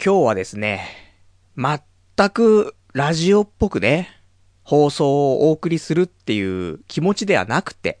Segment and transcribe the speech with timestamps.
[0.00, 0.88] 今日はですね、
[1.56, 4.08] 全くラジオっぽくね、
[4.62, 6.40] 放送をお送りするってい
[6.70, 7.98] う気持ちではなくて、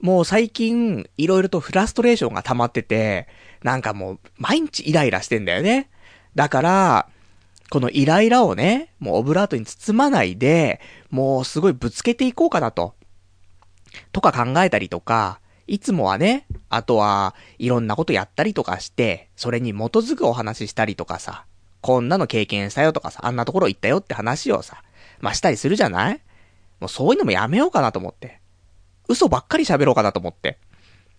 [0.00, 3.26] もう最近、いろいろとフラストレーションが溜まってて、
[3.64, 5.90] なんかもう、毎日イライラしてんだよね。
[6.36, 7.08] だから、
[7.68, 10.80] このイライラをね、もうオブラートに包まないで、
[11.10, 12.94] もうすごいぶつけていこうかなと。
[14.12, 21.44] とか考えたりとか、いつもはね、あとは、いろんなことやったりとかして、それに基づくお話したりとかさ、
[21.80, 24.82] こんなの経験したよとかさ、あんなところ行ったよって話をさ、
[25.20, 26.20] まあ、したりするじゃない？
[26.80, 28.40] もうそういうのもやめようかなと思って。
[29.08, 30.58] 嘘ばっかり喋ろうかなと思って。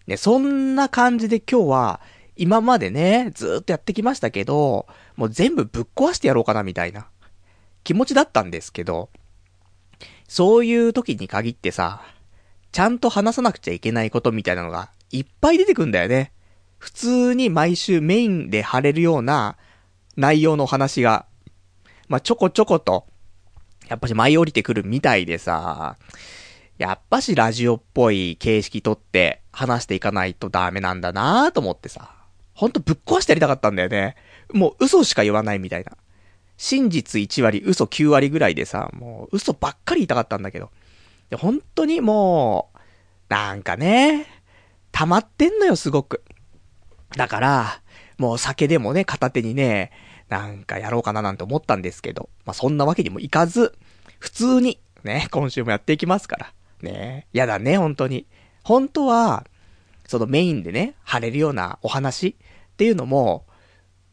[0.06, 2.02] ね、そんな感じで今日は、
[2.36, 7.08] 今までね、ずっとやってきましたけど、もう全部ぶっ壊してやろうかなみたいな
[7.84, 9.10] 気持ちだったんですけど、
[10.28, 12.02] そういう時に限ってさ、
[12.72, 16.32] ちゃんと話さなくちゃいけないことみたいなのがいっぱい出てくんだよね。
[16.78, 19.58] 普通に毎週メインで貼れるような
[20.16, 21.26] 内容の話が、
[22.08, 23.08] まあ、ちょこちょこと、
[23.88, 25.98] やっぱし舞い降りてくるみたいでさ、
[26.78, 32.12] やっぱしラジオっぽい形式とって話していかないとダメなんだなぁと思ってさ。
[32.54, 34.16] ほんとぶっ壊してやりたかったんだよね。
[34.52, 35.92] もう嘘しか言わないみたいな。
[36.58, 40.72] 真実1割、嘘9割ぐらいでさ、もう嘘ばっかり言いたかったんだけど。
[41.30, 42.78] で、本当にもう、
[43.30, 44.26] なんかね、
[44.92, 46.24] 溜まってんのよ、すごく。
[47.16, 47.82] だから、
[48.18, 49.92] もう酒でもね、片手にね、
[50.30, 53.78] なんかやろうかななんて思ったんですけど、まあ、そんなわけにもいかず、
[54.20, 56.54] 普通に、ね、今週もやっていきますから。
[56.82, 58.28] ね、やだね、本当に。
[58.64, 59.46] 本当は、
[60.08, 62.36] そのメインでね、貼れるようなお話
[62.74, 63.46] っていうのも、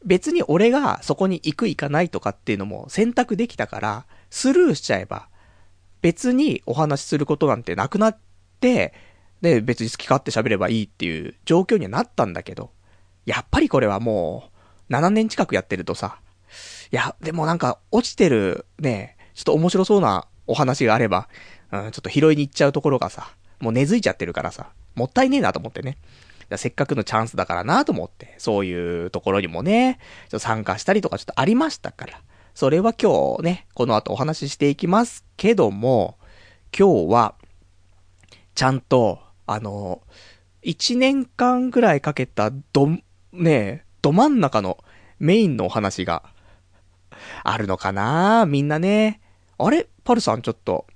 [0.04, 5.28] 別に俺がそこに行く行かないとかっていうのも選択できたから、スルーしちゃえば、
[6.04, 8.18] 別にお話しすることなんてなくなっ
[8.60, 8.92] て、
[9.40, 12.72] で、別に好き勝手喋ればいいっていう状況にはなったんだけど、
[13.24, 14.50] やっぱりこれはも
[14.90, 16.18] う、7年近くやってるとさ、
[16.92, 21.26] いや、でもなんか、落ちてる、ね、ちょっと面白そうなお話があれば、
[21.72, 25.96] うん、ちょっと拾いに行っちゃうところがさ、もう根付いちゃってるからさ、もったいねえなと思ってね。
[26.58, 32.20] せっかくのチャンスだからなと思って、そういうところにもね、ちょっと参加したりとかちょっとありましたから。
[32.54, 36.18] それは今日ね、この後お話ししていきますけども、
[36.76, 37.34] 今日は、
[38.54, 40.02] ちゃんと、あの、
[40.62, 42.88] 一年間ぐらいかけたど、
[43.32, 44.78] ねど真ん中の
[45.18, 46.22] メインのお話が
[47.42, 49.20] あるのかなみんなね。
[49.58, 49.88] あれ？
[50.04, 50.86] パルさんちょっと、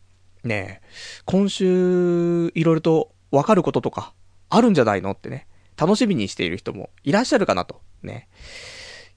[0.45, 0.81] ね
[1.25, 4.15] 今週、いろいろとわかることとか、
[4.49, 5.11] あるんじゃないの？
[5.11, 8.29] ってね、楽しみにしている人もいらっしゃるかなと、ね。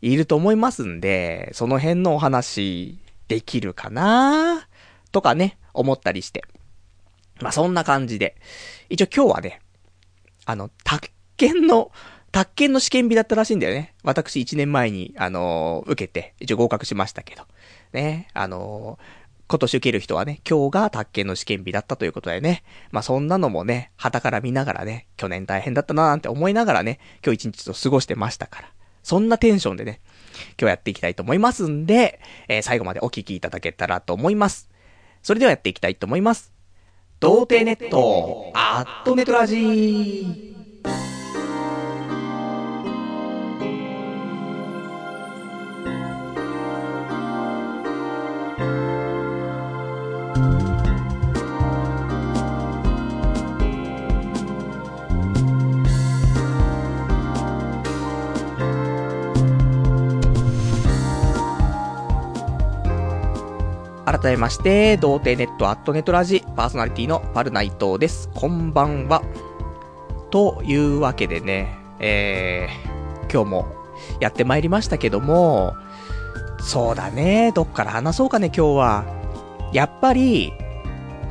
[0.01, 4.67] いると思いますんで、その辺のお話、できるかな？
[5.11, 6.43] とかね、思ったりして。
[7.39, 8.35] まあ、そんな感じで。
[8.89, 9.61] 一応今日はね、
[10.45, 11.91] あの、宅建の、
[12.31, 13.93] 宅建の試験日だったらしいんだよね。
[14.03, 17.43] 私1年前に、あのー、受けて、一応合格しましたけど。
[17.93, 22.63] ね、あのー、今年受ける人はね、今日が宅建の試験日だったということでね。
[22.91, 28.71] まあ、そんなのもね、旗から見ながらね、去年大変だったなーなんて思いながらね、今日一日と過ごしてましたから。
[29.03, 30.01] そんなテンションでね、
[30.59, 34.69] 今日やっていきたいと思いますんで、えー、最後までお聴きいただけたらと思います。
[35.23, 36.53] それではやっていきたいと思います。
[37.19, 41.20] 童貞ネット、アットネトラジー。
[64.21, 68.29] 改めまして、童貞ネットアットネットラジパーソナリティのパルナイトです。
[68.35, 69.23] こんばんは。
[70.29, 73.65] というわけでね、えー、今日も
[74.19, 75.73] やってまいりましたけども、
[76.59, 79.05] そうだね、どっから話そうかね、今日は。
[79.73, 80.53] やっぱり、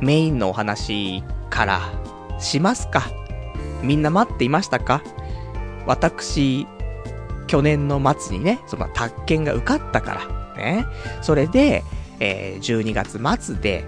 [0.01, 1.79] メインのお話から
[2.39, 3.09] しますか。
[3.81, 5.01] みんな待っていましたか
[5.85, 6.67] 私、
[7.47, 10.27] 去年の末にね、その、宅建が受かったか
[10.57, 10.85] ら、ね。
[11.21, 11.85] それで、
[12.21, 13.83] えー、12月末で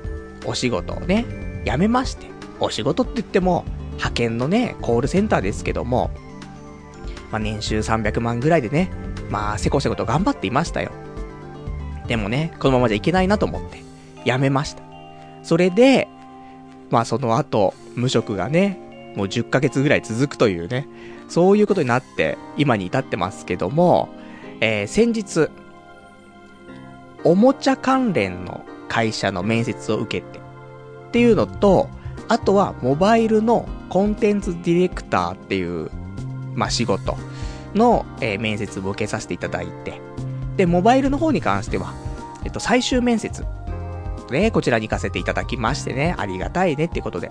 [0.46, 1.26] お仕事をね、
[1.66, 2.28] 辞めまして、
[2.60, 6.12] お仕事って言っても、派遣のね、コールセンターですけども、
[7.32, 8.92] まあ、年収300万ぐらいでね、
[9.30, 10.92] まあ、せこせこと頑張っていましたよ。
[12.08, 13.84] でもね、このままじゃいけないなと思って、
[14.26, 14.84] 辞めました。
[15.44, 16.08] それで、
[16.90, 20.88] まあその後、無職がね、もう10ヶ月ぐらい続くというね、
[21.30, 24.10] そういうことになって、今に至ってますけども、
[24.60, 25.50] えー、先日、
[27.24, 31.90] おもちゃ関連の会社の面接を受けて、っていうのと、
[32.28, 35.90] あとはモバイルのコンテンツディレクターっていう、
[36.56, 37.18] まあ、仕事。
[37.76, 40.02] の、えー、面接を受けさせていただいて、
[40.56, 41.94] で、モバイルの方に関しては、
[42.44, 43.46] えっと、最終面接、
[44.30, 47.30] ね、こちらに行かせていただきましてね、ありがたいねってことで。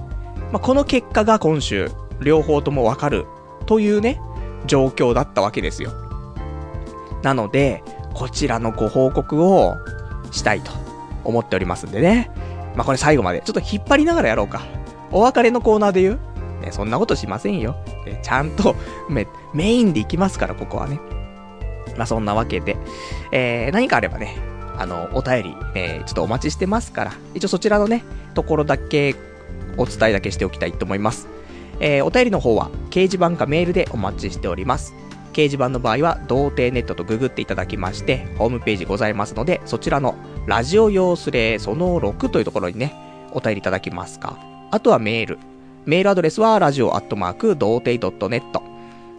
[0.53, 1.91] まあ、この結果が今週、
[2.21, 3.27] 両方ともわかる
[3.67, 4.21] というね、
[4.67, 5.93] 状況だったわけですよ。
[7.23, 7.83] なので、
[8.15, 9.77] こちらのご報告を
[10.31, 10.71] したいと
[11.25, 12.31] 思っておりますんでね。
[12.77, 14.63] まあ、これ最後まで、ちょっと引っ張りながらやろうか。
[15.11, 16.19] お別れのコーナーで言う？
[16.63, 17.77] ね、そんなことしませんよ。
[18.07, 18.77] ね、ちゃんと
[19.11, 21.01] メ、メインで行きますから、ここはね。
[21.97, 22.77] まあ、そんなわけで、
[23.33, 24.37] えー、何かあればね、
[24.79, 28.05] あの、お便り、えー、ちょっとお待ちしてますから、一応そちらのね、
[28.35, 29.15] ところだけ、
[29.77, 31.29] お伝えだけしておきたいと思います。
[31.81, 34.95] えー、お便りの方は、掲示板かメールでお待ちしております。
[35.33, 40.15] 掲示板の場合は、童貞ネットとググっていただきまして、ホームページございますので、そちらの、
[40.47, 42.95] ラジオ用スレその6というところにね、
[43.33, 44.39] お便りいただきますか。
[44.71, 45.39] あとはメール。
[45.85, 47.99] メールアドレスは、ラジオアットマーク、童貞
[48.29, 48.43] .net、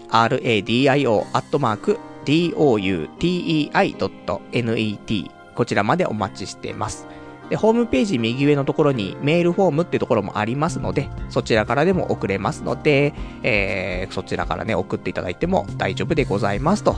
[0.09, 3.43] radio アットマーク、doutei.net
[5.55, 7.05] こちらまでお待ちしてます。
[7.53, 13.13] で、ホームページ右上のところにメールフォームってところもありますので、そちらからでも送れますので、
[13.43, 16.95] えー、そちらからね、送っていただいても大丈夫でございますと。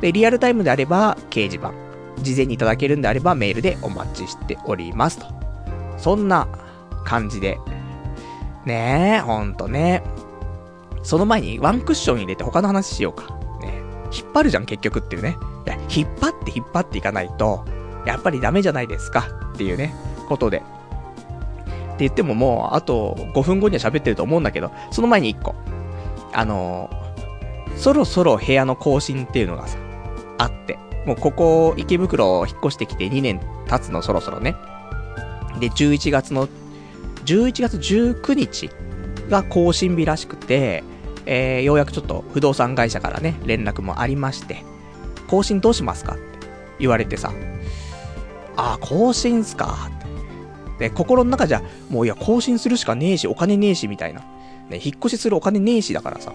[0.00, 1.72] で、リアルタイムであれば掲示板、
[2.20, 5.26] 事前にいただけるんであればメールでお待ちしておりますと。
[5.98, 6.48] そんな
[7.04, 7.60] 感じで。
[8.66, 10.02] ねえ、ほんとね。
[11.04, 13.32] その前にワンクッション入れて他の話しようか。
[13.60, 15.36] ね引っ張るじゃん結局っていうね。
[15.64, 17.64] いや、引っ張って引っ張っていかないと、
[18.06, 19.94] やっぱりダメじゃないですかっていうね、
[20.28, 20.58] ことで。
[20.58, 25.54] って言ってももう、あと5分後には喋ってると思うんだけど、その前に1個。
[26.32, 29.78] あのー、そろそろ部屋の更新っていうのがさ、
[30.38, 30.78] あって。
[31.06, 34.56] もうここ、池袋引っ越してきて2年経つのそろそろね。
[35.60, 36.48] で、11月の、
[37.24, 38.70] 11月19日
[39.28, 40.84] が更新日らしくて、
[41.26, 44.64] えー、ようやくちょっと不動産会社からね、連絡もありまして、
[45.28, 46.22] 更新どうしますかって
[46.78, 47.32] 言われてさ、
[48.56, 49.90] あ、更新っすか？
[49.98, 50.88] って。
[50.88, 54.20] で、心の中じゃ、もういや、更新するしかねえし、お金ねえし、みたいな。
[54.68, 56.32] ね、引っ越しするお金ねえしだからさ、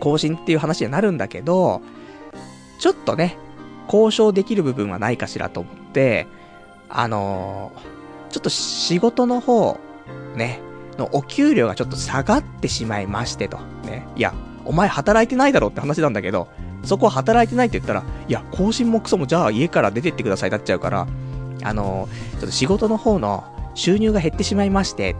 [0.00, 1.82] 更新っていう話になるんだけど、
[2.78, 3.36] ちょっとね、
[3.86, 6.26] 交渉できる部分はないかしらと思って、
[6.88, 9.78] あのー、ちょっと仕事の方、
[10.36, 10.60] ね、
[10.98, 13.58] のお給料がちょっと下がってしまいましてと。
[13.84, 14.06] ね。
[14.16, 16.48] いや、お前働いてないだろって話なんだけど、
[16.84, 21.06] そこは働いてないって言ったら、いや、更新もクソもじゃあ家から出てってくださいなっちゃうから、
[21.62, 23.44] あの、ちょっと仕事の方の
[23.74, 25.16] 収入が減ってしまいまして、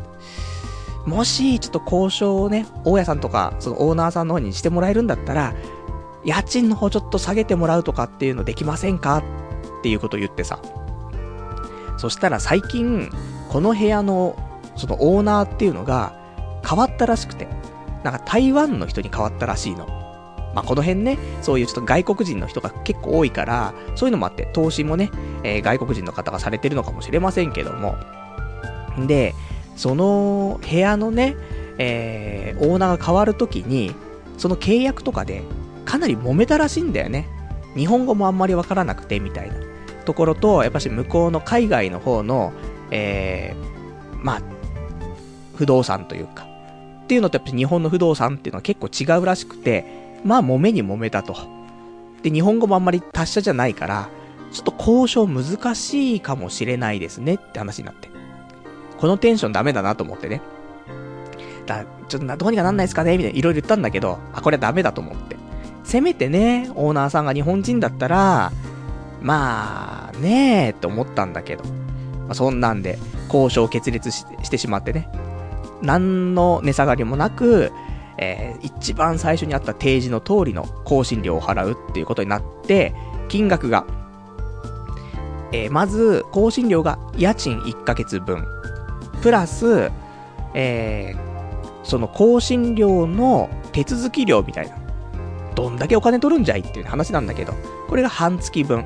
[1.07, 5.55] もし、ちょっと交渉をね、大家さんとか、そのオーナーさんの方にしてもらえるんだったら、
[6.25, 9.19] 家賃の方ちょっと下げてもらうとかっていうのできませんか
[9.79, 10.61] っていうことを言ってさ。
[11.97, 13.11] そしたら最近、
[13.49, 14.37] この部屋の、
[14.77, 16.15] そのオーナーっていうのが
[16.69, 17.49] 変わったらしくて、
[18.05, 19.87] なんか台湾の人に変わったらしいの。
[20.55, 25.11] まあ、この辺ね、そういうちょっと外国人の人が結構多いから、そういうのもあって、投資もね、
[25.45, 27.97] えー、外国人の方がされてるのかもしれませんけども。
[29.07, 29.35] で、
[29.77, 31.37] その部屋のね、
[31.79, 33.95] えー、オーナーが変わるときに、
[34.37, 35.43] その契約とかで、
[35.85, 37.29] かなり揉めたらしいんだよね。
[37.77, 39.55] 日本語もあんまりわからなくて、みたいな
[40.05, 42.53] ところと、やっぱし向こうの海外の方の、
[42.91, 44.43] えー、まあ、
[45.57, 46.47] 不動産というか、
[47.05, 51.37] っていうのとやっぱり日本の不動産っていうのは結構違うらしくて、まあ、揉めに揉めたと。
[52.23, 54.09] で、日本語もあんまり達者じゃないから、
[54.53, 58.09] ちょっと交渉難しいかもしれないですねって話になって。
[58.99, 60.41] このテンションダメだなと思ってね。
[61.67, 65.37] だ、ちょっとどうにかなんないですかねみたいないろいろ言ったんだけど、あ、これはダメだと思って。
[65.85, 68.53] せめてね、オーナーさんが日本人だったら、
[69.23, 71.65] まあ、ねえ、って思ったんだけど。
[71.65, 71.71] ま
[72.31, 72.99] あ、そんなんで、
[73.33, 75.09] 交渉決裂してしまってね。
[75.83, 77.73] 何の値下がりもなく、
[78.19, 82.95] えー、一番最初にあった提示の通りの更新料を払うっていうことになって、
[83.29, 83.87] 金額が、
[85.53, 88.45] えー、まず、更新料が家賃1ヶ月分、
[89.23, 89.91] プラス、
[90.55, 94.77] えー、その更新料の手続き料みたいな。
[95.55, 97.53] どんだけお金取るんじゃいっていう話なんだけど、
[97.89, 98.85] これが半月分。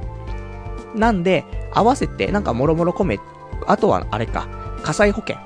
[0.95, 3.19] なんで、合わせて、なんかもろもろ込め、
[3.67, 4.47] あとはあれか、
[4.83, 5.37] 火災保険。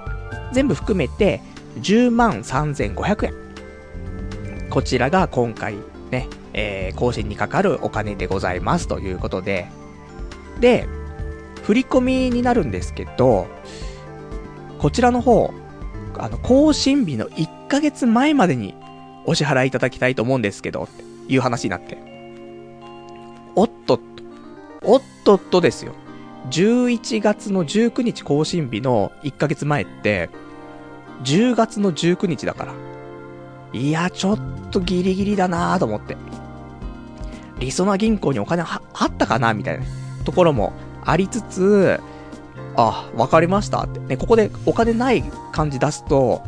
[0.52, 1.40] 全部含めて、
[1.80, 3.45] 10万3500円。
[4.70, 5.76] こちらが今回
[6.10, 9.66] ね、えー、更新にかかるお金でございますということで、
[10.60, 10.88] で、
[11.62, 13.46] 振り込みになるんですけど、
[14.78, 15.52] こちらの方、
[16.18, 18.74] あの、更新日の1ヶ月前までに
[19.24, 21.98] お支払いいただきたいと思うんですけど、っていう話になって。
[23.54, 24.04] おっとっと、
[24.82, 25.92] おっとっとですよ。
[26.50, 30.30] 11月の19日更新日の1ヶ月前って、
[31.24, 32.95] 10月の19日だから。
[33.72, 34.38] いや、ちょっ
[34.70, 36.16] とギリギリだなぁと思って。
[37.58, 39.84] りそな銀行にお金はあったかなみたいな
[40.24, 40.72] ところも
[41.04, 42.00] ありつつ、
[42.76, 44.00] あ、わかりましたって。
[44.00, 46.42] ね、ここでお金ない感じ出すと、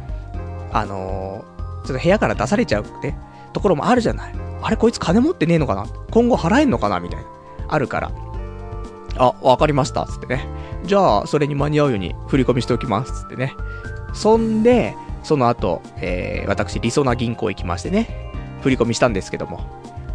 [0.73, 3.15] あのー、ちょっと部屋から出されちゃうって
[3.53, 4.35] ところもあるじゃない。
[4.61, 5.87] あれこいつ金持ってねえのかな？
[6.11, 7.27] 今後払えんのかなみたいな。
[7.69, 8.13] あるから。
[9.17, 10.07] あ、わかりました。
[10.07, 10.47] つってね。
[10.85, 13.23] じゃあ、それに間に合うように振り込みしておきます。
[13.23, 13.55] つってね。
[14.13, 18.33] そんで、その後、えー、私、りそな銀行行きましてね。
[18.63, 19.61] 振り込みしたんですけども。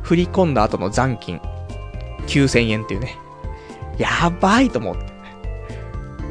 [0.02, 1.42] 振り込んだ後の残金、
[2.28, 3.18] 9000円っていうね。
[3.98, 5.06] やばいと思って。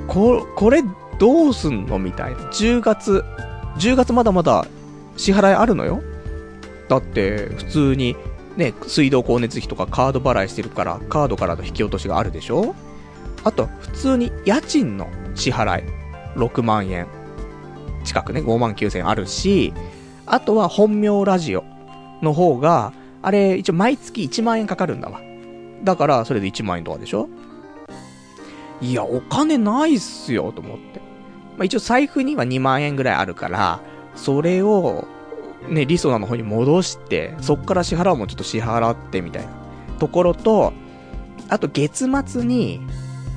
[0.07, 0.83] こ、これ、
[1.19, 2.39] どうすんのみたいな。
[2.51, 3.25] 10月、
[3.79, 4.67] 10月まだまだ
[5.17, 6.03] 支払いあるのよ
[6.89, 8.17] だって、普通に、
[8.57, 12.75] ね、水道光熱費とかカード払いしてるから、カードからの引き落としがあるでしょ
[13.45, 15.85] あと、普通に家賃の支払い、
[16.37, 17.07] 6万円
[18.05, 19.73] 近くね、5万9千円あるし、
[20.27, 21.65] あとは本名ラジオ
[22.23, 22.93] の方が、
[23.23, 25.21] あれ、一応毎月1万円かかるんだわ。
[25.85, 27.29] だから、それで1万円とかでしょ？
[28.81, 31.01] いや、お金ないっすよ、と思って。
[31.57, 33.81] まあ、一応財布には2万円ぐらいあるから、
[34.17, 35.07] それを、
[35.69, 39.51] ね、リソナの方に戻して、そっから支払うもちょっと支払ってみたいな
[39.99, 40.73] ところと、
[41.49, 42.81] あと月末に、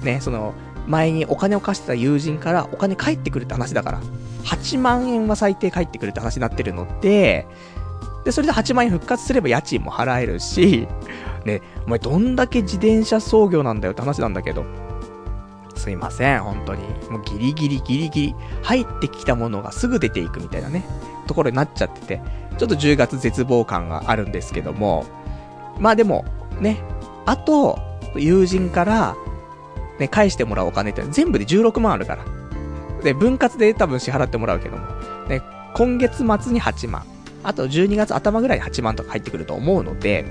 [0.04, 0.54] ね、その、
[0.88, 4.02] 前にお金を貸してた友人からお金返ってくるって話だから、
[4.46, 7.48] 8万円は最低返ってくるって話になってるので、
[8.24, 10.88] で、それで8万円復活すれば家賃も払えるし、
[11.46, 14.66] ね、お前どんだけ自転車操業なんだよって話なんだけど、
[15.76, 16.82] すいません、本当に。
[17.10, 20.84] もうギリギリギリギリ、入ってきたものがすぐ出ていくみたいなね、
[21.28, 22.22] ところになっちゃってて、
[22.58, 25.06] ちょっと10月絶望感があるんですけども、
[25.80, 26.26] まあでも、
[26.60, 26.80] ね、
[27.26, 27.78] あと、
[28.16, 29.16] 友人から、
[30.00, 32.26] ね、返してもらうお金って全部で16万あるから。
[33.06, 34.86] で、分割で多分支払ってもらうけども、
[35.30, 35.44] ね、
[35.76, 37.06] 今月末に8万。
[37.44, 40.26] あと12月頭ぐらいに8万とか入ってくると思うので、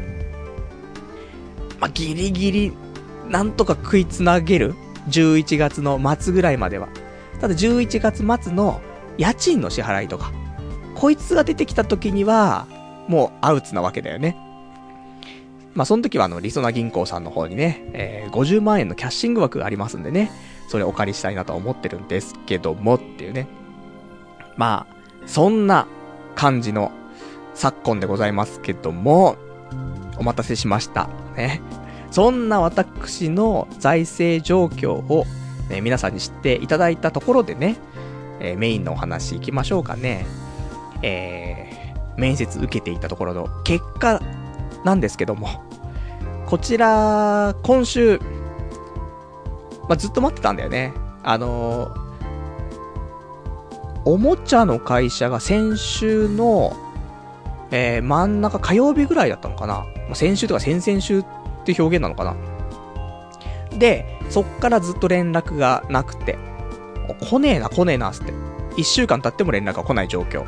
[1.78, 2.73] まあ、ギリギリ、
[3.28, 4.75] なんとか食いつなげる
[5.09, 6.88] ?11 月の末ぐらいまでは。
[7.40, 8.81] ただ11月末の
[9.19, 10.33] 家賃の支払いとか、
[10.97, 12.66] こいつが出てきた時には、
[13.07, 14.37] もうアウツなわけだよね。
[15.75, 20.33] まあ、その時はあの、リソナ銀行さんの方にね、えー、50万円のキャッシング枠がありますんでね、
[20.68, 23.47] それお借りしたいなと思ってるんですけどもっていうね。
[24.56, 24.94] まあ、
[25.26, 25.87] そんな
[26.35, 26.92] 感じの
[27.54, 29.37] 昨今でございますけども、
[30.18, 31.09] お待たせしました。
[31.37, 31.61] ね。
[32.11, 35.25] そんな私の財政状況を、
[35.68, 37.76] ね、皆さんに知っていただいたところでね、
[38.40, 40.26] えー、メインのお話行きましょうかね。
[41.02, 44.23] えー、面接受けていたところの結果
[44.85, 45.49] なんですけども、
[46.47, 48.21] こちら、今週、
[49.88, 50.93] まあ、ずっと待ってたんだよね。
[51.23, 52.00] あのー、
[54.05, 56.76] おもちゃの会社が先週の
[57.76, 59.85] えー、真ん中火曜日ぐらいだったのかな。
[60.14, 61.25] 先週とか先々週っ
[61.64, 62.37] て表現なのかな。
[63.76, 66.38] で、そっからずっと連絡がなくて、
[67.29, 68.33] 来ねえな、来ねえな、つって。
[68.76, 70.45] 一週間経っても連絡が来ない状況。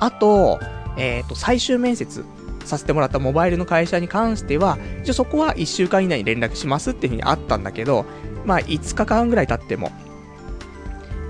[0.00, 0.58] あと、
[0.96, 2.24] えっ、ー、と、最終面接
[2.64, 8.06] させてもらったモバイルの会社に関しては、一応そこは一週間以内に連絡しますっていう風にあったんだけど、
[8.44, 9.90] まあ、5日間ぐらい経っても、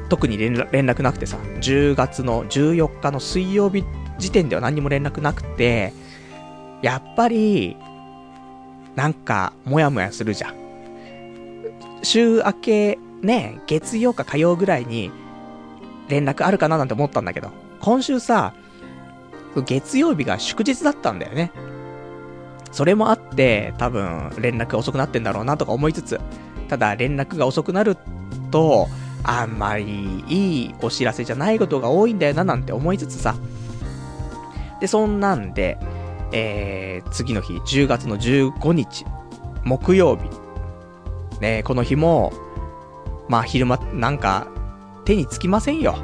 [0.09, 3.85] 特に連絡なくてさ、10月の14日の水曜日
[4.19, 5.93] 時点では何にも連絡なくて、
[6.83, 7.77] やっぱり、
[8.95, 10.55] なんか、もやもやするじゃん。
[12.03, 15.11] 週明け、ね、月曜か火曜ぐらいに、
[16.09, 18.55] 連絡あるかななんて思ったんだけど、今週さ、
[19.67, 21.51] 月曜日が祝日だったんだよね。
[22.71, 26.21] それもあって、多分、連絡遅くなってんだろうなとか思いつつ、
[26.65, 27.97] ただ連絡が遅くなる
[28.51, 28.89] と、
[29.23, 33.35] あんまりいいお知らせじゃないことが多いんだよななんて思いつつさ、
[34.81, 35.79] で、そんなんで、
[36.33, 39.07] えー、次の日、10月の15日、
[39.65, 40.29] 木曜日。
[41.41, 42.33] ねこの日も、
[43.29, 44.49] まあ昼間、なんか、
[45.05, 45.97] 手につきませんよ。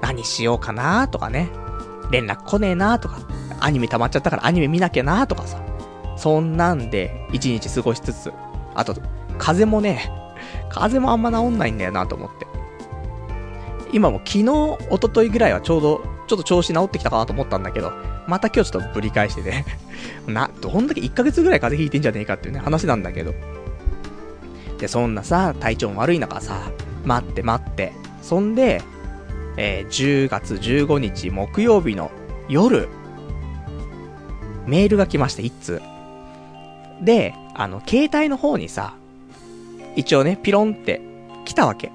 [0.00, 1.50] 何しようかなとかね。
[2.10, 3.20] 連絡来ねえなとか。
[3.60, 5.60] アニメ溜まっちゃったからアニメ見なきゃなとかさ。
[6.16, 8.32] そんなんで、一日過ごしつつ。
[8.74, 8.94] あと、
[9.42, 10.08] 風もね、
[10.70, 12.46] 風もあんま治んないんだよなと思って。
[13.92, 17.92] 今も昨日、一昨日ぐらいはちょうど、ちょっと調子治ってきたかなと思ったんだけど、
[18.28, 19.66] また今日ちょっとぶり返してね
[20.28, 23.34] な、どんだけ1ヶ月ぐらい風邪ひいてんじゃねえかっていうね、話なんだけど。
[24.78, 26.70] で、そんなさ、体調悪い中さ、
[27.04, 27.92] 待って待って。
[28.22, 28.80] そんで、
[29.56, 32.12] えー、10月15日木曜日の
[32.48, 32.88] 夜、
[34.68, 35.82] メールが来ました、1通。
[37.02, 38.94] で、あの、携帯の方にさ、
[39.96, 41.00] 一応ね、ピロンって
[41.44, 41.92] 来たわけ。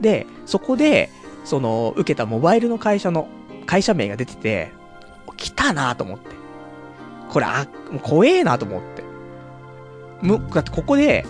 [0.00, 1.10] で、そこで、
[1.44, 3.28] その、受けたモバイルの会社の、
[3.66, 4.72] 会社名が出てて、
[5.36, 6.30] 来たなと思って。
[7.30, 7.66] これ、あ、
[8.02, 9.04] 怖えなと思って。
[10.22, 11.26] む、だってここで、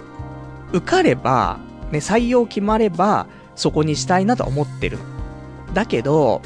[0.73, 1.59] 受かれば、
[1.91, 4.99] ね、採用決まれば、そこにしたいなと思ってる。
[5.75, 6.43] だけど、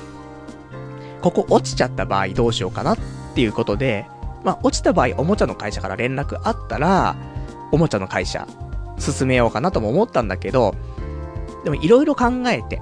[1.20, 2.98] ここ落ちちゃった場合どうしようかなっ
[3.34, 4.06] ていうことで、
[4.42, 7.16] まあ、落ちた場合、おもちゃの会社から連絡あったら、
[7.72, 8.46] おもちゃの会社、
[9.00, 10.74] 進めようかなとも思ったんだけど、
[11.64, 12.80] でもいろいろ考えて、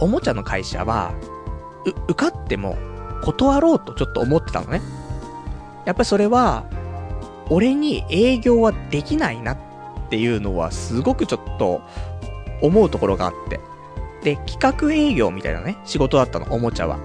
[0.00, 1.12] おもちゃの会社は、
[2.08, 2.76] 受かっても
[3.22, 4.80] 断ろうとちょっと思ってたのね。
[5.84, 6.64] やっぱりそれは、
[7.50, 9.58] 俺に営業はできないなっ
[10.10, 11.82] ていうのはすごくちょっと
[12.62, 13.60] 思うところがあって。
[14.22, 16.98] で、企画営業みたいなね、仕事だったの、おもちゃは。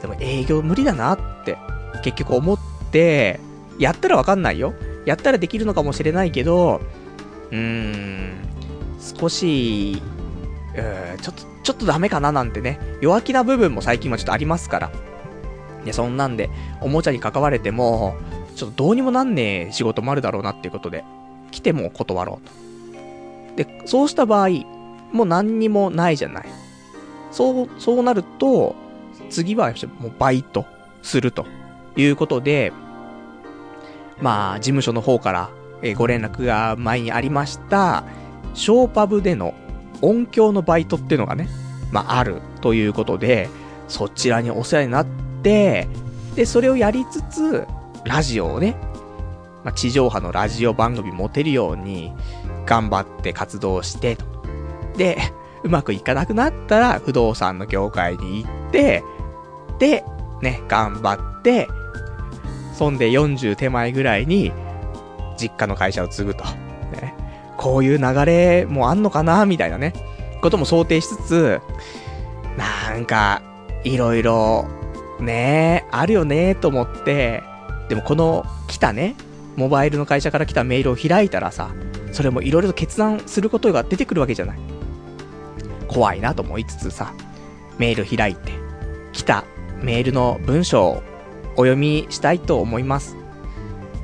[0.00, 1.56] でも営業無理だなって
[2.04, 2.58] 結局思っ
[2.90, 3.40] て、
[3.78, 4.74] やったらわかんないよ。
[5.06, 6.82] やったらできるのかもしれないけど、
[7.50, 8.34] うーん、
[9.18, 10.02] 少し、
[10.74, 14.90] うーちょっと、ちょっとダメかななんてね、弱気な部分も最近はちょっとありますから。
[15.84, 18.16] いや、そんなんで、おもちゃに関われても、
[18.56, 21.04] ちょっとどうにもなんねえ仕事もあるだろうなっていうことで、
[21.52, 23.64] 来ても断ろうと。
[23.64, 24.48] で、そうした場合、
[25.12, 26.44] もう何にもないじゃない。
[27.30, 28.74] そう、そうなると、
[29.30, 30.66] 次はもうバイト
[31.02, 31.46] すると
[31.96, 32.72] いうことで、
[34.20, 35.50] まあ、事務所の方から、
[35.82, 38.04] えご連絡が前にありました、
[38.54, 39.54] ショーパブでの
[40.02, 41.48] 音響のバイトっていうのがね、
[41.92, 43.48] まあ、あるということで、
[43.88, 45.06] そちらにお世話になっ
[45.42, 45.88] て、
[46.34, 47.66] で、それをやりつつ、
[48.04, 48.76] ラジオをね、
[49.64, 52.12] まあ、地上波のラジオ番組持てるように、
[52.66, 54.24] 頑張って活動してと。
[54.96, 55.18] で、
[55.62, 59.02] うまくいかなくなったら、不動産の業界に行って、
[59.78, 60.04] で、
[60.42, 61.68] ね、頑張って、
[62.76, 64.52] そんで40手前ぐらいに、
[65.38, 66.44] 実家の会社を継ぐと。
[66.92, 67.14] ね。
[67.56, 69.94] こういう流れもあんのかなみたいなね。
[70.42, 71.60] ことも想定しつつ、
[72.58, 73.40] なんか、
[73.82, 74.68] いろいろ、
[75.20, 77.42] ねあるよねと思って、
[77.88, 79.16] でもこの来たね、
[79.56, 81.70] モバイルの会社から来たメールを開いたらさ、
[82.12, 84.58] それもいろいろと決断することが出てくるわけじゃない。
[85.88, 87.14] 怖いなと思いつつさ、
[87.78, 88.52] メール開いて、
[89.14, 89.44] 来た
[89.80, 91.02] メールの文章を
[91.56, 93.16] お読みしたいと思います。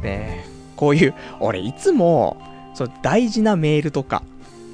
[0.02, 0.44] ね
[0.76, 2.40] こういう、俺いつも、
[2.74, 4.22] その大事なメールとか、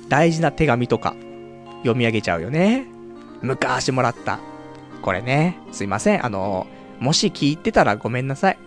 [0.08, 1.14] 大事な手紙とか、
[1.80, 2.86] 読み上げちゃうよね。
[3.42, 4.40] 昔もらった。
[5.02, 6.24] これね、すいません。
[6.24, 6.66] あの、
[6.98, 8.58] もし聞いてたらごめんなさい。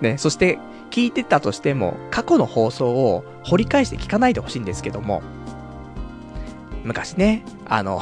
[0.00, 0.58] ね、そして、
[0.90, 5.22] 聞いてたとしても、過去の放送を掘り返して聞かないでほしいんですけども、
[6.84, 8.00] 昔ね、あの、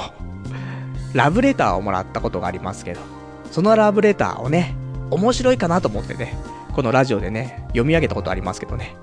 [1.15, 3.01] ラブレターをもらったことがありますけど、
[3.51, 4.77] そのラブレターをね、
[5.11, 6.37] 面白いかなと思ってね、
[6.75, 8.97] このラジオでね、読み上げたことありますけどね、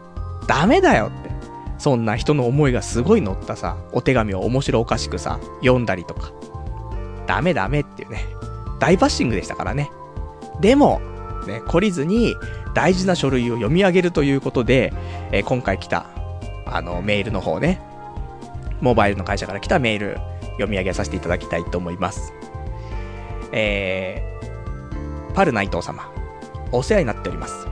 [0.47, 1.33] ダメだよって。
[1.79, 6.31] そんな人の思いがすごい乗ったさ、お手紙を面白おかしくさ、読んだりとか。
[7.27, 8.25] ダメダメっていうね、
[8.79, 9.91] 大バッシングでしたからね。
[10.61, 11.01] でも、
[11.47, 12.35] ね、懲りずに
[12.73, 14.93] 大事な書類を読み上げるということで、
[15.31, 16.05] えー、今回来た、
[16.65, 17.81] あの、メールの方ね、
[18.81, 20.17] モバイルの会社から来たメール、
[20.53, 22.33] 読み上げさせていただきたいと思います。
[23.51, 24.32] え、
[25.33, 26.11] パル内藤様、
[26.71, 27.67] お世話になっております。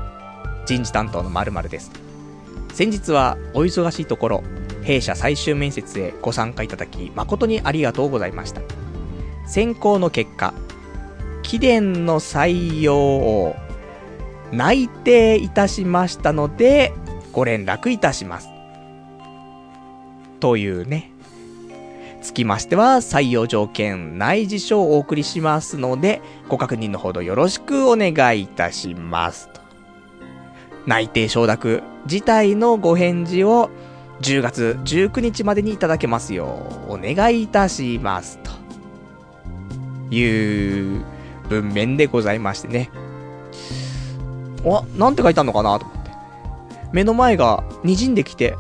[0.66, 1.92] 人事担当の〇〇です。
[2.74, 4.44] 先日はお忙しいところ、
[4.82, 8.62] 弊社最終面接へご参加いただき、誠にありがとうございました。
[9.46, 10.56] 選考の結果、
[11.44, 13.56] 貴殿の採用を
[14.52, 16.94] 内定いたしましたので、
[17.32, 18.50] ご連絡いたします。
[20.40, 21.11] というね。
[22.22, 29.50] つきましては、採用条件内示書をお送りしますので、ご確認のほどよろしくお願いいたします。
[29.50, 29.62] と
[30.86, 33.70] 内定承諾自体のご返事を
[34.22, 38.40] 10月19日までにいただけますようお願いいたします。
[38.40, 38.52] と
[40.16, 41.04] いう
[41.50, 42.90] 文面でございましてね。
[44.66, 46.12] あ、なんて書いてあるのかなと思って。
[46.94, 48.56] 目の前が滲んできて、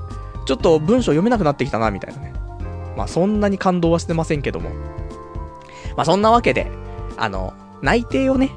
[0.45, 2.30] ちょっと文章読めなくなってきたな、みたいなね。
[2.95, 4.69] まあそんなに感動はしてませんけども。
[5.95, 6.71] まあそんなわけで、
[7.17, 8.51] あの、内定をね、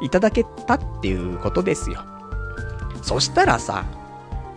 [0.00, 2.02] いただけたっていうことですよ。
[3.02, 3.84] そしたらさ、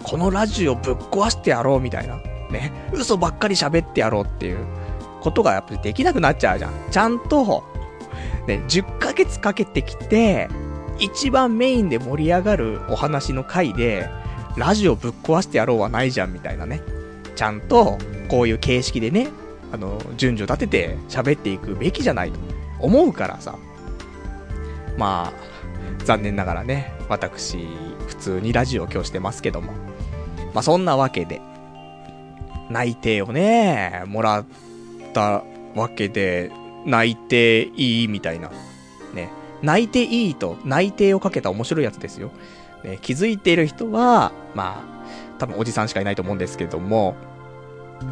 [0.04, 2.18] このラジオぶっ壊してやろうみたいな。
[2.50, 2.90] ね。
[2.94, 4.66] 嘘ばっかり喋ってやろうっていう
[5.22, 6.74] ことがやっぱりできなくなっちゃうじゃん。
[6.90, 7.64] ちゃんと、
[8.48, 10.50] ね、10ヶ月かけてきて、
[11.00, 14.10] 一番メインで盛り上がるお話の回で、
[14.58, 16.82] ラジオぶっ壊してやろうはないじゃんみたいなね。
[17.42, 19.30] ちゃんと、こういう形式でね、
[19.72, 22.40] あの、順序立てて喋っていくべきじゃないと
[22.80, 23.58] 思うからさ。
[24.96, 27.58] まあ、残念ながらね、私、
[28.06, 29.74] 普通にラジオを今日してますけども。
[30.54, 31.42] まあそんなわけで、
[32.70, 34.46] 内定をね、もらっ
[35.12, 36.52] たわけで、
[36.86, 38.52] 内定いいみたいな。
[39.16, 39.32] ね。
[39.64, 42.30] 泣いていいと内定をかけた面白いやつですよ。
[42.84, 47.16] ね、気づいている人は、まあ、多分おじさんしかいないと思うんですけども、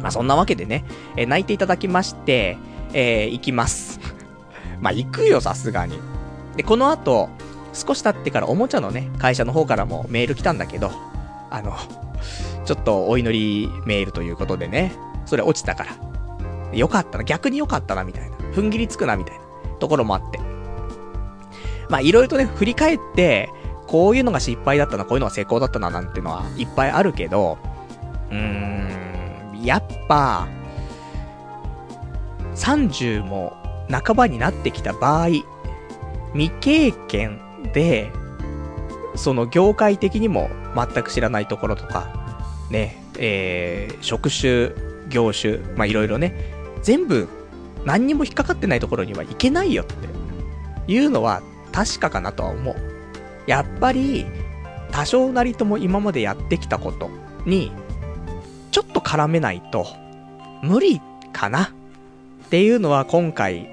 [0.00, 0.84] まあそんなわけでね、
[1.16, 2.56] えー、泣いていただきまして、
[2.92, 4.00] えー、行きます。
[4.80, 5.98] ま行くよ、さすがに。
[6.56, 7.28] で、この後、
[7.72, 10.90] 少し経ってからおもちゃのね、会社の方からもメール来たんだけど、
[11.50, 11.76] あの、
[12.64, 14.92] ちょっとお祈りメールということでね、
[15.26, 15.96] それ落ちたから。
[16.72, 18.36] よかったな、逆によかったな、みたいな。
[18.52, 19.42] 踏ん切りつくな、みたいな
[19.78, 20.40] ところもあって。
[21.88, 23.50] まあいろいろとね、振り返って、
[23.86, 27.58] こういうのが失敗だったな、こういうのが成功だったな、なんてのはいっぱいあるけど、
[28.30, 28.88] うーん、
[29.62, 30.48] やっぱ、
[32.54, 33.56] 30も
[33.90, 35.28] 半ばになってきた場合、
[36.32, 37.40] 未経験
[37.72, 38.10] で、
[39.16, 42.08] その業界的にも全く知らないところとか、
[42.70, 44.70] ね、えー、職種、
[45.08, 46.34] 業種、まあいろいろね、
[46.82, 47.28] 全部
[47.84, 49.94] 何にも引っかかってないところにはいけないよって
[50.92, 51.42] いうのは
[51.72, 52.76] 確かかなとは思う。
[53.46, 54.26] やっぱり、
[54.92, 57.10] 多少なりとも今までやってきたこと
[57.46, 57.72] に、
[58.70, 59.86] ちょっと絡めないと、
[60.62, 61.00] 無理
[61.32, 61.64] かな？
[61.64, 63.68] っていうのは今回、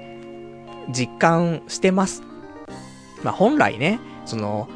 [0.90, 2.22] 実感してます。
[3.22, 4.68] まあ、本来ね、その、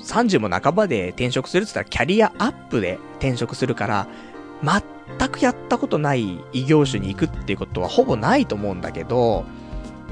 [0.00, 4.08] 30も半ばで転職するって言ったらキャリアアップで転職するから、
[4.62, 9.44] 全くやったことない異業種に行くっていうことはほぼないと思うんだけど、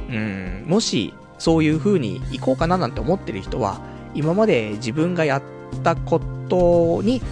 [0.08, 3.80] うん、もし、そういう風に行こうかななんて思ってる人は、
[4.14, 5.42] 今まで自分がやっ
[5.82, 7.22] たことに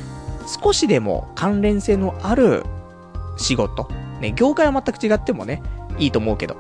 [0.63, 2.65] 少しでも関連性のある
[3.37, 3.89] 仕事。
[4.21, 5.63] ね、業界は全く違ってもね、
[5.99, 6.57] いいと思うけど、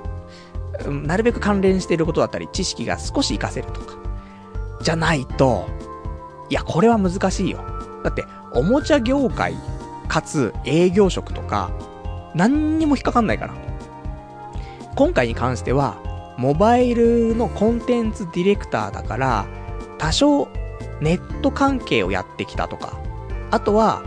[0.89, 3.97] なるべく関連していることだったり、知識が少し活かせるとか、
[4.81, 5.67] じゃないと、
[6.49, 7.59] いや、これは難しいよ。
[8.03, 9.55] だって、おもちゃ業界、
[10.09, 11.71] かつ営業職とか、
[12.35, 13.55] 何にも引っかかんないから。
[14.97, 15.99] 今回に関しては、
[16.39, 19.47] モバイルのコンテンツディレクターだから、
[19.99, 20.49] 多少
[21.01, 22.99] ネット関係をやってきたとか、
[23.51, 24.03] あとは、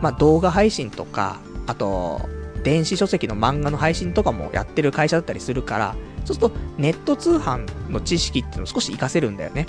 [0.00, 2.20] まあ、動画配信とか、あと、
[2.62, 9.66] 電子書籍の漫画の配信とかもやってる会社だったりするから、そうするとネット通販の知識っていうのを少し活かせるんだよね。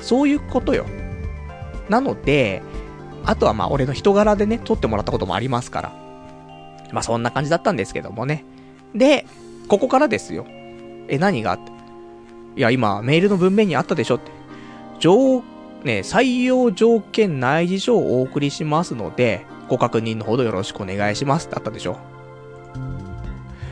[0.00, 0.86] そういうことよ。
[1.88, 2.62] なので、
[3.24, 5.92] あとはまあ俺の人柄でね、撮ってもらったこともありますから。
[6.92, 8.44] まあそんな感じだったんですけどもね。
[8.94, 9.26] で、
[9.68, 10.46] ここからですよ。
[11.08, 11.72] え、何があって。
[12.56, 14.30] いや、今、メールの文面にあったでしょって。
[15.00, 15.42] 条、
[15.84, 21.98] ね、採用条件内示書をお送りしますので、ご確認のほどよろしくお願いしますってあったでしょ。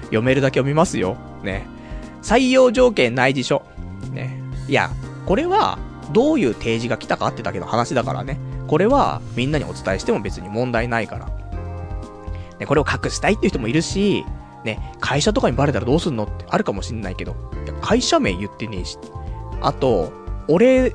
[0.05, 1.17] 読めるだけ読みますよ。
[1.43, 1.67] ね。
[2.23, 3.63] 採用条件内示書。
[4.13, 4.43] ね。
[4.69, 4.91] いや、
[5.27, 5.79] これは、
[6.13, 8.39] どういう提示が来たかってだけの話だからね。
[8.67, 11.27] これは、みんなにお伝えしても別に問題ないから。
[12.59, 14.25] ね、これを隠したいっていう人もいるし、
[14.65, 17.35] ね、会社とかにバレたらどうすんのってあるかもしんないけど、
[17.81, 18.99] 会社名言ってねえし。
[19.63, 20.13] あと、
[20.49, 20.95] 俺、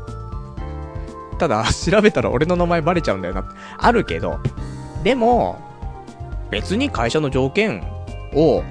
[1.38, 3.56] ただ、 調べたら俺の名前バレちゃうんだよなって。
[3.78, 4.40] あるけど、
[5.04, 5.60] でも、
[6.50, 7.84] 別に会社の条件
[8.34, 8.64] を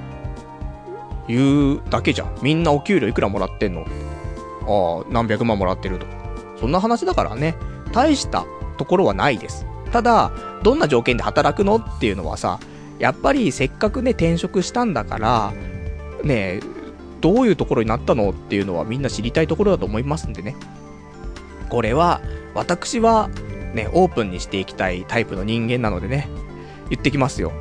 [1.28, 2.34] 言うだけじゃん。
[2.42, 3.82] みんなお給料いくらもらってんの？
[3.82, 6.06] ああ、何百万もらってると。
[6.58, 7.54] そんな話だからね、
[7.92, 8.44] 大した
[8.78, 9.66] ところはないです。
[9.92, 12.58] ただ、どんな条件で働くのっていうのはさ、
[12.98, 15.52] やっぱりせっかくね、転職したんだから、
[16.24, 16.60] ね、
[17.20, 20.56] どういうところになったのっていうのはみんな知りたいところだと思いますんでね。
[21.68, 22.20] これは、
[22.56, 23.28] 私は、
[23.74, 26.28] ね、オープンにしていきたいタイプの人間なのでね、
[26.90, 27.52] 言ってきますよ。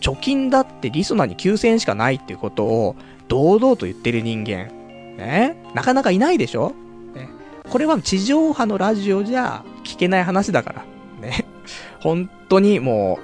[0.00, 2.96] 貯金だってリソナに9000円しかないっていうことを、
[3.28, 4.68] 堂々と言ってる人間。
[5.16, 5.56] ね？
[5.72, 6.74] なかなかいないでしょ？
[7.14, 7.28] ね？
[7.70, 10.84] これは地上波のラジオじゃ聞けない話だから。
[11.26, 11.46] ね？
[12.00, 13.18] 本当にも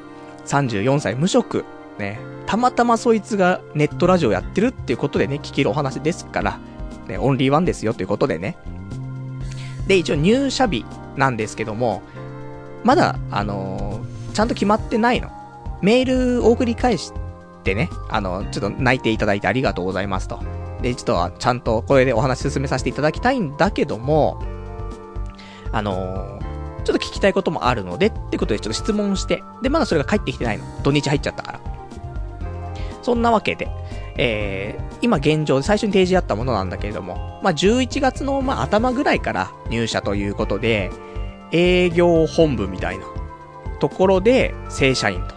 [0.44, 1.64] う、34歳無職、
[1.99, 6.59] ね、たまたまそいつがネットラジオやってるっていうことでね、聞けるお話ですから、
[7.09, 8.57] ね、オンリーワンですよということでね。
[9.90, 12.00] で、一応入社日なんですけども、
[12.85, 15.33] まだ、あのー、ちゃんと決まってないの。
[15.83, 17.12] メールを送り返し
[17.64, 20.38] てね、あの、ちょっと泣いていただいてありがとうございますと。
[20.81, 24.40] で、ちょっと、ちゃんとこれでお話進めさせていただきたいんだけども、
[25.72, 30.64] あのー、ちょっと聞きたいこともあるので、ってことでちょっと質問して、で、まだそれが返ってきてないの。
[30.85, 31.61] 土日入っちゃったから。
[33.03, 33.66] そんなわけで、
[34.22, 40.90] えー、今現状で最初に提示あったものなんだけれども、まあ、11月の、まあ、頭ぐらいから入社ということで、
[41.52, 43.06] 営業本部みたいな
[43.80, 45.35] ところで正社員と。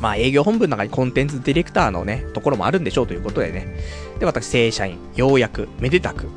[0.00, 3.66] まあ、営業本部の中にコンテンツディレクターのね、ところもあるんでしょうということでね。
[4.20, 6.28] で、私、正社員、ようやく、めでたく。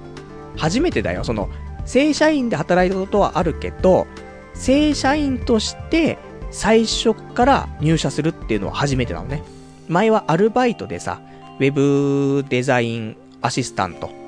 [0.57, 1.49] 初めてだよ、その、
[1.86, 4.07] 正社員で働いたことはあるけど、
[4.55, 6.17] 正社員として
[6.49, 9.43] 最初から入社するっていうのは初めてなのね。
[9.91, 11.19] 前はアルバイトでさ、
[11.60, 14.21] ウェブデザインアシスタント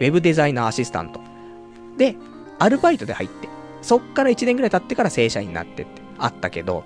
[0.00, 1.20] ウェブデザイナーアシスタント。
[1.98, 2.16] で、
[2.58, 3.50] アルバイトで入って、
[3.82, 6.84] そっから1年ぐらい経ってから正社員になってってあったけど、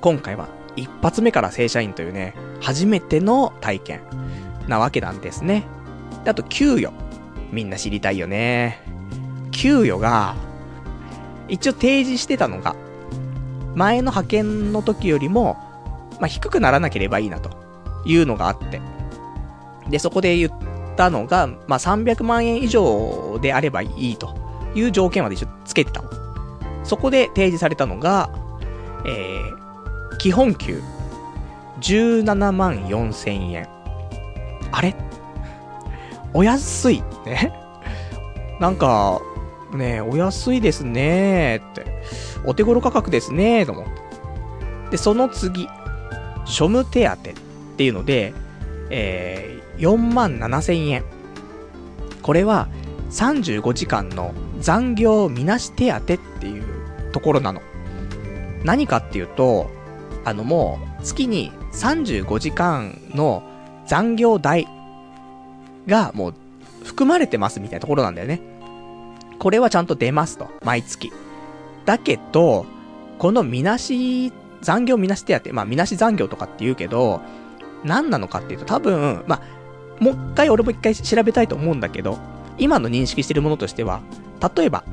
[0.00, 4.00] 今回は一発目から正社員というね、初めての体験
[4.68, 5.64] なわけなんですね。
[6.22, 6.92] であと、給与。
[7.50, 8.80] みんな知りたいよね。
[9.50, 10.36] 給与が、
[11.48, 12.76] 一応提示してたのが、
[13.74, 15.56] 前の派遣の時よりも、
[16.20, 17.50] まあ、低くならなければいいなと
[18.04, 18.80] いうのがあって。
[19.88, 20.52] で、そこで言っ
[20.96, 24.34] たのが、まあ、300万円以上であればいいと
[24.74, 26.10] いう条件まで一応つけてたの。
[26.84, 28.30] そこで提示されたのが、
[29.04, 30.82] えー、基本給、
[31.80, 33.68] 17万4千円。
[34.72, 34.94] あれ？
[36.32, 37.52] お安いね。
[38.60, 39.20] なんか、
[39.72, 42.02] ねお安いですねって。
[42.44, 43.90] お手頃価格ですねと思って。
[44.92, 45.68] で、その次、
[46.50, 47.16] 庶務手当っ
[47.76, 48.34] ていうので、
[48.90, 51.04] えー、4万7千円。
[52.22, 52.68] これは、
[53.10, 56.14] 35時間の残業みなし手当って
[56.46, 56.64] いう
[57.12, 57.62] ところなの。
[58.64, 59.70] 何かっていうと、
[60.24, 63.42] あのもう、月に35時間の
[63.86, 64.68] 残業代
[65.86, 66.34] がもう
[66.84, 68.40] 含まれてますみたいなところなんだよね。
[69.38, 70.48] これはちゃんと出ますと。
[70.62, 71.10] 毎月。
[71.86, 72.66] だけど、
[73.18, 77.20] このみなし、残業みなし手当、まあみなし残業とかって言うけど、
[77.84, 82.18] 何なのかっていうと多分、まあ、もう一回俺も一回調べたいと思うんだけど、
[82.58, 84.00] 今の認識してるものとしては、
[84.56, 84.84] 例えば、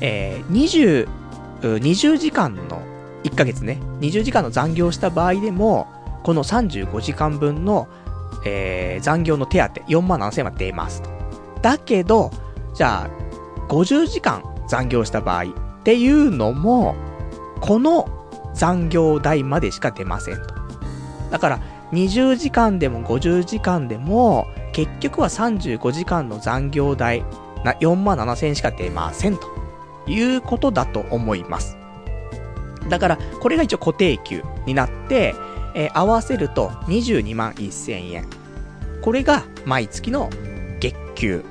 [0.00, 1.06] えー、
[1.60, 2.82] 20、20時間の
[3.24, 5.88] 1ヶ月ね、20時間の残業した場合でも、
[6.22, 7.88] この35時間分の、
[8.46, 11.10] えー、残業の手当、4万7000円は出ますと。
[11.62, 12.30] だけど、
[12.74, 13.10] じゃあ、
[13.68, 15.46] 50時間残業した場合っ
[15.84, 16.94] ていうのも、
[17.60, 18.19] この
[18.54, 20.54] 残業代までしか出ませんと。
[21.30, 21.60] だから、
[21.92, 27.24] 20時間でも50時間でも、結局は35時間の残業代、
[27.64, 29.60] な、4万7千円しか出ませんと。
[30.06, 31.76] いうことだと思います。
[32.88, 35.34] だから、これが一応固定給になって、
[35.74, 38.26] えー、合わせると22万1000円。
[39.02, 40.28] これが毎月の
[40.80, 41.44] 月給。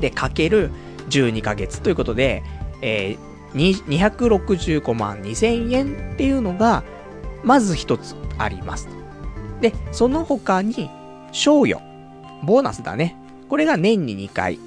[0.00, 0.70] で、かける
[1.10, 2.42] 12ヶ月ということで、
[2.80, 6.82] えー、265万2000円っていうのが、
[7.42, 8.88] まず一つあります。
[9.60, 10.90] で、その他に、
[11.32, 11.80] 賞与。
[12.42, 13.16] ボーナスだね。
[13.48, 14.58] これが年に2回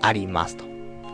[0.00, 0.64] ありますと。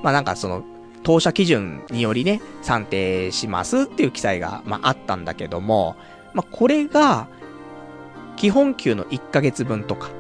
[0.03, 0.65] まあなんかその、
[1.03, 5.97] 当社基準によりね、算定しますっていう記載が、まああったんだけども、
[6.35, 7.29] まあこれが、
[8.37, 10.11] 基本給の1ヶ月分とか、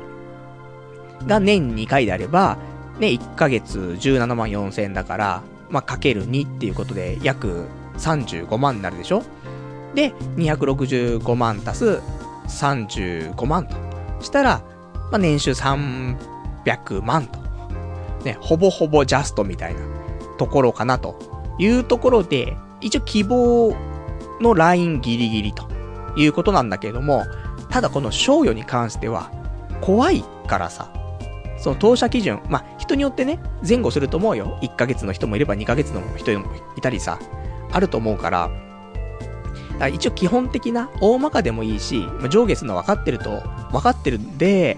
[1.26, 2.58] が年2回であれば、
[2.98, 7.66] ね、1ヶ月17万4千円だから、まあかける2っていうことで、約
[7.98, 9.22] 35万になるでしょ？
[9.94, 12.00] で、265万足す
[12.64, 13.76] 35万と。
[14.20, 14.62] したら、
[15.10, 17.38] まあ、年収300万と。
[18.24, 19.80] ね、ほぼほぼジャストみたいな
[20.38, 21.18] ところかなと
[21.58, 23.74] いうところで、一応希望
[24.40, 25.68] のラインギリギリと
[26.16, 27.24] いうことなんだけれども、
[27.70, 29.30] ただこの賞与に関しては、
[29.80, 30.92] 怖いからさ、
[31.58, 34.58] その当社基準、まあ、人によってね、前後すると思うよ。
[34.62, 37.18] 1ヶ月の人もいれば2ヶ月の人もいたりさ、
[37.72, 38.50] あると思うから、
[39.78, 43.42] から一応基本的な、大まかでもいいし、ま上下するの分かってると、
[43.72, 44.76] 分かってるんで、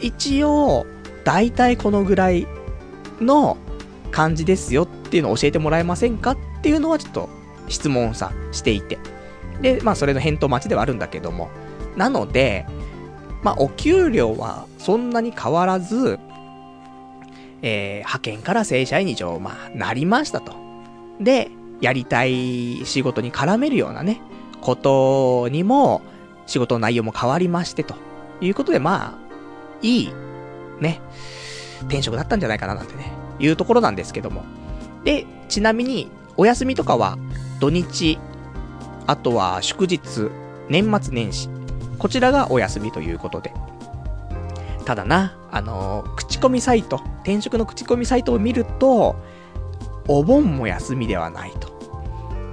[0.00, 0.86] 一応、
[1.24, 2.46] 大体このぐらい
[3.20, 3.58] の
[4.10, 7.28] 感じですよっていうのを教えてもらえませんかっていうのはちょっと
[7.68, 8.98] 質問さ、していて。
[9.60, 11.50] で、まあそれの返答待ちではあるんだけども。
[11.96, 12.64] なので、
[13.48, 16.18] まあお給料はそんなに変わらず、
[17.62, 20.54] えー、派遣から正社員に上、まあなりましたと。
[21.18, 24.20] で、やりたい仕事に絡めるようなね、
[24.60, 26.02] ことにも、
[26.46, 27.94] 仕事の内容も変わりまして、と
[28.42, 29.18] いうことで、まあ、
[29.80, 30.12] いい、
[30.80, 31.00] ね、
[31.82, 34.44] 転職だったんじゃないかななんてね、いうところなんですけども。
[35.04, 37.16] で、ちなみに、お休みとかは、
[37.60, 38.18] 土日、
[39.06, 40.30] あとは祝日、
[40.68, 41.48] 年末年始、
[41.98, 43.52] こちらがお休みということで。
[44.84, 49.16] ただな、あのー、口コミサイト、転職の口コミサイトを見ると、
[50.06, 51.78] お盆も休みではないと。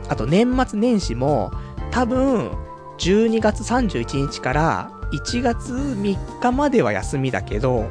[0.09, 1.51] あと年末年始も
[1.91, 2.51] 多分
[2.99, 7.85] 12月31日から1月3日までは休みだけど、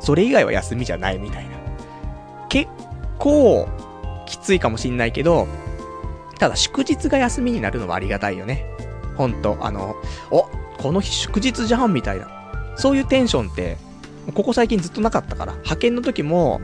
[0.00, 1.56] それ以外は休みじゃないみたいな。
[2.48, 2.70] 結
[3.18, 3.68] 構
[4.26, 5.46] きついかもしんないけど、
[6.38, 8.66] ただ祝日が休みになるのはありがたいよね。
[9.16, 9.96] ほんと、あの、
[10.30, 12.28] お、この日祝日じゃんみたいな。
[12.76, 13.78] そういうテンションって、
[14.34, 16.60] ここ最近ずっとなかったから、派遣の時も、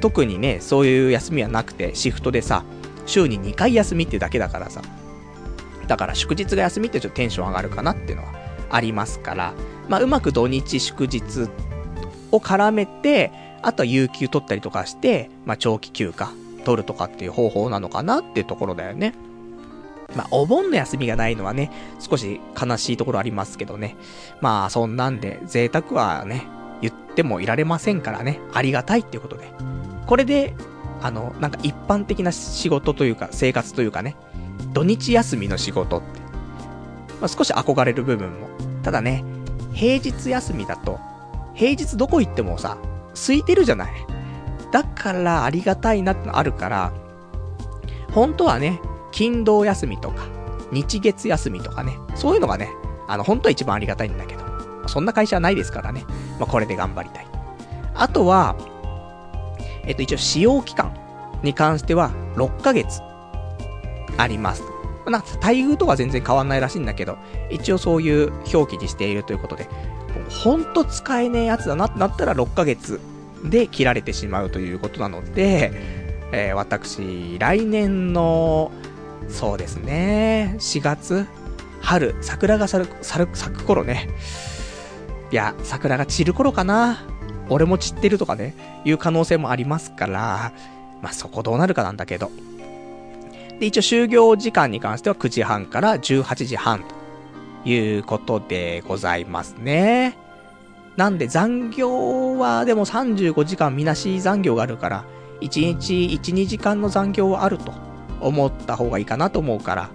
[0.00, 2.64] 特にね、そういう休みはなくて、シフトでさ、
[3.06, 4.82] 週に2回休みってだけだからさ。
[5.86, 8.32] だから祝日が休みってちょっとテンション上がるかなっていうのは
[8.70, 9.54] ありますから、
[9.88, 11.48] まあ、うまく土日祝日
[12.32, 13.30] を絡めて、
[13.62, 16.32] あとは有給取ったりとかして、まあ、長期休暇
[16.64, 19.14] 取るとかっていう方法なのかなっていうところだよね。
[20.14, 23.96] まあ、お盆の休みがないのはね、少し悲しいところありますけどね。
[24.40, 26.46] まあ、そんなんで、贅沢はね、
[26.80, 29.50] 言ってもいられませんからね、ありがたいっていうことで。
[30.06, 30.54] これで、
[31.02, 34.16] あの、なんか一般的な仕事というか、生活というかね、
[34.72, 36.20] 土日休みの仕事って、
[37.20, 38.48] まあ、少し憧れる部分も。
[38.82, 39.24] ただね、
[39.72, 41.00] 平日休みだと、
[41.54, 42.78] 平日どこ行ってもさ、
[43.14, 43.92] 空いてるじゃない。
[44.72, 46.92] だからありがたいなってのあるから、
[48.12, 48.80] 本当はね、
[49.16, 50.26] 勤労休みとか、
[50.70, 52.68] 日月休みとかね、そういうのがね、
[53.08, 54.44] あの、本当は一番ありがたいんだけど、
[54.86, 56.04] そんな会社はないですからね、
[56.38, 57.26] まあ、これで頑張りたい。
[57.94, 58.54] あとは、
[59.84, 60.94] えっと、一応使用期間
[61.42, 63.00] に関しては、6ヶ月、
[64.18, 64.62] あります。
[65.06, 67.16] なんか、待遇とは全然変わんないらしいんだけど、
[67.50, 69.66] 一応そういう表記にしているということで、
[70.28, 73.00] ほんと使えねえやつだなってなったら6ヶ月
[73.44, 75.72] で切られてしまうということなので、
[76.32, 78.72] えー、私、来年の、
[79.28, 81.26] そうですね、4月？
[81.80, 84.08] 春、桜が咲く、咲く頃ね。
[85.30, 87.04] いや、桜が散る頃かな。
[87.48, 90.52] 俺も散ってるとかね、いう可能性もありますから、
[91.02, 92.30] まあ、そこどうなるかなんだけど。
[93.60, 96.84] で、一応就業時間に関しては9時半から18時半
[97.64, 100.16] ということでございますね。
[100.96, 105.04] なんで残業はでも35時間みなし残業があるから、
[105.40, 107.72] 1日1、2時間の残業はあると
[108.20, 109.90] 思った方がいいかなと思うから、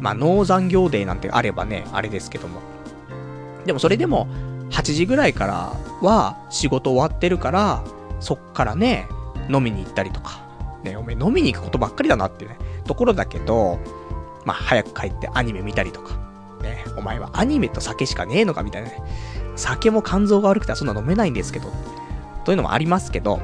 [0.00, 2.60] まあ、ノー残業デーなんてあればね、あれですけども。
[3.64, 4.26] でもそれでも、
[4.70, 7.84] 8時ぐらいからは仕事終わってるから、
[8.20, 9.06] そっからね、
[9.50, 10.40] 飲みに行ったりとか。
[10.82, 13.78] ね、おめ飲みに行くことばっかりだなっていうね、ところだけど、
[14.44, 16.20] まあ、早く帰ってアニメ見たりとか。
[16.62, 19.02] ね、お前はアニメと酒しかねえのかみたいなね。
[19.56, 21.72] 酒も肝臓が悪くてはそんな飲めないんですけど。
[22.44, 23.40] というのもありますけど、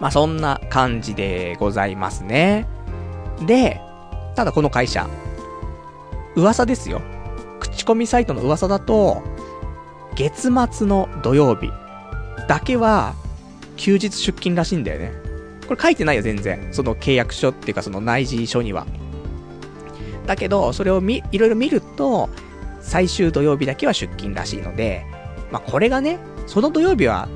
[0.00, 2.66] まあそんな感じでございますね。
[3.46, 3.80] で、
[4.34, 5.08] ただこの会社、
[6.36, 7.00] 噂ですよ。
[7.60, 9.22] 口コミサイトの噂だと、
[10.14, 11.70] 月末の土曜日
[12.48, 13.14] だけは
[13.76, 15.12] 休日出勤らしいんだよね。
[15.66, 16.68] これ書いてないよ、全然。
[16.72, 18.86] その契約書っていうかその内示書には。
[20.26, 22.28] だけど、それをみ、いろいろ見ると、
[22.80, 25.06] 最終土曜日だけは出勤らしいので、
[25.50, 27.28] まあこれがね、その土曜日は、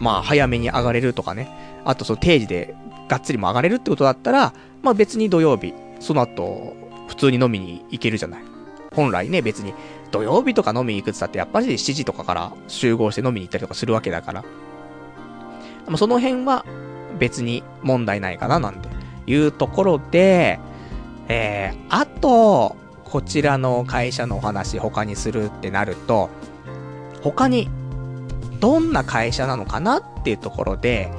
[0.00, 1.50] まあ早めに上がれるとかね、
[1.84, 2.74] あとその定時で
[3.08, 6.76] がっつりも上がれるってことだったら、まあ別に土曜日、その後、
[7.08, 8.42] 普通に飲みに行けるじゃない。
[8.94, 9.74] 本来ね、別に、
[10.10, 14.44] 土曜日とか飲みに行くって言ったって、やっぱり7時とかから集合して飲みに行ったりとかするわけだから。
[15.86, 16.64] まあ、その辺は、
[17.18, 18.88] 別に問題ないかな、なんて
[19.26, 20.60] いうところで、
[21.28, 26.30] えー、あと、こちらの会社のお話他にするってなると、
[27.22, 27.68] 他に、
[28.60, 31.10] どんな会社なのかなっていうところで、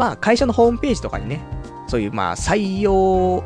[0.00, 1.44] まあ会社のホームページとかにね、
[1.86, 3.44] そういうまあ採用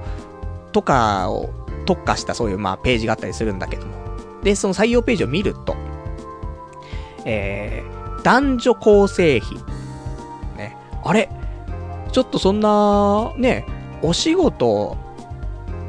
[0.70, 1.50] とかを
[1.84, 3.92] 特化したそういうまあページがあったりするんだけども。
[4.44, 5.74] で、その採用ページを見ると、
[7.24, 9.56] えー、男女構成比。
[10.56, 10.76] ね。
[11.02, 11.28] あれ？
[12.12, 13.66] ちょっとそんな、ね、
[14.00, 14.96] お仕事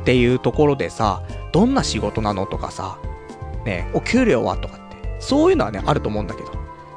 [0.02, 2.98] っていうところでさ、どんな仕事なのとかさ、
[3.66, 6.52] ね、お給料はとかって、そういうのはね、あると思うんだけど、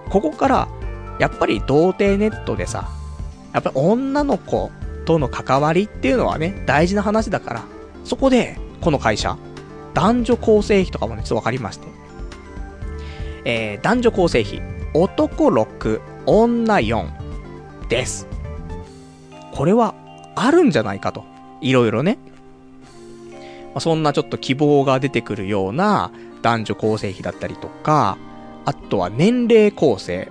[0.08, 0.68] ここから、
[1.18, 2.88] やっぱり童貞ネットでさ、
[3.52, 4.70] やっぱり女の子
[5.04, 7.64] との関わりっていうのはね、大事な話だから、
[8.04, 9.36] そこで、この会社、
[9.94, 11.88] 男女構成比とかもね、ちょっとわかりまして。
[13.44, 14.60] えー、男女構成比、
[14.94, 17.08] 男6、女4
[17.88, 18.26] です。
[19.52, 19.94] これは、
[20.36, 21.24] あるんじゃないかと。
[21.60, 22.18] いろいろね。
[23.68, 26.10] まあ、そんなちょっと希望が出てくるような
[26.42, 28.18] 男女構成比だったりとか、
[28.64, 30.30] あとは年齢構成。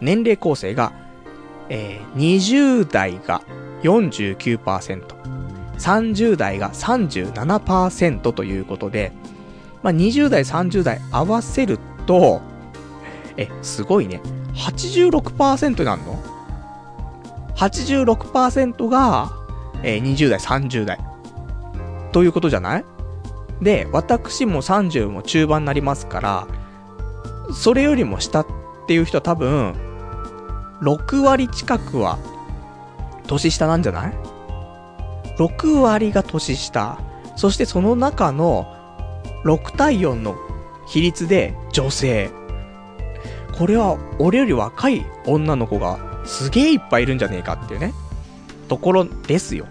[0.00, 0.92] 年齢構成が
[1.70, 3.42] えー、20代が
[3.82, 4.58] 49%、
[5.78, 9.12] 30代が37%ということで、
[9.82, 12.42] まあ、20代、30代合わせると、
[13.38, 14.20] え、すごいね。
[14.54, 16.22] 86%になるの
[17.56, 19.32] ?86% が、
[19.82, 20.98] えー、20代、30代。
[22.12, 22.84] ということじゃない？
[23.62, 26.46] で、私も30も中盤になりますから、
[27.54, 28.46] それよりも下っ
[28.86, 29.74] ていう人は多分、
[30.82, 32.18] 6割近くは、
[33.26, 34.14] 年下なんじゃない
[35.38, 36.98] ?6 割が年下。
[37.36, 38.66] そしてその中の
[39.44, 40.36] 6対4の
[40.86, 42.30] 比率で女性。
[43.56, 47.92] これは俺より若い女の子がすげえいっぱいいるんじゃねえかっていうね、
[48.68, 49.66] ところですよ。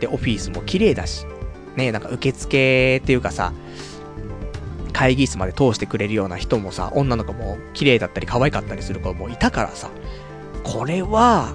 [0.00, 1.26] で、オフィスも綺麗だし、
[1.76, 3.52] ねなんか受付っていうかさ、
[4.90, 9.90] 会議室まで通してくれるような人もさ、女の子も綺麗だったり可愛かったりする子もいたからさ、
[10.64, 11.52] これは、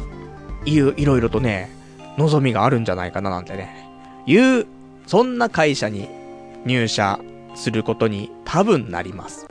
[0.66, 1.70] いいろいろとね、
[2.18, 3.88] 望みがあるんじゃないかななんてね、
[4.26, 4.66] いう、
[5.08, 6.10] そんな会社に
[6.66, 7.20] 入社
[7.56, 9.48] することに多分なります。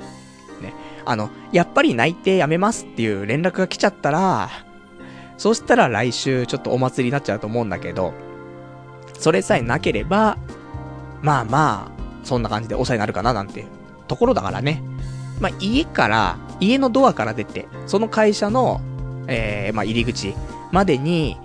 [0.60, 0.72] ね。
[1.04, 4.50] あの、やっぱり内定やめますっていう連絡が来ちゃったら、
[5.36, 8.12] そしたら来週ちょっとお祭りになっちゃうと思うんだけど、
[9.18, 10.36] それさえなければ、
[11.22, 11.93] まあまあ、
[12.24, 13.66] そんな感じで抑えになるかななんて
[14.08, 14.82] ところだからね。
[15.40, 18.80] まあ家から、家のドアから出て、その会社の、
[19.26, 20.34] えー、まあ入り口
[20.72, 21.36] までに、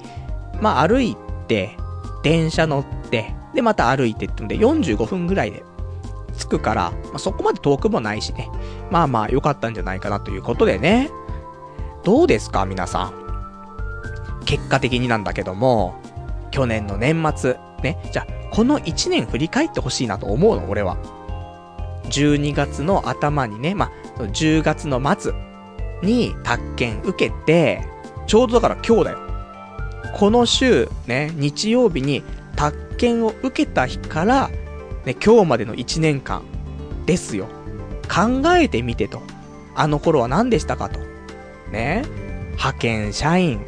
[0.62, 1.16] まあ歩い
[1.48, 1.76] て、
[2.24, 5.64] 電車乗って、でまた歩いてってんで45分ぐらいで
[6.38, 8.50] 着くから、まあ、そこまで遠くもないしね。
[8.92, 11.10] まあまあ良かったんじゃないかなということでね。
[12.04, 13.14] どうですか皆さん。
[14.46, 15.96] 結果的になんだけども、
[16.52, 18.02] 去年の年末、ね。
[18.12, 20.97] じゃあ、この1年振り返ってほしいなと思うの、俺は。
[22.06, 25.34] 12月の頭にね、まあ、10月の末
[26.02, 27.84] に宅建受けて、
[28.28, 29.20] ちょうどだから今日だよ。
[30.18, 32.24] この週、ね、日曜日に
[32.56, 34.50] 宅建を受けた日から、
[35.06, 36.43] ね、今日までの1年間
[37.06, 37.47] ですよ。
[38.08, 39.22] 考えてみてと。
[39.76, 41.00] あの頃は何でしたかと。
[41.72, 42.04] ね。
[42.52, 43.62] 派遣社員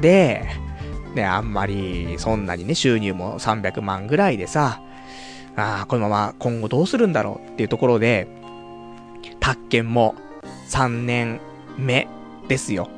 [0.00, 0.46] で、
[1.18, 4.80] ね、あんまり、そんなにね、収入も300万ぐらいでさ、
[5.56, 8.28] ああ、このまま今後どうするんだろうっていうところで、
[9.40, 10.14] 宅建も
[10.68, 11.40] 3年
[11.76, 12.06] 目
[12.46, 12.88] ですよ。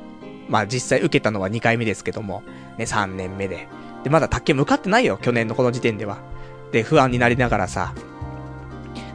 [0.47, 2.43] まあ実際受けたのは2回目ですけども、
[2.77, 3.67] ね、3年目で。
[4.03, 6.19] で、まだ宅建向かってないよ、去年のこの時点では。
[6.71, 7.95] で、不安になりながらさ。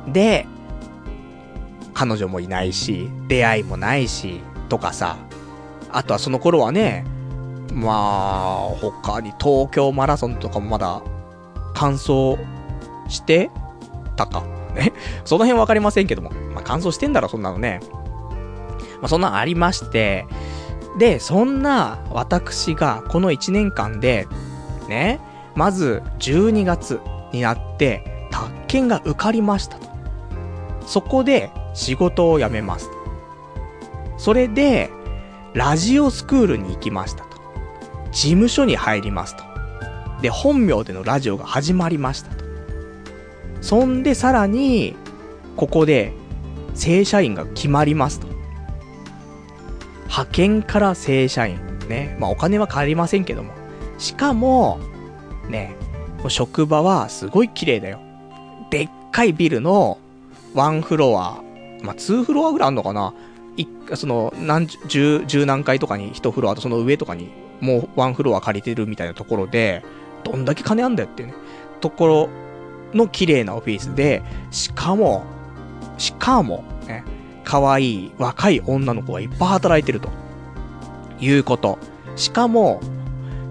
[0.09, 0.47] で、
[1.95, 5.17] 彼女もいないし、出会いもないし、とかさ。
[5.93, 7.05] あとはその頃はね、
[7.73, 11.03] まあ、他に東京マラソンとかもまだ、
[11.75, 12.37] 完走
[13.09, 13.51] して
[14.17, 14.45] たか。
[14.75, 14.93] ね。
[15.25, 16.31] その辺わかりませんけども。
[16.55, 17.81] まあ、完走してんだろ、そんなのね。
[19.01, 20.27] まあ、そんなありまして、
[20.99, 24.27] で、そんな私がこの1年間で、
[24.89, 25.21] ね、
[25.55, 27.01] まず12月
[27.33, 29.87] になって、宅建が受かりましたと。
[30.87, 32.89] そこで仕事を辞めます。
[34.17, 34.91] それで、
[35.53, 37.26] ラジオスクールに行きました。
[38.17, 39.45] 事務所に入りますと。
[40.23, 42.45] で、本名でのラジオが始まりましたと。
[43.61, 44.97] そんでさらに、
[45.55, 46.15] ここで、
[46.75, 48.27] 正社員が決まりますと。
[50.05, 51.59] 派遣から正社員。
[51.91, 52.17] ね。
[52.19, 53.53] まあお金は借りませんけども。
[53.99, 54.79] しかも、
[55.51, 55.77] ね、
[56.29, 58.01] 職場はすごい綺麗だよ。
[58.71, 59.99] でっかいビルの
[60.55, 61.43] ワンフロア、
[61.83, 63.13] まあ、ツーフロアぐらいあんのかな？
[63.59, 67.31] いその、何十、十何階とかに一フロアとその上とかに
[67.61, 69.85] もうワンフロア借りてるみたいなところで、
[70.25, 71.35] どんだけ金あんだよっていうね、
[71.81, 72.29] ところ
[72.95, 75.25] の綺麗なオフィスで、しかも、
[75.99, 77.05] しかも、ね、
[77.45, 80.11] 可愛い若い女の子がいっぱい働いてると。
[81.21, 81.79] いうこと。
[82.15, 82.81] しかも、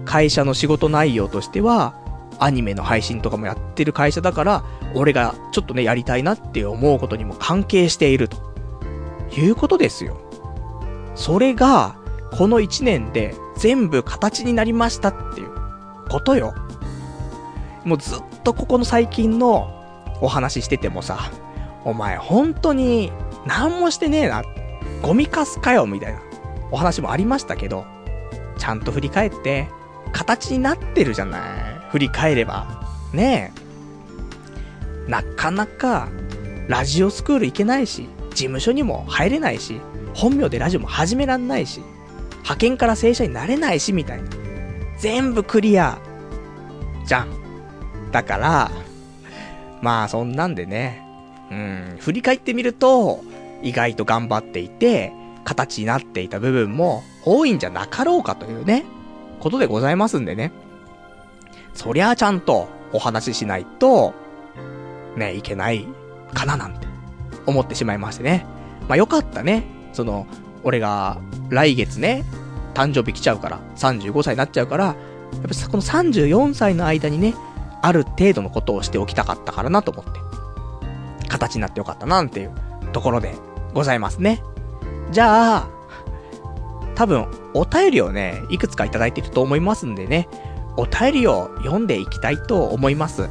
[0.04, 1.94] 会社の仕事内容としては、
[2.38, 8.54] アニメの配信とかもやってる会社だから、俺がちょっとね、やりたいなって思うことにも関係していると。
[9.36, 10.18] いうことですよ。
[11.14, 11.96] それが、
[12.32, 15.50] この1年で全部形になりましたっていう
[16.08, 16.54] ことよ。
[17.84, 19.72] もうずっとここの最近の
[20.20, 21.30] お話しててもさ、
[21.84, 23.12] お前本当に
[23.46, 24.42] 何もしてねえな。
[25.02, 26.20] ゴミカスかよ、みたいな
[26.70, 27.86] お話もありましたけど、
[28.58, 29.68] ちゃんと振り返って、
[30.12, 31.40] 形になってるじゃない。
[31.90, 32.82] 振り返れば。
[33.12, 33.52] ね
[35.06, 35.10] え。
[35.10, 36.08] なかなか、
[36.68, 39.80] ラジオスクール行けないし、事務所にも入れないし、
[40.14, 41.82] 本名でラジオも始めらんないし、
[42.46, 44.30] 派遣から正社員になれないし、みたいな。
[44.98, 45.98] 全部クリア。
[47.04, 47.30] じゃん。
[48.12, 48.70] だから、
[49.82, 51.02] まあそんなんでね、
[51.50, 53.24] うん、振り返ってみると、
[53.62, 55.12] 意外と頑張っていて、
[55.44, 58.84] 形になっていた部分も多いんじゃなかろうかというね、
[59.40, 60.52] ことでございますんでね。
[61.74, 64.14] そりゃあちゃんとお話ししないと、
[65.16, 65.84] ね、いけない
[66.32, 66.86] かななんて
[67.44, 68.46] 思ってしまいましてね。
[68.88, 69.64] まあよかったね。
[69.92, 70.28] その、
[70.66, 72.24] 俺が来月ね、
[72.74, 77.34] 誕生日来ちゃうから、35歳になっちゃうから、やっぱこの34歳の間にね、
[77.82, 80.20] ある程度のことをしておきたかったからなと思って。
[81.28, 82.52] 形になってよかったな、なんていう
[82.92, 83.36] ところで
[83.74, 84.42] ございますね。
[85.12, 85.68] じゃあ、
[86.96, 90.28] 多分、お便りをね、いくつかいただいていると思いますんでね、
[90.76, 93.28] お便りを読んでいきたいと思います。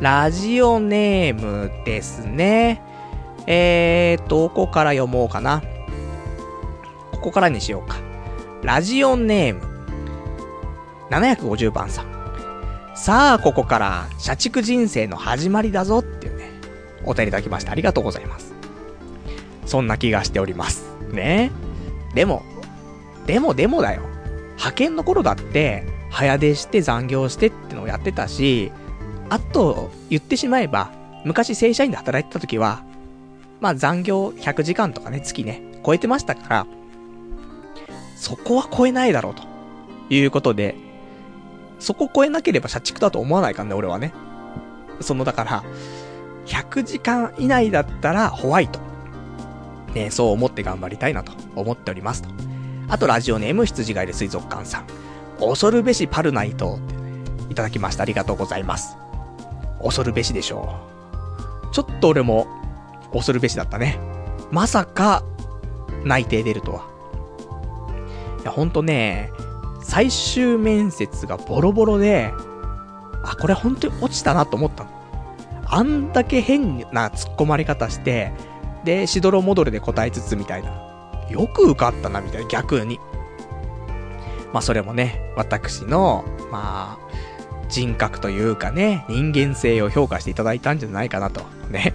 [0.00, 2.91] ラジオネームですね。
[3.46, 5.62] えーと、どこから読もうかな。
[7.12, 7.96] ここからにしようか。
[8.62, 9.60] ラジオネーム。
[11.10, 12.12] 750番さん。
[12.94, 16.50] さあ、ここから、社畜人生の始まりだぞっていうね、
[17.04, 18.54] お便りいただきましてありがとうございます。
[19.66, 20.84] そんな気がしております。
[21.10, 21.50] ね
[22.14, 22.42] でも、
[23.26, 24.02] でもでもだよ。
[24.56, 28.70] 派遣の頃だって、早出して残業してってのをやってたし、
[29.30, 30.90] あと、言ってしまえば、
[31.24, 32.82] 昔正社員で働いてた時は、
[33.62, 36.66] まあ残業100時間とかね、月ね、超えてましたから、
[38.16, 39.50] そこは超えないだろうと。
[40.10, 40.74] いうことで、
[41.78, 44.12] そこ超えなければ社畜だと思わないかんね、俺はね。
[45.00, 45.64] その、だから、
[46.46, 48.80] 100時間以内だったらホワイト。
[49.94, 52.28] ね、そう思って頑張りたいなと思っておりますと。
[52.88, 54.86] あと、ラジオネーム羊ガエル水族館さん。
[55.38, 57.00] 恐るべしパルナイトって、ね、
[57.48, 58.02] いただきました。
[58.02, 58.96] ありがとうございます。
[59.82, 60.80] 恐るべしでしょ
[61.70, 61.74] う。
[61.74, 62.46] ちょっと俺も、
[63.12, 63.98] 恐るべしだったね。
[64.50, 65.24] まさか、
[66.04, 66.88] 内定出るとは。
[68.42, 69.30] いや、ほんとね、
[69.82, 72.32] 最終面接がボロボロで、
[73.24, 74.90] あ、これ本当に落ちたなと思ったの。
[75.64, 78.32] あんだけ変な突っ込まれ方して、
[78.84, 80.70] で、しどろもどろで答えつつみたいな。
[81.30, 82.98] よく受かったな、みたいな、逆に。
[84.52, 87.32] まあ、それもね、私の、まあ、
[87.68, 91.40] 人格というかね、人間性を評価していただいたんじゃないかなと。
[91.70, 91.94] ね。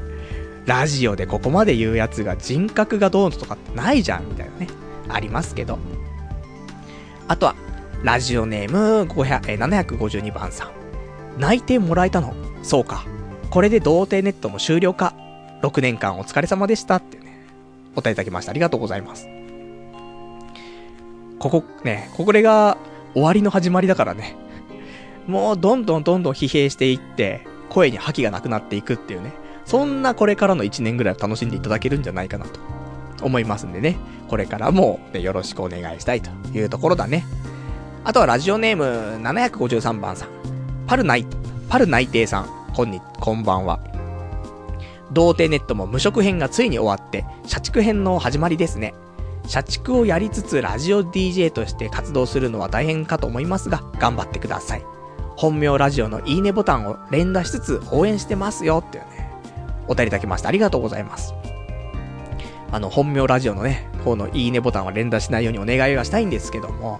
[0.67, 4.67] ラジオでここまで言うやつが人格がどうのとかってないじゃん、みたいなね。
[5.07, 5.79] ありますけど。
[7.29, 7.55] あとは、
[8.03, 10.71] ラジオネーム500え752番さん。
[11.39, 12.33] 内定もらえたの？
[12.63, 13.05] そうか。
[13.49, 15.15] これで童貞ネットも終了か。
[15.61, 17.45] 6年間お疲れ様でしたってね、
[17.95, 18.51] お答えいただきました。
[18.51, 19.27] ありがとうございます。
[21.39, 22.77] ここ、ね、これが
[23.13, 24.35] 終わりの始まりだからね。
[25.27, 29.31] もうどんどんどんどん疲弊していって、声に覇気がなくなっていくっていうね。
[29.67, 32.59] そんなこれからの1年ぐらい楽しんでいただけるんじゃないかなと
[33.21, 33.97] 思いますんでね。
[34.29, 37.25] これからも、ね、よろしくお願いしたいというところだね。
[38.05, 38.85] あとはラジオネーム
[39.21, 40.29] 753番さん。
[40.87, 41.27] パルナイ、
[41.67, 42.71] パル内定さん。
[42.73, 43.81] こんに、こんばんは。
[45.11, 48.93] 童貞ネットも無職編がついに終わって、社畜編の始まりですね。
[49.47, 54.83] 社畜をやりつつラジオ DJ として活動するのは大変かと思いますが、頑張ってください。
[55.35, 59.16] 本名ラジオのいいねボタンを連打しつつ応援してますよっていうね、
[59.87, 60.49] お便りいただきました。
[60.49, 61.33] ありがとうございます。
[62.71, 66.99] あの、本名ラジオのね、方のいいねボタンは連打しないようにお願いはしたいんですけども、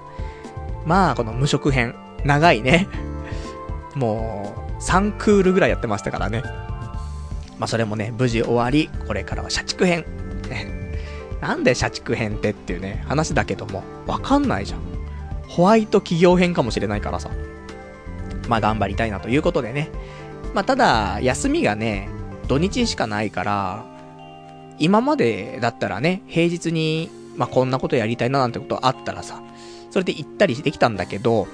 [0.86, 2.88] まあ、この無職編、長いね。
[3.96, 6.44] もう、3クールぐらいやってましたからね。
[7.60, 10.06] まあ、それもね、無事終わり、これからは社畜編。
[11.42, 14.82] なんで社畜編ってっていうね、話だけども、わかんないじゃん。
[15.48, 17.30] ホワイト企業編かもしれないからさ。
[18.48, 19.90] まあ、頑張りたいなということでね。
[20.54, 22.10] まあ、ただ、休みがね、
[22.48, 23.86] 土日しかないから、
[24.80, 29.42] 今までだったらね、平日に、まあ、こんなことやりたいななんてことあったらさ、
[29.92, 31.48] それで行ったりできたんだけど、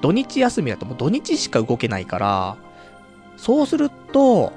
[0.00, 2.56] 土日休みだともう土日しか動けないから、
[3.36, 4.52] そうすると、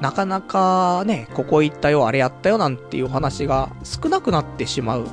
[0.00, 5.06] なかなかね、ここ行ったよ、あれやったよなんていう話が少なくなってしまう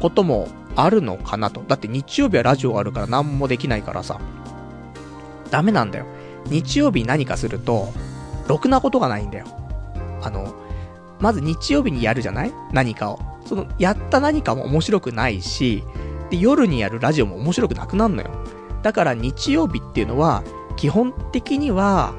[0.00, 1.62] こともあるのかなと。
[1.66, 4.20] だって日曜日はラジオがあるから何もできないからさ。
[5.50, 6.06] ダメなんだよ。
[6.46, 7.92] 日曜日何かすると、
[8.48, 9.46] ろくなことがないんだよ。
[10.22, 10.54] あの、
[11.20, 12.52] まず日曜日にやるじゃない？
[12.72, 13.20] 何かを。
[13.44, 15.84] その、やった何かも面白くないし、
[16.30, 18.30] で、夜にやるラジオも面白くなくなるのよ。
[18.82, 20.42] だから日曜日っていうのは、
[20.76, 22.14] 基本的には、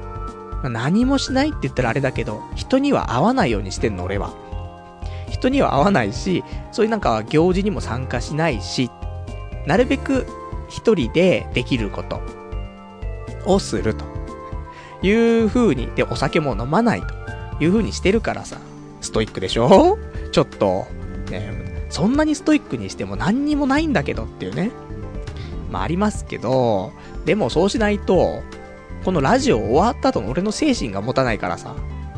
[0.62, 4.32] 何もしないって言ったらあれだけど、人には会わないようにしてんの、俺は。
[5.30, 8.90] 人には会わないし、そういうなんか行事にも参加しないし、
[9.66, 10.26] なるべく
[10.68, 12.20] 一人でできること
[13.46, 14.04] をすると
[15.02, 18.58] いう風に、で、お酒も飲まないという風にしてるからさ、
[19.00, 19.98] ストイックでしょ？
[20.32, 20.86] ちょっと、
[21.30, 24.70] ね、そんなにストイックにしても何にもないんだけどっていうね。
[25.70, 26.92] まあありますけど、
[27.24, 28.42] でもそうしないと、
[29.04, 31.74] このラジオ終わった後の俺の精神が持たないからさ、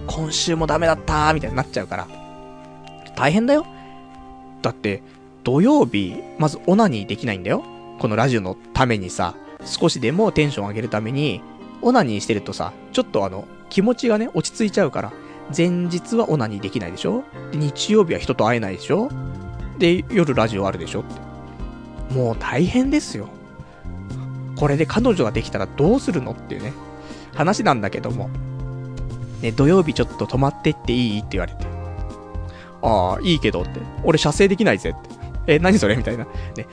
[0.07, 2.09] 今週もダメだったーみたいになっちゃうから。
[3.15, 3.67] 大変だよ。
[4.63, 5.03] だって、
[5.45, 7.63] 土曜日、まずオナニーできないんだよ。
[7.99, 11.41] このラジオのためにさ、少しでもテンション上げるために、
[11.83, 15.13] オナニーしてるとさ、ちょっとあの、気持ちがね、落ち着いちゃうから、
[15.55, 17.25] 前日はオナニーできないでしょ？
[17.51, 19.11] で、日曜日は人と会えないでしょ？
[19.79, 21.01] で、夜ラジオあるでしょ？
[21.01, 22.15] って。
[22.15, 23.29] もう大変ですよ。
[24.57, 26.73] これで彼女ができたらどうするのっていうね、
[27.35, 28.31] 話なんだけども。
[29.41, 31.19] ね、土曜日ちょっと泊まってっていい？
[31.19, 31.67] って言われて。
[32.83, 33.81] ああ、いいけどって。
[34.05, 35.03] 俺射精できないぜっ
[35.47, 35.55] て。
[35.55, 35.97] え、何それ？
[35.97, 36.25] みたいな。
[36.25, 36.31] ね、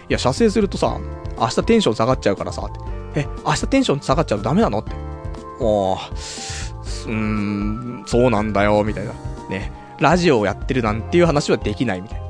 [0.09, 0.99] いや、射精するとさ、
[1.39, 2.79] 明日テンション下がっちゃうからさ、って。
[3.15, 4.79] え、明日テンション下がっちゃうとダメなの？
[4.79, 4.91] って。
[4.91, 9.13] ああ、うーん、そうなんだよ、みたいな。
[9.49, 12.27] ね、ラジオをやってるなんていう話はできないみたいな。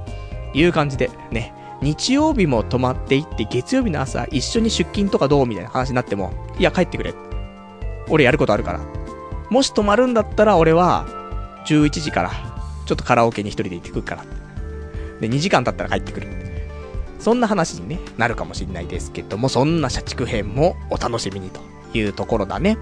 [0.54, 7.14] いう感じで、ね、日曜日も泊まっていって、月曜日の朝一緒に出勤とかどうみたいな話になっても、いや、帰ってくれ。
[8.10, 8.80] 俺やることあるから。
[9.50, 11.06] もし泊まるんだったら俺は、
[11.66, 12.32] 11時から、
[12.86, 14.24] ちょっとカラオケに一人で行ってくるから。
[15.20, 16.28] で、2時間経ったら帰ってくる。
[17.20, 21.60] そんな話に、ね、なるかもしれないですけども、そんな社畜編もお楽しみにと
[21.94, 22.78] いうところだね。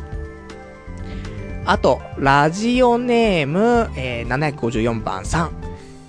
[1.65, 5.51] あと、ラジオネーム、えー、754番さん。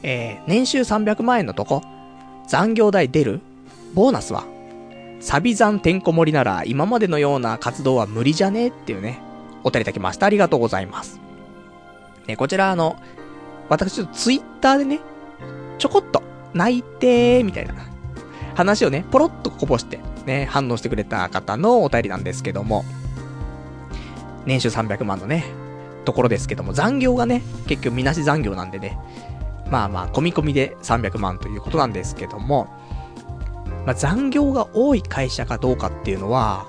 [0.03, 1.83] えー、年収300万円のとこ、
[2.47, 3.41] 残業代出る？
[3.95, 4.45] ボーナスは？
[5.21, 8.69] サビ残てんこ盛りなら今までのような活動は無理じゃね？
[8.69, 9.19] っていうね、
[9.65, 10.27] お便りいただきました。
[10.27, 11.21] ありがとうございます。
[12.29, 12.97] ね、こちらあの、
[13.69, 15.01] 私ちょっとツイッターでね、
[15.79, 16.23] ちょこっと、
[16.55, 17.75] 泣いてー、みたいな
[18.59, 22.85] 話をね、ポロッとこぼして、ね、反応してくれた方のお便りなんですけども、
[24.47, 25.45] 年収300万のね、
[26.05, 28.99] ところですけども、残業がね、結局みなし残業なんでね、
[29.71, 32.67] まあまあ、込み込みで300万ということなんですけども、
[33.87, 36.67] まあ、残業が多い会社かどうかっていうのは、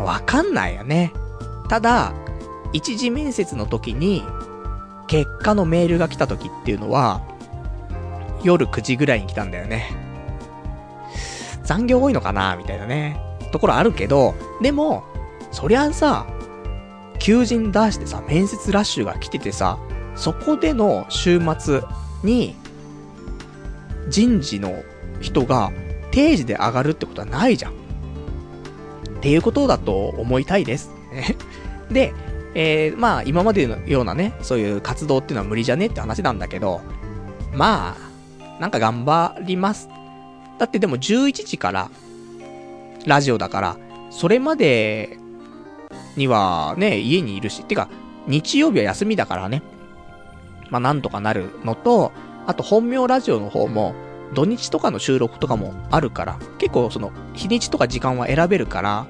[0.00, 1.12] わかんないよね。
[1.68, 2.12] ただ、
[2.72, 4.24] 一次面接の時に、
[5.06, 7.22] 結果のメールが来た時っていうのは、
[8.42, 10.10] 夜9時ぐらいに来たんだよね。
[11.64, 13.20] 残業多いのかなみたいなね。
[13.52, 15.04] ところあるけど、でも、
[15.50, 16.26] そりゃさ、
[17.18, 19.78] 求人出してさ、面接ラッシュが来ててさ、
[20.16, 21.82] そこでの週末
[22.24, 22.56] に、
[24.08, 24.82] 人事の
[25.20, 25.72] 人が
[26.10, 27.72] 定時で上がるってことはないじゃん。
[27.72, 27.74] っ
[29.20, 30.90] ていうことだと思いたいです。
[31.90, 32.12] で、
[32.54, 36.80] えー、まあ、今までのようなね、そういう活動っていうのは無理じゃねって話なんだけど、
[37.54, 39.88] まあ、なんか頑張ります。
[40.62, 41.90] だってでも11時から、
[43.04, 43.76] ラジオだから、
[44.10, 45.18] それまで
[46.14, 47.88] にはね、家にいるし、てか、
[48.28, 49.60] 日曜日は休みだからね。
[50.70, 52.12] まあ、なんとかなるのと、
[52.46, 53.96] あと本名ラジオの方も、
[54.34, 59.06] 土日とかの収録とかもあるから、結構その、日にちとか時間は選べるから、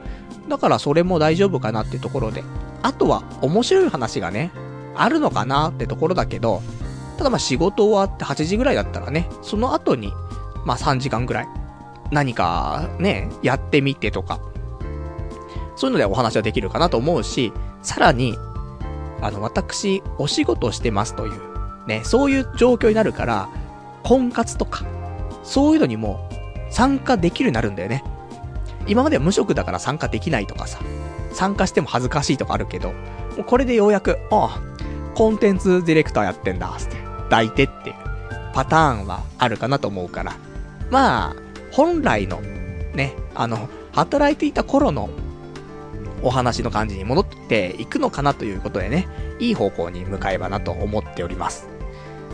[0.48, 2.44] だからそれも大丈夫かなってところで。
[2.80, 4.52] あとは、面白い話がね、
[4.94, 6.62] あるのかなってところだけど、
[7.18, 10.14] ただまあ仕事終わって8時ぐらいだったらね、その後に、
[10.64, 11.48] まあ3時間ぐらい、
[12.10, 14.40] 何かね、やってみてとか、
[15.76, 17.52] そういうのでお話はできるかなと思うし、
[17.82, 18.36] さらに、
[19.20, 21.40] あの、私、お仕事してますという、
[21.86, 23.48] ね、そういう状況になるから、
[24.02, 24.84] 婚活とか、
[25.42, 26.28] そういうのにも
[26.70, 28.04] 参加できるようになるんだよね。
[28.86, 30.80] 今までは無職だから参加できないとかさ、
[31.32, 32.94] 参加しても恥ずかしいとかあるけど、も
[33.38, 34.60] うこれでようやく、ああ、
[35.14, 37.96] コンテンツディレクターやってんだ、つって、抱いてっていう
[38.52, 40.34] パターンはあるかなと思うから。
[40.92, 41.36] まあ、
[41.70, 42.42] 本来の、
[42.94, 45.08] ね、あの、働いていた頃の
[46.22, 51.66] お話の感じに戻っていくのかなということでね、いい方向に向かえばなと思っております。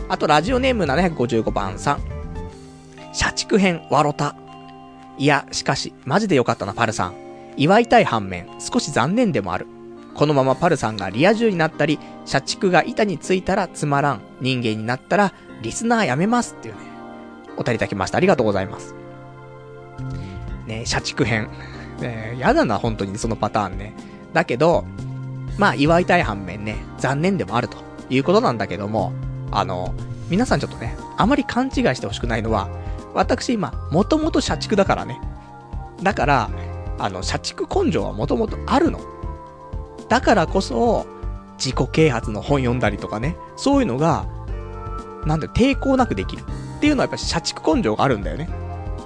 [0.09, 2.01] あと、ラジオネーム755番さん。
[3.13, 4.35] 社畜編、わろた。
[5.17, 7.15] いや、しかし、マジでよかったな、パルさん。
[7.55, 9.67] 祝いたい反面、少し残念でもある。
[10.15, 16.88] このままパルさんがリア充になったり、社畜が板についたらつまらん人間になったら、リスナーやめますっていうね、
[17.59, 18.17] お便りいただきました。
[18.17, 18.95] ありがとうございます。
[20.65, 21.49] ね社畜編。
[21.99, 23.93] ねやだな、本当にそのパターンね。
[24.33, 24.85] だけど、
[25.57, 27.77] まあ、祝いたい反面ね、残念でもあると
[28.09, 29.11] いうことなんだけども、
[29.51, 29.93] あの、
[30.29, 32.69] 皆さんちょっとね、あまり勘違いしてほしくないのは、
[33.13, 35.19] 私今、もともと社畜だからね。
[36.01, 36.49] だから、
[36.97, 38.99] あの、社畜根性はもともとあるの。
[40.07, 41.05] だからこそ、
[41.57, 44.25] 自己啓発の本読んだりとかね、そういうのが、
[45.25, 46.43] なんだ抵抗なくできる。
[46.79, 48.47] っていうのはやっぱ社畜根性があるんだよね。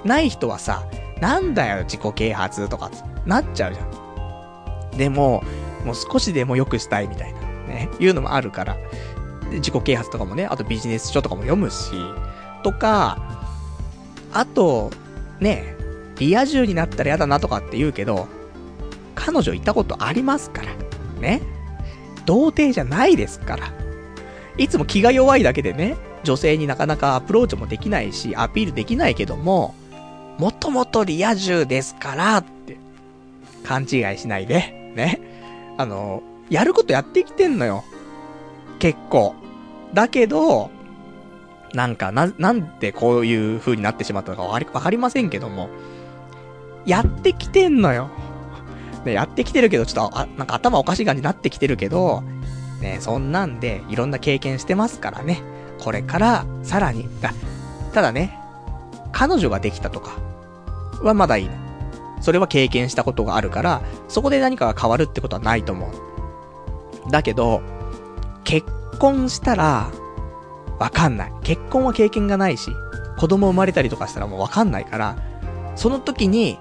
[0.06, 0.84] ない人はさ、
[1.20, 2.92] なんだよ自己啓発とか、
[3.26, 4.98] なっちゃうじゃん。
[4.98, 5.44] でも、
[5.84, 8.78] もう少しでも良くしたいみたいな、ね、いうのもあるから。
[9.54, 11.92] 自己啓発とかもね、あとビジネス書とかも読むし、
[12.64, 13.18] とか、
[14.34, 14.92] あと、
[15.40, 15.76] ね、
[16.18, 18.28] リア充になったら嫌だなとかって言うけど、
[19.16, 20.70] 彼女行ったことありますから。
[21.20, 21.42] ね。
[22.26, 23.74] 童貞じゃないですから。
[24.58, 29.76] いつも気が弱いだけでね、女性になかなかアプローチもできないし、アピールできないけども、
[30.38, 32.78] もともとリア充ですからって、
[33.64, 35.22] 勘違いしないで、ね。
[35.78, 37.84] あの、やることやってきてんのよ。
[38.80, 39.36] 結構。
[39.94, 40.70] だけど、
[41.74, 45.70] なんか、な、なんでこういう風になってしまったのかわかりませんけども、
[46.86, 48.10] やってきてんのよ。
[49.06, 52.24] ね、やってきてるけど、ちょっと、あ、なんか頭おかしい感じになってきてるけど、
[52.82, 55.42] ね、そんなんで、いろんな経験してますからね。
[55.80, 57.34] これから、さらに、あ、
[57.94, 58.40] ただね、
[59.12, 60.18] 彼女ができたとか、
[61.02, 61.52] はまだいいの。
[62.22, 67.12] それは経験したことがあるから、そこで何かが変わるってことはないと思う。
[67.12, 67.62] だけど、
[68.44, 68.68] 結
[69.00, 69.92] 婚したら、
[70.80, 71.34] わかんない。
[71.44, 72.72] 結婚は経験がないし、
[73.18, 75.18] 子供生まれたりとかしたらもうわかんないから、
[75.76, 76.58] その時に、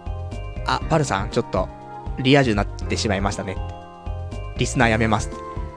[0.67, 1.69] あ、パルさん、ちょっと、
[2.19, 3.57] リア充になってしまいましたね。
[4.59, 5.31] リスナーやめます。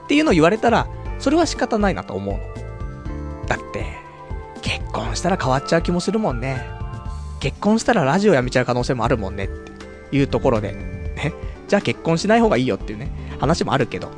[0.04, 0.86] っていうのを言われたら、
[1.18, 2.40] それは仕方ないなと思うの。
[3.46, 3.86] だって、
[4.62, 6.66] 結婚したら変わっちゃう気もするもんね。
[7.40, 11.32] 結婚したらラジオやめちゃう可能性もあるもんねっていうところで、ね。
[11.68, 14.10] じゃあ結婚しない方がいいよっていうね、話もあるけど。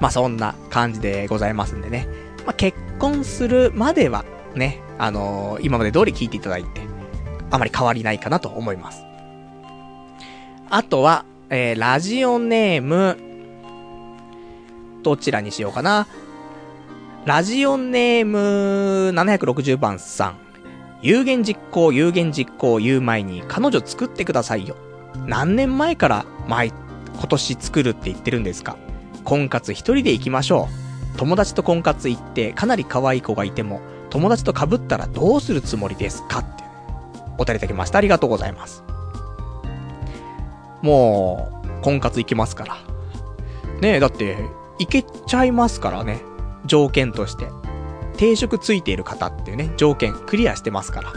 [0.00, 2.06] まあそんな感じでございますんでね。
[2.44, 4.24] まあ結婚するまでは、
[4.54, 6.82] ね、あのー、今まで通り聞いていただいて、
[7.50, 9.02] あまり変わりないかなと思います。
[10.70, 13.16] あとは、えー、ラジオネーム、
[15.02, 16.06] どちらにしようかな。
[17.26, 18.38] ラジオネーム
[19.18, 20.36] 760番さん。
[21.00, 24.76] 有言実行、有言実行言う前に彼女作ってくださいよ。
[25.24, 26.74] 何年前から毎、
[27.14, 28.76] 今年作るって言ってるんですか？
[29.24, 30.68] 婚活一人で行きましょ
[31.14, 31.18] う。
[31.18, 36.62] 友達と婚活行ってかなり可愛い子がいても、友達と被ったらどうするつもりですかって、
[37.38, 37.96] お便りいただきました。
[37.96, 38.84] ありがとうございます。
[40.82, 42.76] もう、婚活行きますから。
[43.80, 44.36] ねえ、だって、
[44.78, 46.20] 行けちゃいますからね。
[46.66, 47.48] 条件として。
[48.16, 51.12] 定職ついている方っていうね、条件クリアしてますから。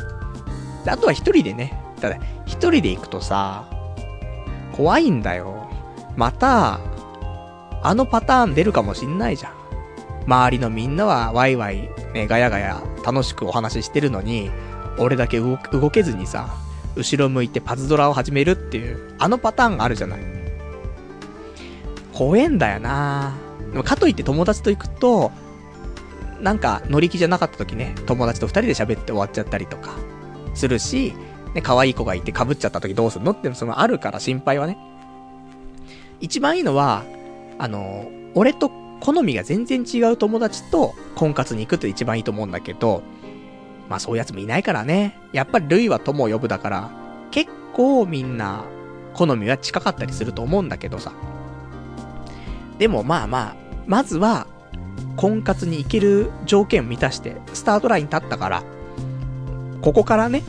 [0.84, 3.66] であとは一人でね、ただ、一人で行くとさ、
[4.72, 5.70] 怖いんだよ。
[6.16, 6.80] また、
[7.84, 9.54] あのパターン出るかもしんないじゃん。
[10.26, 14.50] 周りのみんなはワイワイ、ね、ガヤガヤ楽しくお話ししてるのに、
[14.98, 15.58] 俺だけ動
[15.92, 16.50] けずにさ、
[16.96, 20.20] 後ろ向いてパズドラを始めるっていう、あのパターンがあるじゃない。
[22.14, 23.36] 怖えんだよな
[23.72, 25.32] でもかといって友達と行くと、
[26.42, 29.92] なんか乗り気じゃなかった時ね、友達と二人で喋って終わっちゃったりとか、
[30.54, 31.14] するし、
[31.54, 34.78] ね、可愛い子がいて被っちゃった時どうすんのってそのあるから心配はね。
[36.20, 37.04] 一番いいのは、
[37.60, 43.04] あの、俺と好みが全然違う友達と婚活に行くって一番いいと思うんだけど、
[43.90, 45.18] まあそういうやつもいないからね。
[45.34, 46.92] やっぱり類は友を呼ぶだから、
[47.32, 48.66] 結構みんな
[49.14, 51.14] 好みは近かったりすると思うんだけどさ。
[52.78, 53.56] でもまあまあ、
[53.86, 54.48] まずは
[55.16, 58.64] 婚活に行ける条件を満たして、スタートライン立ったから、
[59.82, 60.44] ここからね、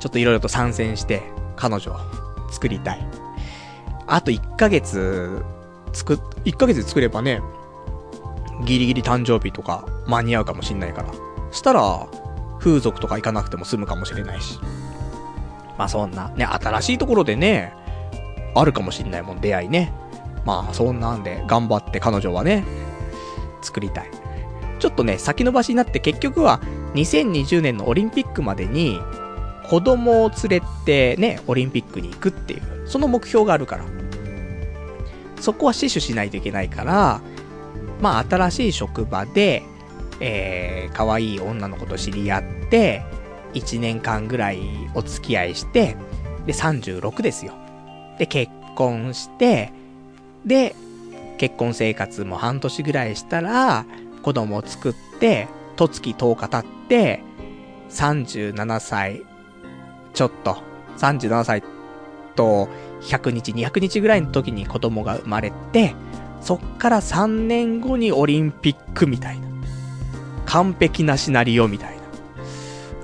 [0.00, 1.22] ちょっといろいろと参戦して、
[1.56, 1.96] 彼女を
[2.50, 3.06] 作りたい。
[4.06, 5.42] あと1ヶ月、
[5.92, 7.40] 作っ、1ヶ月作ればね、
[8.64, 11.12] ギリギリ誕生日とか間に合うかもしんないから。
[11.52, 12.06] したら、
[12.58, 14.58] 風俗とか行かなくても済むかもしれないし。
[15.78, 17.72] まあそんな、ね、新しいところでね、
[18.54, 19.92] あるかもしんないもん、出会いね。
[20.44, 22.64] まあそんなんで頑張って彼女はね、
[23.62, 24.10] 作りたい。
[24.78, 26.60] ちょっとね、先延ばしになって結局は
[26.94, 29.00] 2020年のオリンピックまでに
[29.68, 33.84] 子供を連れてね、オリンピックに行くっていう、その目標があるから。
[35.40, 37.20] そこは死守しないといけないから、
[38.00, 39.62] まあ新しい職場で、
[40.20, 43.02] えー、可愛い女の子と知り合って、
[43.54, 44.60] 1年間ぐらい
[44.94, 45.96] お付き合いして、
[46.46, 47.54] で、36ですよ。
[48.18, 49.72] で、結婚して、
[50.44, 50.74] で、
[51.38, 53.84] 結婚生活も半年ぐらいしたら、
[54.22, 57.22] 子供を作って、とつき10日経って、
[57.90, 59.22] 37歳、
[60.14, 60.58] ちょっと、
[60.98, 61.62] 37歳
[62.34, 62.68] と
[63.02, 65.94] 100日、200日ぐらいの時に子供が生まれて、
[66.40, 69.48] そっから3年後にオリンピックみたいな。
[70.46, 72.02] 完璧なシナリオみたいな。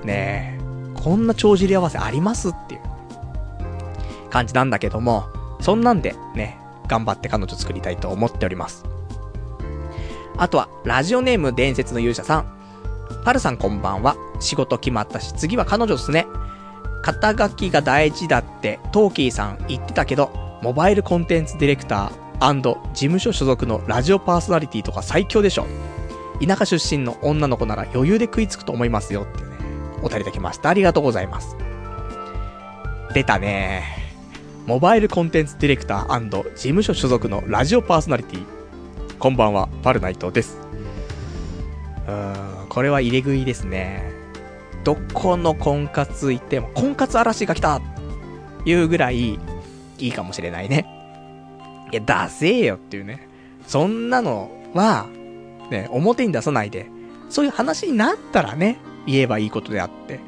[0.05, 2.81] ねえ、こんな帳尻合わせありますっていう
[4.29, 5.25] 感じなんだけども、
[5.61, 6.57] そんなんでね、
[6.89, 8.83] 頑張って彼女作りたいと思っております。
[10.37, 12.59] あとは、ラジオネーム伝説の勇者さん。
[13.23, 14.15] パルさんこんばんは。
[14.39, 16.27] 仕事決まったし、次は彼女っすね。
[17.01, 20.31] 肩書きが大事だって、トーキーさん言ってたけど、
[20.61, 22.61] モバイルコンテンツディレクター
[22.93, 25.67] 事務所所属のラジオパーソナリティとか最強でしょ。
[26.45, 29.49] 田舎出身の女の子なら余裕で食いつくと思いますよってね、
[30.01, 30.69] お便りいただきました。
[30.69, 31.57] ありがとうございます。
[33.13, 34.08] 出たね
[34.69, 38.45] モバイルコンテンツディレクター事務所所属のラジオパーソナリティ。
[39.17, 40.59] こんばんは、パルナイトです。
[42.05, 44.11] うーん、これは入れ食いですね。
[44.83, 47.81] どこの婚活行っても、婚活嵐が来た
[48.63, 49.39] いうぐらい、い
[49.97, 50.85] いかもしれないね。
[51.91, 53.27] いや、出せよっていうね。
[53.65, 55.07] そんなのは、
[55.71, 56.91] ね、表に出さないで、
[57.31, 60.19] そういう話になったらね、言えばいいことであって、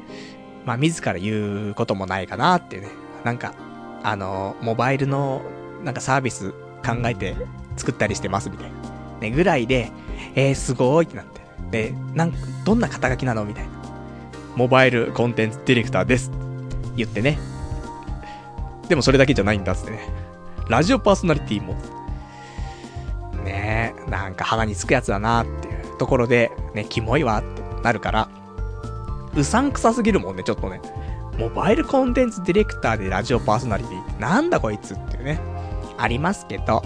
[0.66, 2.88] まあ、自ら言うこともないかなっていうね。
[3.22, 3.54] なんか、
[4.02, 5.42] あの、モバイルの、
[5.84, 6.52] なんかサービス
[6.84, 7.36] 考えて
[7.76, 8.76] 作ったりしてますみたいな。
[9.20, 9.90] ね、ぐらいで、
[10.34, 11.40] えー、すごいってなって。
[11.70, 12.34] で、なん、
[12.64, 13.70] どんな肩書きなのみたいな。
[14.56, 16.30] モバイルコンテンツディレクターです。
[16.96, 17.38] 言ってね。
[18.88, 20.00] でもそれだけじゃないんだってね。
[20.68, 21.74] ラジオパーソナリティも。
[23.44, 28.28] ねえ、なんか鼻につくやつだなっていうところで、ね、キモいわってなるから、
[29.34, 30.80] うさんくさすぎるもんね、ちょっとね。
[31.38, 35.40] モバイルコンテンツディレクターでラジオパーソナリティなんだこいつっていうね、
[35.98, 36.82] ありますけど、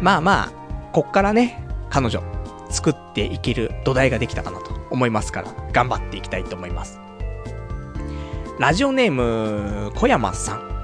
[0.00, 0.52] まあまあ、
[0.92, 2.22] こっからね、彼女、
[2.70, 7.00] 作っていける土台ができたかなと思いますから、頑張っていきたいと思います。
[8.58, 10.74] ラジオネーム、小山さん。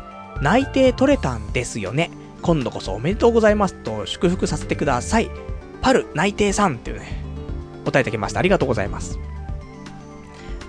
[0.40, 2.10] 内定取れたんですよね。
[2.42, 5.30] 今度こそおめでとうございますと祝福させてください。
[5.82, 7.22] パル内定さんっていうね、
[7.84, 8.40] 答えてきました。
[8.40, 9.18] ありがとうございます。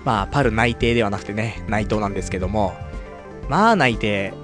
[0.04, 2.74] まあ、パル内定ではなくてね、内藤なんですけども、
[3.48, 4.34] まあ内定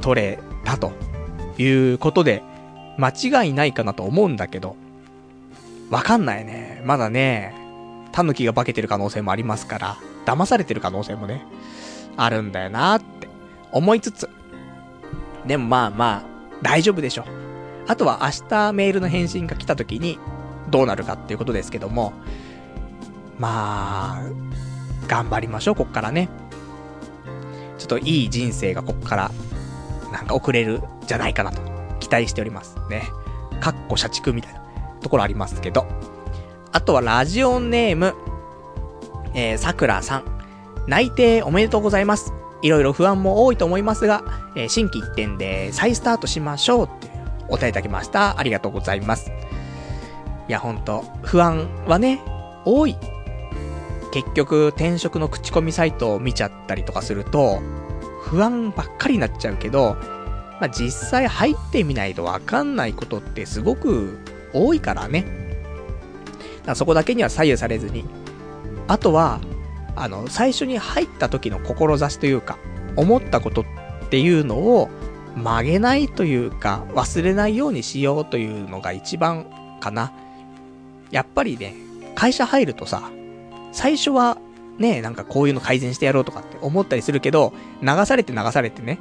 [0.00, 0.92] 取れたと
[1.58, 2.42] いうことで、
[2.98, 3.10] 間
[3.44, 4.76] 違いないかなと思うんだけど、
[5.90, 6.82] わかんないね。
[6.84, 7.54] まだね、
[8.12, 9.96] タヌキが化けてる可能性もありますから、
[10.26, 11.44] 騙されてる可能性もね、
[12.16, 13.28] あるんだよなって
[13.72, 14.28] 思いつつ、
[15.46, 16.22] でもまあまあ、
[16.62, 17.24] 大丈夫でしょ。
[17.88, 20.18] あとは明日メールの返信が来た時に、
[20.70, 22.12] どうなるかっていうことですけども、
[23.38, 24.22] まあ、
[25.10, 26.28] 頑張りましょう、こっからね。
[27.78, 29.30] ちょっといい人生がこっから、
[30.12, 31.60] なんか送れるじゃないかなと、
[31.98, 33.02] 期待しておりますね。
[33.60, 34.60] かっこ社畜みたいな
[35.00, 35.84] ところありますけど。
[36.70, 38.14] あとはラジオネーム、
[39.34, 40.24] えー、さくらさん。
[40.86, 42.32] 内定おめでとうございます。
[42.62, 44.22] いろいろ不安も多いと思いますが、
[44.54, 47.10] えー、新規一点で再スタートしましょうって
[47.48, 48.38] お答えいただきました。
[48.38, 49.32] ありがとうございます。
[50.46, 52.22] いや、ほんと、不安はね、
[52.64, 52.96] 多い。
[54.12, 57.60] 結局、転職の口コミサイトを見ちゃったりとかすると、
[58.22, 59.96] 不安ばっかりになっちゃうけど、
[60.60, 64.18] まあ、実際入ってみないとわかんないことってすごく
[64.52, 65.24] 多いからね。
[66.66, 68.04] だそこだけには左右されずに。
[68.88, 69.40] あとは、
[69.96, 72.58] あの、最初に入った時の志というか、
[72.96, 73.64] 思ったことっ
[74.10, 74.90] ていうのを
[75.36, 79.46] 曲げないというか、忘れないようにしようというのが一番
[79.80, 80.12] かな。
[81.10, 81.74] やっぱりね、
[82.14, 83.10] 会社入るとさ、
[83.72, 84.38] 最初は
[84.78, 87.52] ね、なんかこういうの改善してやろうとかって思ったりするけど、
[87.82, 88.98] 流されて流されてね、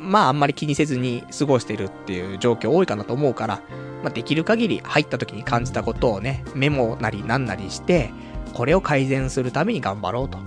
[0.00, 3.62] まああんまり気にせずに過ごしてるっていう状況多いかなと思うから、
[4.02, 8.10] まあできる限り入った時に感じたことをね、メモなりなんなりして、
[8.52, 10.38] これを改善するために頑張ろうと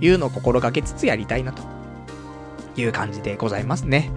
[0.00, 1.62] いうのを心がけつつやりたいなと
[2.76, 4.10] いう感じでございますね。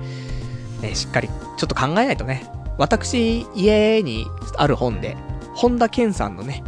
[0.82, 2.50] ね、しっかりちょっと考えないとね。
[2.78, 5.18] 私、家にある本で、
[5.54, 6.64] 本田健さんのね、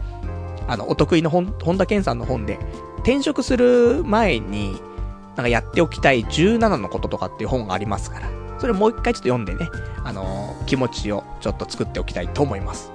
[0.68, 2.59] あの、お得意の本田健さんの本で、
[2.99, 4.82] 転職する前に、
[5.36, 9.70] なんかやっておきたい17のこととかっていう本がありますから、それもう一回ちょっと読んでね、
[10.03, 12.91] あのー、気持ちをちょっと作っておきたいと思います。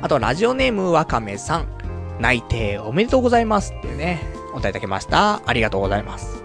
[0.00, 1.66] あと、ラジオネームわかめさん。
[2.20, 4.20] 内定おめでとうございますっていうね、
[4.52, 5.42] お答えいただきました。
[5.44, 6.44] ありがとうございます。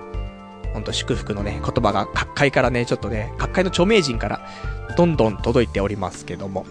[0.73, 4.47] ほんと祝福のね、言葉が各界からね、ちょっとね、各界の著名人から
[4.95, 6.65] どんどん届いておりますけども。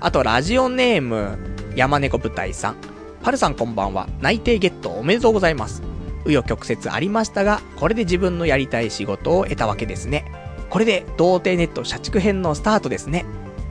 [0.00, 2.76] あと、ラジオネーム、山猫舞台さん。
[3.22, 4.08] パルさんこんばんは。
[4.22, 5.82] 内定ゲットおめでとうございます。
[6.24, 10.24] 紆余曲折ありましたが、これで自分のやりたい仕事を得たわけですね。
[10.70, 13.26] これで、童貞ネット社畜編のスタートですね。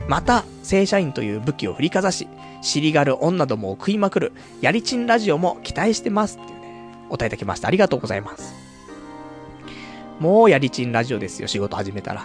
[0.06, 2.28] また、正社員という武器を振りかざし、
[2.62, 7.66] 尻がる女どもを食いまくる、やりちんラジオも期待してますっていうね、お答えいただきました。
[7.66, 8.54] ありがとうございます。
[10.20, 12.24] もうやりちんラジオですよ、仕事始めたら。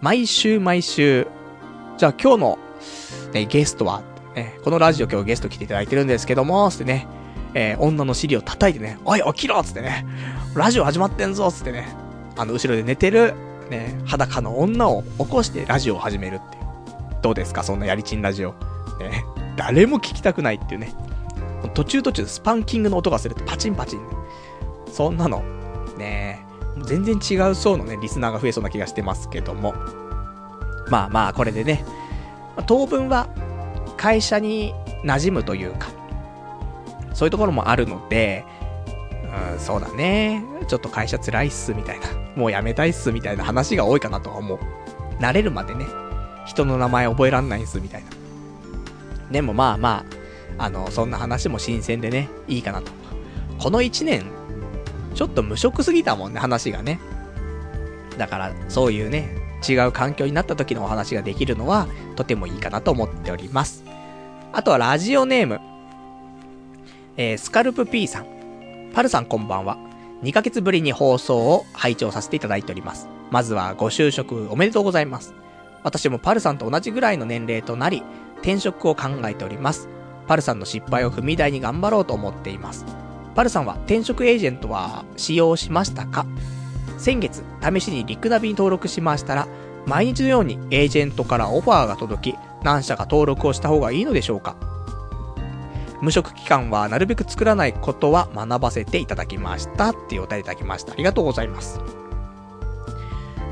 [0.00, 1.26] 毎週毎週、
[1.98, 2.58] じゃあ今日の、
[3.34, 4.02] ね、ゲストは、
[4.34, 7.06] ね、このラジオ今日ゲスト来ていただいてるんですけども、つってね、
[7.54, 10.06] えー、女の尻を叩いてね、おい、起きろつってね、
[10.54, 11.94] ラジオ始まってんぞつってね、
[12.36, 13.34] あの、後ろで寝てる、
[13.70, 16.64] ね、裸の女を起こしてラジオを始めるっていう。
[17.22, 17.62] どうですか？
[17.62, 18.54] そんなやりちんラジオ。
[18.98, 19.24] ね。
[19.56, 20.92] 誰も聞きたくないっていうね。
[21.72, 24.04] 途中途中スパンキングの音がするってパチンパチン、ね。
[24.92, 25.42] そんなの、
[25.96, 26.44] ね
[26.82, 29.74] 全然違う層のね、リスナーが増えそうな気がしてますけども。
[30.90, 31.84] まあまあ、これでね、
[32.66, 33.28] 当分は
[33.96, 34.74] 会社に
[35.04, 35.88] 馴染むというか、
[37.12, 38.44] そういうところもあるので、
[39.52, 40.44] うん、そうだね。
[40.68, 42.06] ちょっと会社辛いっす、みたいな。
[42.36, 44.58] もう辞めたいっす、みたいな話が多いかなとは思う。
[45.20, 45.86] 慣れるまでね、
[46.46, 48.10] 人の名前覚えらんないんす、みたいな。
[49.30, 50.04] でもまあま
[50.58, 52.92] あ、あの、そんな話も新鮮でね、いいかなと。
[53.58, 54.24] この1年、
[55.14, 57.00] ちょっと無職すぎたもんね、話がね。
[58.18, 59.36] だから、そういうね、
[59.66, 61.86] 違う環境になった時のお話ができるのは、
[62.16, 63.84] とてもいいかなと思っております。
[64.52, 65.60] あとはラジオネーム、
[67.16, 68.26] えー、スカルプ P さん。
[68.92, 69.78] パルさんこんばんは。
[70.22, 73.08] 2ヶ月ぶりに放送を拝聴させていただいております。
[73.30, 75.34] まずはご就職おめでとうございます。
[75.82, 78.02] 私もパルさんと同じぐらいの年齢となり、
[78.38, 79.88] 転職を考えております。
[80.26, 82.86] パルさんの失敗を踏み台に頑張ろうと思っています。
[83.34, 86.24] パルさんは転職エージェントは使用しましたか？
[87.04, 89.46] 先月、試しにリクナビに登録しましたら、
[89.84, 94.56] 毎日のようにエージェントからオファーが届き、何社か登録をした方がいいのでしょうか
[96.00, 100.94] 無職期間はなるべく作らないことは学ばせていただきましたっていうお答えいただきました。
[100.94, 101.78] ありがとうございます。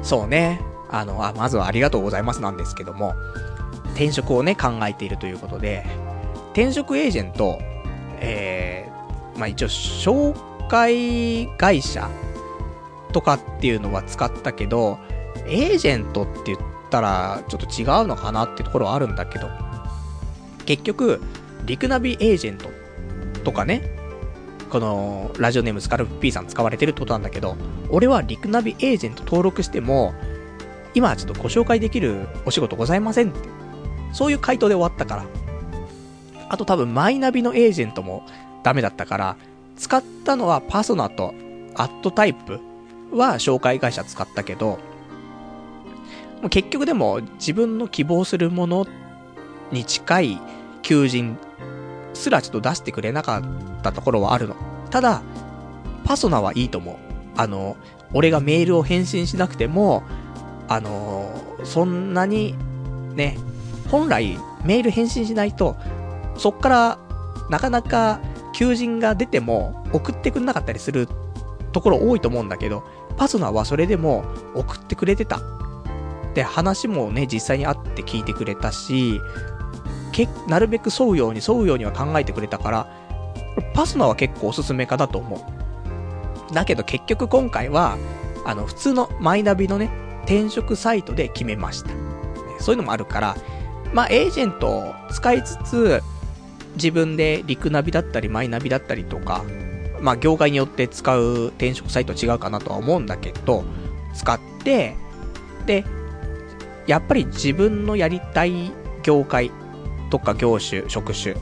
[0.01, 0.63] そうね。
[0.91, 3.13] あの、あ、まずはありがとうございますなんですけども、
[3.91, 5.85] 転職をね、考えているということで、
[6.55, 7.59] 転職エージェント、
[8.17, 10.35] えー、まあ一応、紹
[10.69, 12.09] 介会社
[13.13, 14.99] とかっていうのは使ったけど、
[15.47, 16.59] エージェントって言っ
[16.91, 19.49] たら、ちょっと違うのかなってところはあるんだけど、
[20.67, 21.21] 結局、
[21.65, 22.69] リクナビエージェント
[23.45, 23.83] とかね、
[24.71, 27.57] このラジオネームスカルプ P さん使われてるってことなんだけど、
[27.91, 30.15] 俺はリクナビエージェント登録しても、
[30.95, 33.49] 今はちょっとご紹介できるお仕事ございませんって。
[34.13, 35.27] そういう回答で終わったから。
[36.49, 38.27] あと多分マイナビのエージェントも
[38.63, 39.37] ダメだったから、
[39.77, 41.35] 使ったのはパソナと
[41.75, 42.61] アットタイプ
[43.13, 44.79] は紹介会社使ったけど、
[46.51, 48.87] 結局でも自分の希望するもの
[49.71, 50.41] に近い
[50.83, 51.39] 求人
[52.15, 54.57] すらちょっと出してくれなかったところはあるの。
[54.91, 55.23] ただ、
[56.05, 56.97] パソナはいいと思う。
[57.37, 57.77] あの、
[58.13, 60.03] 俺がメールを返信しなくても、
[60.69, 61.31] あの
[61.65, 62.55] そんなに、
[63.15, 63.37] ね、
[63.89, 65.77] 本来メール返信しないと、
[66.37, 66.99] そっから
[67.51, 68.21] なかなか
[68.53, 71.09] 求人が出ても送ってくんなかったりする
[71.73, 72.85] ところ多いと思うんだけど、
[73.23, 75.39] パソナはそれでも送ってくれてた。
[76.35, 79.21] で、話もね、実際に会って聞いてくれたし、
[80.11, 82.87] け、なるべく沿うように沿うようには考えてくれたから、
[83.75, 85.37] パスナは結構おすすめかだと思
[86.51, 86.53] う。
[86.53, 87.97] だけど結局今回は、
[88.45, 89.89] あの、普通のマイナビのね、
[90.25, 91.91] 転職サイトで決めました。
[92.59, 93.37] そういうのもあるから、
[93.95, 96.03] まあ、エージェントを使いつつ、
[96.75, 99.45] 自分でリクナビだったりマイナビだったりとか、
[100.03, 103.65] まあ、業界によって使う転職サイト違うかなとは思うんだけど、
[104.15, 104.97] 使って、
[105.65, 105.85] で、
[106.87, 108.73] やっぱり自分のやりたい
[109.05, 109.51] 業界
[110.11, 111.37] とか業種、職種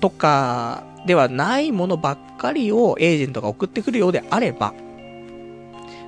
[0.00, 4.72] とかではないものばっかりをエージェントが送ってくるようであれば、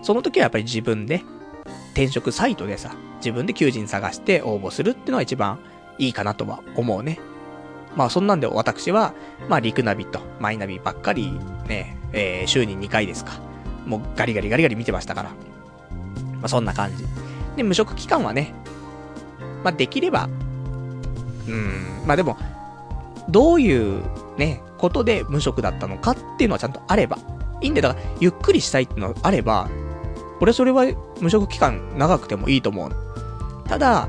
[0.02, 1.22] その時はやっぱり自分で
[1.92, 5.60] 転職サイトでさ、自分で求人探して応募するっていうのが一番
[5.98, 7.18] いいかなとは思うね。
[7.96, 9.14] まあそんなんで私は、
[9.48, 11.38] まあリクナビとマイナビばっかり
[11.68, 13.32] ね、えー、週に2回ですか。
[13.86, 15.30] もうガリガリガリガリ見てましたから。
[15.30, 15.36] ま
[16.44, 17.04] あそんな感じ。
[17.56, 18.54] で、無職期間はね、
[19.62, 20.28] まあできれば、
[21.48, 22.36] うん、まあでも、
[23.28, 24.02] どういう
[24.36, 27.18] ね、ことで無職だったのかっていうのはちゃんとあれば、
[27.60, 27.88] いいんだよ。
[27.88, 29.68] だから、ゆっくりしたいっていうのがあれば、
[30.40, 30.84] 俺それは
[31.20, 32.90] 無職期間長くてもいいと思う。
[33.68, 34.08] ただ、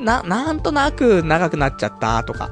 [0.00, 2.50] な、なんとなく長くなっちゃったとか、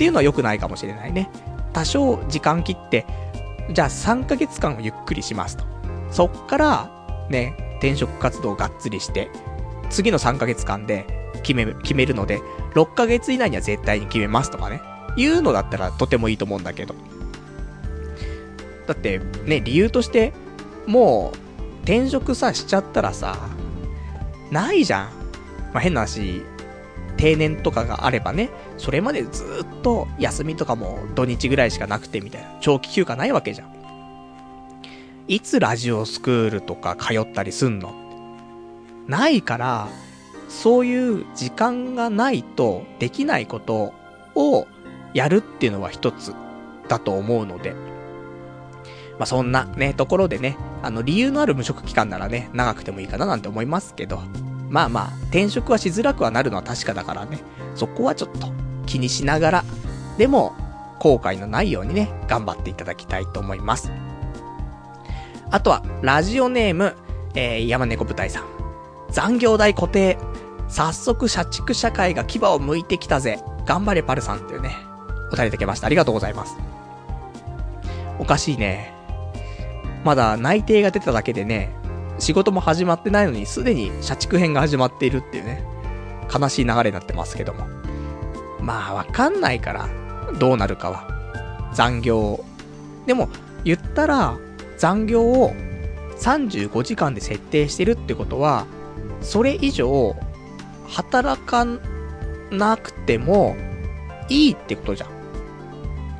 [0.00, 1.28] っていうのは良くないかもしれないね。
[1.74, 3.04] 多少時間切って、
[3.70, 5.64] じゃあ3ヶ月間ゆっくりしますと。
[6.10, 9.28] そっから、ね、転職活動がっつりして、
[9.90, 11.04] 次の3ヶ月間で
[11.42, 12.40] 決め、決めるので、
[12.74, 14.80] 6ヶ月以内には絶対に決めますとかね。
[15.18, 16.94] いうのだったらとてもいいと思うんだけど。
[18.86, 20.32] だって、ね、理由として、
[20.86, 23.36] もう、転職さ、しちゃったらさ、
[24.50, 25.08] ないじゃん。
[25.74, 26.42] まあ、変な話、
[27.20, 28.48] 定年とかがあればね、
[28.78, 33.74] それまでずっと休みとかも土日ぐらいしかなくてみたいな、長期休暇ないわけじゃん。
[35.28, 37.94] いつラジオスクールとか通ったりすんの？
[39.06, 39.88] ないから、
[40.48, 43.92] そういう時間がないとできないこと
[44.34, 44.66] を
[45.12, 46.34] やるっていうのは一つ
[46.88, 47.74] だと思うので、
[49.18, 54.22] まあ、そんなね、ところでね、あの、理由のある無職期間ならね、長くてもいいかななんて思いますけど、
[54.70, 57.40] まあまあ、転職はしづらくはなるのは確かだからね、
[57.74, 58.48] そこはちょっと
[58.86, 59.64] 気にしながら、
[60.16, 60.54] でも、
[61.00, 63.90] 後悔のないようにね、頑張っていただきたいと思います。
[65.50, 66.94] あとは、ラジオネーム、
[67.34, 68.44] えー、山猫舞台さん。
[69.10, 70.16] 残業代固定。
[70.68, 73.40] 早速社畜社会が牙を剥いてきたぜ。
[73.66, 74.76] 頑張れパルさんっていうね、
[75.32, 75.86] お便りいただきました。
[75.86, 76.56] ありがとうございます。
[78.20, 78.94] おかしいね。
[80.04, 81.74] まだ内定が出ただけでね、
[82.20, 85.64] 仕事も始まってないのに、すでに社畜編が始まっているっていうね、
[86.32, 87.66] 悲しい流れになってますけども。
[88.60, 89.88] まあ、わかんないから、
[90.38, 91.08] どうなるかは。
[91.72, 92.44] 残業を。
[93.06, 93.28] でも、
[93.64, 94.36] 言ったら、
[94.76, 95.54] 残業を
[96.18, 98.66] 35時間で設定してるってことは、
[99.22, 100.14] それ以上、
[100.88, 101.66] 働か
[102.50, 103.56] なくても、
[104.28, 105.10] いいってことじゃん。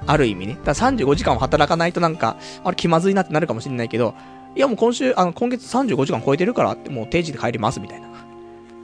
[0.07, 0.55] ある意味ね。
[0.65, 4.15] だから35時間を働かないとなんか、あれ気まずいなってなるかもしれないけど、
[4.57, 8.09] いやもう今週、あの、今月35時間超えてるからって、もう定時で帰りますみたいな。
[8.09, 8.11] っ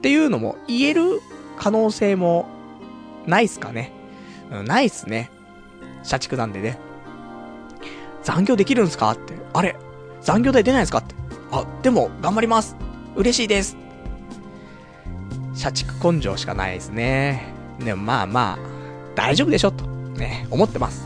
[0.01, 1.21] ていうのも言える
[1.59, 2.47] 可能性も、
[3.27, 3.91] ないっすかね。
[4.53, 5.31] うん、ないっすね。
[6.05, 6.79] 社畜なんでね。
[8.23, 9.35] 残業できるんすかって。
[9.53, 9.77] あれ
[10.21, 11.15] 残業代出ないんすかって。
[11.51, 12.77] あ、でも、頑張ります。
[13.17, 13.77] 嬉しいです。
[15.55, 17.55] 社畜根性しかないですね。
[17.81, 18.59] でもまあまあ、
[19.15, 21.05] 大丈夫でしょ、と、ね、思ってます。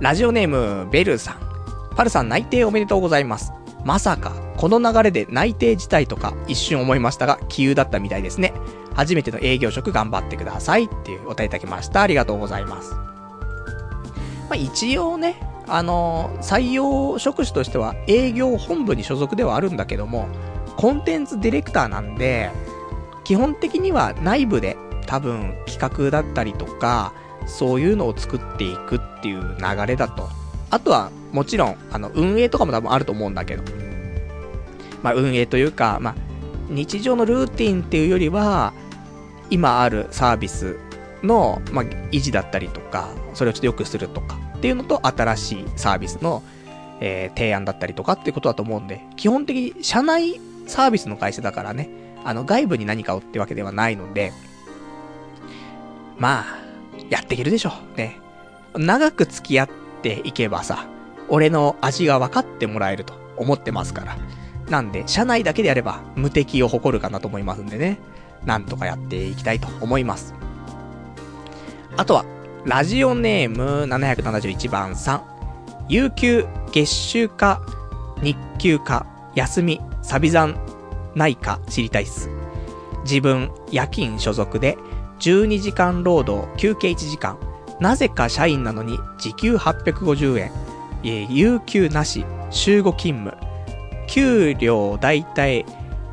[0.00, 1.51] ラジオネーム、ベルさん。
[1.94, 3.52] パルさん内定おめでとうございます。
[3.84, 8.52] まさか、この流れで内定自体とか一瞬思いましたが、杞憂だったみたいですね。
[8.94, 12.02] 初めての営業職頑張ってくださいっていうお答えいただきました。
[12.02, 12.94] ありがとうございます。
[12.94, 20.28] まあ、一応ね、あのー、採用職種としては営業本部に所属ではあるんだけども、
[20.76, 22.50] コンテンツディレクターなんで、
[23.24, 24.76] 基本的には内部で
[25.06, 27.12] 多分企画だったりとか、
[27.46, 30.28] そういうのを作っていくっていう流れだと。
[30.70, 33.62] あとは、もちろん、あの、運営とかも多分あると思うんだけど。
[35.02, 36.14] まあ、運営というか、まあ、
[36.68, 38.72] 日常のルーティンっていうよりは、
[39.50, 40.76] 今あるサービス
[41.22, 46.42] の、まあ、維持だったりとか、それをちょっと良くするとか、っていうのと、新しいサービスの、
[47.00, 51.88] えー、提案だったりとかっていうことだと思うんで、基本的に社内サービスの会社だからね、
[52.24, 54.32] あの、外部に何かをってわけではないので、
[56.18, 56.44] まあ、
[57.10, 57.98] やっていけるでしょう。
[57.98, 58.20] ね。
[58.76, 59.68] 長く付き合っ
[60.02, 60.86] ていけばさ、
[61.28, 64.16] 俺の味が分かってもらえると思ってますから。
[64.68, 67.98] なんで、社内だけでやれば無敵を誇るかなと思いますんでね。
[68.44, 70.34] なんとかやっていきたいと思います。
[71.96, 72.24] あとは、
[72.64, 75.24] ラジオネーム771番さん。
[75.88, 77.60] 有給、月収か、
[78.22, 80.54] 日給か、休み、サビ残、
[81.14, 82.30] ないか知りたいっす。
[83.04, 84.78] 自分、夜勤所属で、
[85.18, 87.38] 12時間労働、休憩1時間。
[87.80, 90.52] なぜか社員なのに時給850円。
[91.04, 93.36] え有給なし、週5勤務。
[94.06, 95.64] 給料だいたい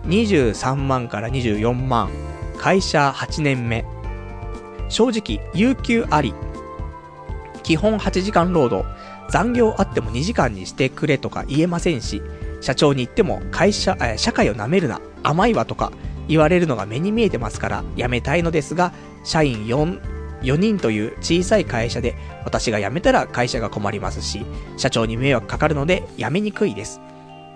[0.05, 2.09] 23万から24万。
[2.57, 3.85] 会社8年目。
[4.89, 6.33] 正直、有給あり。
[7.63, 8.87] 基本8時間労働。
[9.29, 12.21] 残業あっても2時間にしてくれとか言えませんし、
[12.61, 15.91] 社長に言っても会社、え社会を舐めるな、甘いわとか
[16.27, 18.91] 言われるのが目に見えてますから辞めたいのですが、
[19.23, 22.15] 社員4、4人という小さい会社で
[22.45, 24.45] 私が辞めたら会社が困りますし、
[24.77, 27.01] 社長に迷惑かかるので辞めにくいです。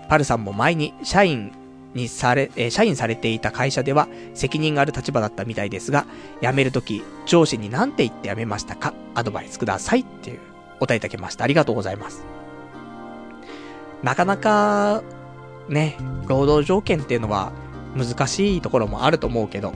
[0.09, 1.51] パルさんも前に社員
[1.93, 6.05] にされ、え社員されていた会社では責任がある立場だったみたいですが、
[6.41, 8.93] 辞めるとき上司に何て言って辞めましたか？
[9.15, 10.39] アドバイスくださいっていう
[10.77, 11.43] お答えいただきました。
[11.43, 12.25] ありがとうございます。
[14.01, 15.01] なかなか、
[15.69, 17.53] ね、労働条件っていうのは
[17.95, 19.73] 難しいところもあると思うけど、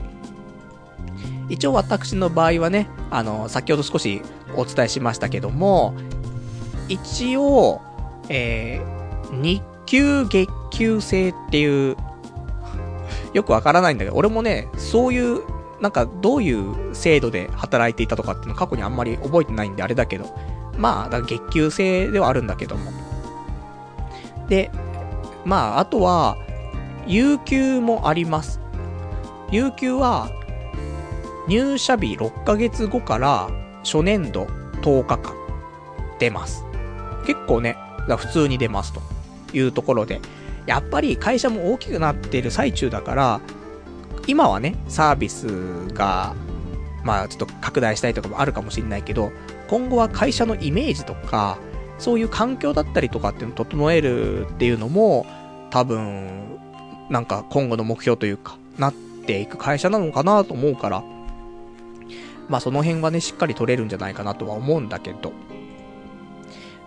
[1.48, 4.22] 一応私の場合はね、あの、先ほど少し
[4.56, 5.94] お伝えしましたけども、
[6.88, 7.80] 一応、
[8.28, 11.96] えー、日給月給制っていう、
[13.32, 15.42] よくわからないんだけど、俺もね、そういう、
[15.80, 20.26] なんかどういう制度で働いていたとかっていうの過去にあんまり覚えてないんであれだけど、
[20.76, 22.90] まあ、だ月給制ではあるんだけども。
[24.48, 24.70] で、
[25.44, 26.36] まあ、あとは、
[27.06, 28.60] 有給もあります。
[29.50, 30.30] 有給は、
[31.48, 33.48] 入社日6ヶ月後から
[33.82, 34.44] 初年度
[34.82, 35.34] 10日間
[36.18, 36.64] 出ます。
[37.26, 37.76] 結構ね、
[38.06, 39.00] 普通に出ますと
[39.54, 40.20] いうところで、
[40.66, 43.40] やっぱり会社も大きくなっている最中だから、
[44.26, 45.46] 今はね、サービス
[45.94, 46.34] が、
[47.02, 49.32] まあちょっと拡大したいとかもあるかもしれないけど、
[49.68, 51.58] 今後は会社のイメージとか、
[51.98, 55.24] そういう環境だったりとかっていうのを整えるっていうのも、
[55.70, 56.58] 多分、
[57.08, 58.92] なんか今後の目標というか、なっ
[59.24, 61.02] ていく会社なのかなと思うから、
[62.48, 65.32] まあその辺はね、しっかり取れるんじゃないかなとは思うんだけど。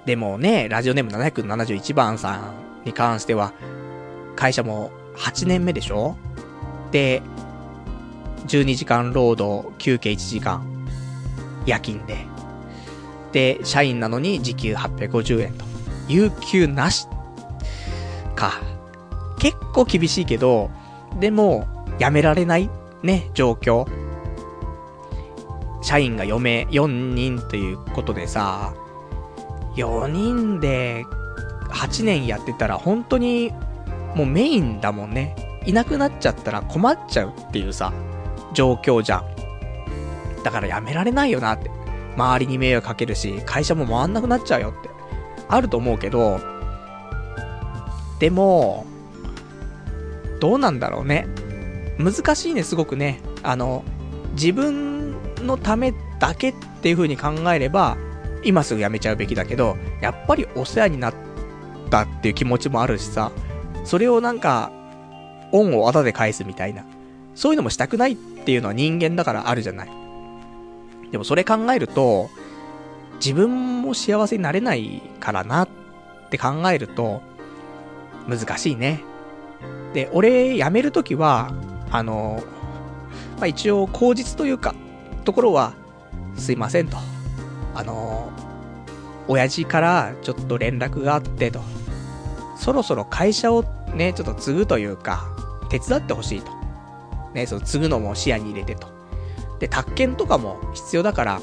[0.05, 3.53] でもね、ラジオネーム771番さんに関しては、
[4.35, 6.15] 会社も8年目でしょ？
[6.91, 7.21] で、
[8.47, 10.65] 12時間労働、休憩1時間、
[11.67, 12.25] 夜勤で。
[13.31, 15.65] で、社員なのに時給850円と。
[16.07, 17.07] 有給なし。
[18.35, 18.59] か。
[19.37, 20.71] 結構厳しいけど、
[21.19, 21.67] でも、
[21.99, 22.69] やめられない
[23.03, 23.87] ね、状況。
[25.81, 28.73] 社員が4名、4人ということでさ、
[29.75, 31.05] 4人で
[31.69, 33.51] 8年やってたら本当に
[34.15, 35.35] もうメインだもんね。
[35.65, 37.93] いなくなっちゃったら困っちゃうっていうさ、
[38.53, 39.25] 状況じゃん。
[40.43, 41.69] だからやめられないよなって。
[42.15, 44.89] 周りに迷惑かけるし、会社も回んなくなっちゃうよって。
[45.47, 46.39] あると思うけど、
[48.19, 48.85] でも、
[50.39, 51.27] どうなんだろうね。
[51.97, 53.21] 難しいね、すごくね。
[53.43, 53.83] あの、
[54.33, 54.90] 自分
[55.41, 57.97] のためだけっていう風に考えれば、
[58.43, 61.13] 今すぐ辞めちゃうべきだけど、やっぱりお世話になっ
[61.89, 63.31] たっていう気持ちもあるしさ、
[63.83, 64.71] それをなんか、
[65.51, 66.85] 恩をあで返すみたいな。
[67.35, 69.91] そういうのもしたくないっていうのは人間だからあるじゃない。
[71.11, 72.29] でもそれ考えると、
[73.15, 75.69] 自分も幸せになれないからなっ
[76.29, 77.21] て考えると、
[78.27, 79.03] 難しいね。
[79.93, 81.51] で、俺、辞めるときは、
[81.91, 82.41] あの、
[83.37, 84.73] まあ、一応、口実というか、
[85.21, 85.73] ところは、
[86.35, 86.97] すいませんと。
[87.75, 88.31] あの、
[89.27, 91.61] 親父からちょっと連絡があってと。
[92.57, 93.63] そろそろ会社を
[93.95, 95.25] ね、ちょっと継ぐというか、
[95.69, 96.51] 手伝ってほしいと。
[97.33, 98.87] ね、その継ぐのも視野に入れてと。
[99.59, 101.41] で、宅建とかも必要だから、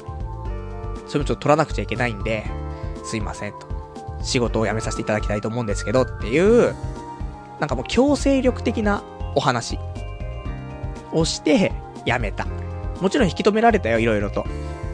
[1.07, 2.45] それもちょっと取らなくちゃいけないんで、
[3.03, 3.67] すいませんと。
[4.21, 6.75] 仕事を辞めさせていただきたいと思うんですけどっていう、
[7.59, 9.03] なんかもう強制力的な
[9.35, 9.79] お話
[11.11, 11.71] をして
[12.05, 12.45] 辞めた。
[13.01, 14.45] もちろん引き止められたよ、いろいろと。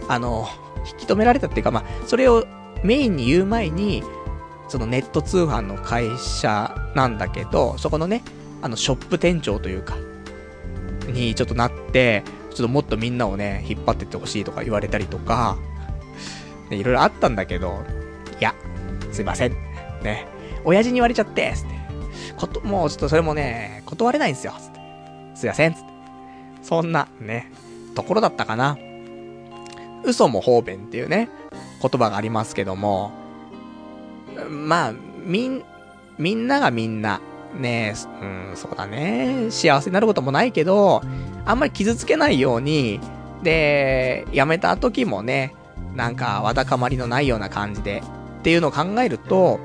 [0.08, 0.48] あの、
[0.92, 2.46] 引き止められたっていうか、まあ、それを
[2.84, 4.04] メインに言う前に、
[4.68, 8.24] そのネット通販の会社なんだけど、そこのね、
[8.62, 9.96] あの、ショップ店長というか、
[11.08, 15.58] にちょっとなって、ちょっともっとみんなをね、引っ張ってってほしいとか言われたりとか、
[16.70, 17.84] いろいろあったんだけど、
[18.40, 18.56] いや、
[19.12, 19.52] すいません。
[20.04, 20.28] ね。
[20.64, 21.76] 親父に言われちゃって、つって。
[22.38, 24.80] こと、もうちょっとそれもね、断れないんですよ、つって。
[25.36, 25.86] すいません、つって。
[26.64, 27.52] そんな、ね、
[27.96, 28.78] ところだったかな。
[30.04, 31.30] 嘘も方便っていうね、
[31.82, 33.12] 言葉がありますけども、
[34.50, 34.94] まあ、
[35.24, 35.64] みん、
[36.18, 37.22] みんながみんな、
[37.58, 41.02] ねうん、そうだね、幸せになることもないけど、
[41.46, 43.00] あんまり傷つけないように、
[43.44, 45.56] で、辞めた時もね、
[45.96, 48.04] なんか、わだかまりのないような感じで、
[48.40, 49.60] っていうのを考えると、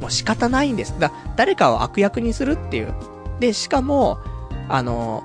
[0.00, 0.98] もう仕方ないんです。
[0.98, 2.94] だ、誰かを悪役にするっていう。
[3.40, 4.18] で、しかも、
[4.68, 5.24] あの、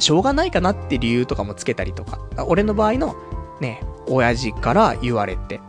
[0.00, 2.18] しょうがないかなって理由とかもつけたりとか。
[2.46, 3.14] 俺の場合の、
[3.60, 5.60] ね、親父から言われて、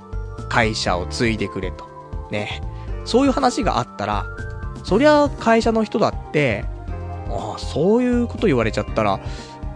[0.49, 1.85] 会社を継いでくれと。
[2.31, 2.61] ね。
[3.05, 4.25] そういう話があったら、
[4.83, 6.65] そりゃ会社の人だって、
[7.29, 9.19] ああ、そういうこと言われちゃったら、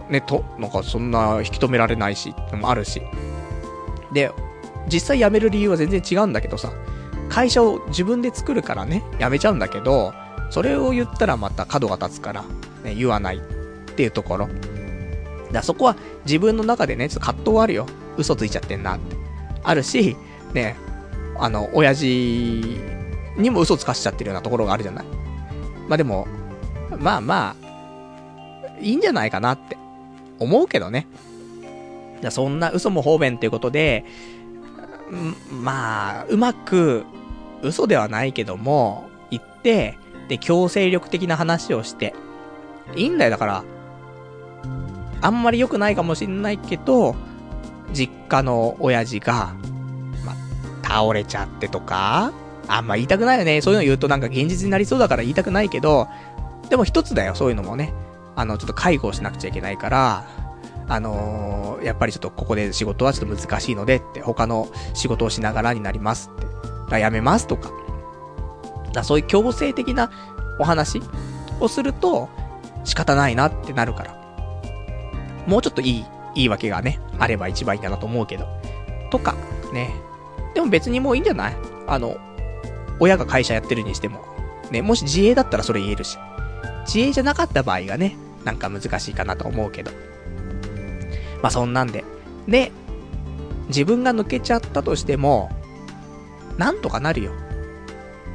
[0.08, 3.02] ね、と、なんかそんな引き止められないし、もあるし。
[4.12, 4.30] で、
[4.88, 6.72] 実際辞める理由は全然違うんだけどさ、
[7.28, 10.14] 会社を自分で作るからね、辞めちゃうんだけど、
[10.50, 12.44] それを言ったらまた角が立つから、
[12.84, 13.42] ね、言わない
[13.96, 14.48] っていうところ。
[15.52, 15.96] だそこは
[16.26, 17.86] 自分の中でね、ちょっと葛藤はあるよ。
[18.18, 19.16] 嘘ついちゃってんなって。
[19.64, 20.16] あるし、
[20.52, 20.76] ね、
[21.38, 22.78] あの、親父
[23.38, 25.06] にも嘘つかしちゃってるようなところがあるじゃない。
[25.88, 26.28] まあでも、
[26.98, 29.78] まあまあ、いいんじゃないかなって
[30.38, 31.06] 思うけどね。
[32.20, 34.04] じゃそんな嘘も方便っていうことで、
[35.50, 37.04] まあ、うまく、
[37.62, 39.98] 嘘ではないけども、言って、
[40.28, 42.14] で、強制力的な話をして、
[42.94, 43.64] いいんだよ、だから、
[45.26, 47.16] あんまり良くないかもしんないけど、
[47.92, 49.56] 実家の親父が、
[50.24, 50.36] ま
[50.84, 52.32] 倒れちゃってとか、
[52.68, 53.60] あんま言いたくないよね。
[53.60, 56.06] そういうの言うとなんか現実になりそうだから言いたくないけど、
[56.70, 57.92] でも一つだよ、そういうのもね。
[58.36, 60.28] あの、ちょっと介護をしなくちゃいけないから、
[60.86, 66.46] あのー、やっぱりちょっとここで仕事はちょっと難しいのでって、他の仕事をしながらになりますって。
[66.88, 67.72] だやめますとか。
[68.92, 70.12] だそういう強制的な
[70.60, 71.02] お話
[71.58, 72.28] をすると、
[72.84, 74.15] 仕方ないなってなるから。
[75.46, 76.04] もうちょっといい、
[76.34, 78.46] 言い訳がね、あれば一番いいかなと思うけど。
[79.10, 79.34] とか、
[79.72, 79.94] ね。
[80.54, 81.56] でも別にもういいんじゃない？
[81.86, 82.16] あの、
[82.98, 84.24] 親が会社やってるにしても。
[84.70, 86.18] ね、もし自営だったらそれ言えるし。
[86.86, 89.90] 自営じゃなかった場合がね、なんか難しいかなと思うけど。
[91.42, 92.04] まあそんなんで。
[92.48, 92.72] で、
[93.68, 95.50] 自分が抜けちゃったとしても、
[96.56, 97.32] なんとかなるよ。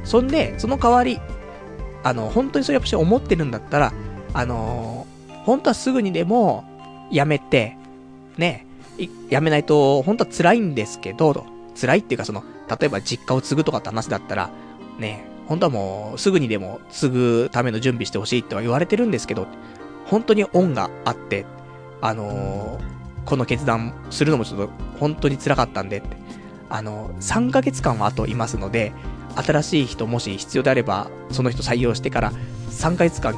[0.04, 1.20] そんで、その代わり、
[2.04, 3.92] あの、本当にそれやっぱし思ってるんだったら、
[4.34, 6.64] あのー、本当はすぐにでも、
[7.12, 7.76] やめて、
[8.36, 8.66] ね、
[9.28, 11.46] やめないと、本当は辛いんですけど、
[11.80, 14.50] 辛いっていうかその、例えば実家を継ぐとかって話だったら、
[14.98, 19.46] ね、本当はもう、すぐにでも継ぐための準備してほしいっては言われてるんですけど、
[20.06, 21.44] 本当に恩があって、
[22.00, 22.82] あのー、
[23.24, 26.16] この決断するのもちょっと本当に辛かったんでって。
[26.68, 28.92] あのー、3ヶ月間はあといますので、
[29.36, 32.32] 新しい人もし必要であれば、その人採用してから、
[32.70, 33.36] 3ヶ月間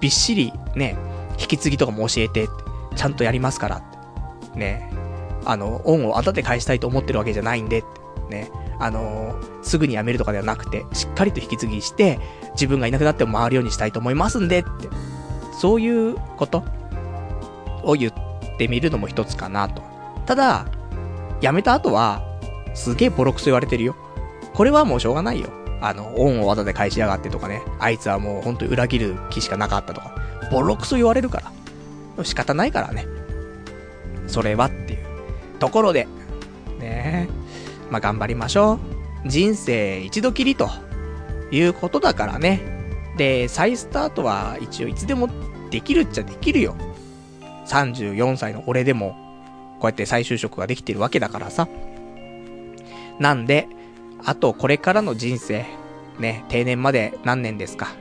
[0.00, 0.96] びっしりね、
[1.38, 2.48] 引き継ぎとかも教えて、
[2.94, 3.82] ちゃんとやりますからっ
[4.52, 4.58] て。
[4.58, 4.90] ね。
[5.44, 8.34] あの、恩を後で返したいと思ってるわけじゃないんでって。
[8.34, 8.50] ね。
[8.78, 12.18] あの、すぐに辞めるとかではなくて、しっかりと引き継ぎして、
[12.52, 14.88] 自分がいなくなっても回るようにしたいと思いますんでって。
[15.60, 16.64] そういうこと
[17.82, 18.12] を言っ
[18.58, 19.82] てみるのも一つかなと。
[20.26, 20.66] ただ、
[21.40, 22.22] 辞めた後は、
[22.74, 23.94] すげえボロクソ言われてるよ。
[24.54, 25.48] これはもうしょうがないよ。
[25.80, 27.62] あの、恩を技で返しやがってとかね。
[27.78, 30.14] あいつはもう本当に裏切る気しかなかったとか。
[30.50, 31.52] ボロクソ言われるから。
[32.22, 33.06] 仕方ないからね。
[34.26, 35.04] それはっていう。
[35.58, 36.06] ところで、
[36.78, 37.44] ねえ
[37.90, 38.74] まあ、頑張りましょ
[39.24, 39.28] う。
[39.28, 40.68] 人生一度きりと
[41.50, 42.60] いうことだからね。
[43.16, 45.28] で、再スタートは一応いつでも
[45.70, 46.76] できるっちゃできるよ。
[47.66, 49.16] 34歳の俺でも、
[49.80, 51.68] こうやって再就職ができてるわけだからさ。
[53.18, 53.68] なんで、
[54.24, 55.64] あとこれからの人生、
[56.18, 57.94] ね、定年まで何年ですか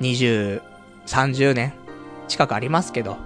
[0.00, 0.62] ？20、
[1.06, 1.72] 30年
[2.26, 3.16] 近くありますけど、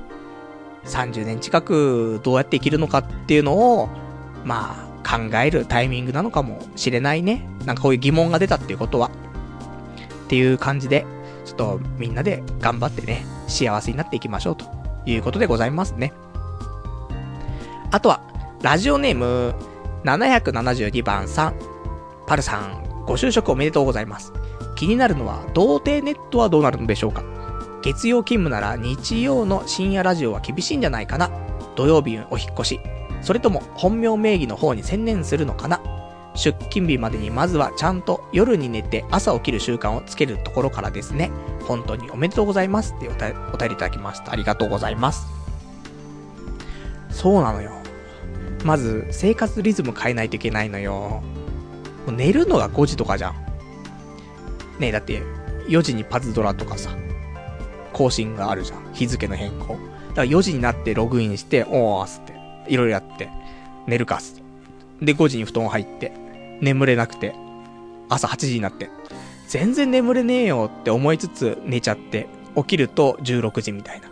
[0.85, 3.89] 30年近くどうやって生きるのかっていうのを、
[4.45, 7.49] まあ、考えるタイミングなのかもしれないね。
[7.65, 9.11] なんかこういう疑問が出たっていうことは。
[10.25, 11.05] っていう感じで、
[11.45, 14.65] ちょっとみんなで頑張ってね、幸せになっていきましょうと
[15.05, 16.13] いうことでございますね。
[17.91, 18.23] あとは、
[18.63, 19.55] ラジオネーム
[20.05, 21.55] 772番さん。
[22.27, 24.33] パルさん、ご就職おめでとうございます。
[24.75, 27.23] 気になるのは、童貞ネットはどうなるのでしょうか？
[27.83, 31.31] 月曜勤務なら日曜の深夜ラジオは厳しいんじゃないかな
[31.75, 32.81] 土曜日お引越し。
[33.23, 35.81] それとも本名名義の方に専念するのかな
[36.35, 41.31] 出勤日までにまずはちゃんと夜に寝て朝起きる習慣をつけるところからですね。
[41.67, 44.33] 本当におめでとうございますってお便りいただきました。
[44.33, 45.27] ありがとうございます。
[47.11, 47.73] そうなのよ。
[48.65, 51.23] まず、生活リズム変えないといけないのよ。
[52.09, 53.35] 寝るのが5時とかじゃん。
[54.79, 55.23] ねえ、だって、
[55.69, 56.91] 4時にパズドラとかさ、
[57.93, 58.93] 更新があるじゃん。
[58.93, 59.75] 日付の変更。
[59.75, 59.81] だか
[60.17, 62.35] ら4時になってログインして、おーっすって、
[62.69, 63.29] いろいろやって、
[63.87, 64.43] 寝るかすって。
[65.07, 66.13] で、5時に布団入って、
[66.61, 67.35] 眠れなくて、
[68.09, 68.91] 朝8時になって、
[69.49, 74.09] 全然眠れねえよって思いつつ寝ちゃって、起きると16時みたいな。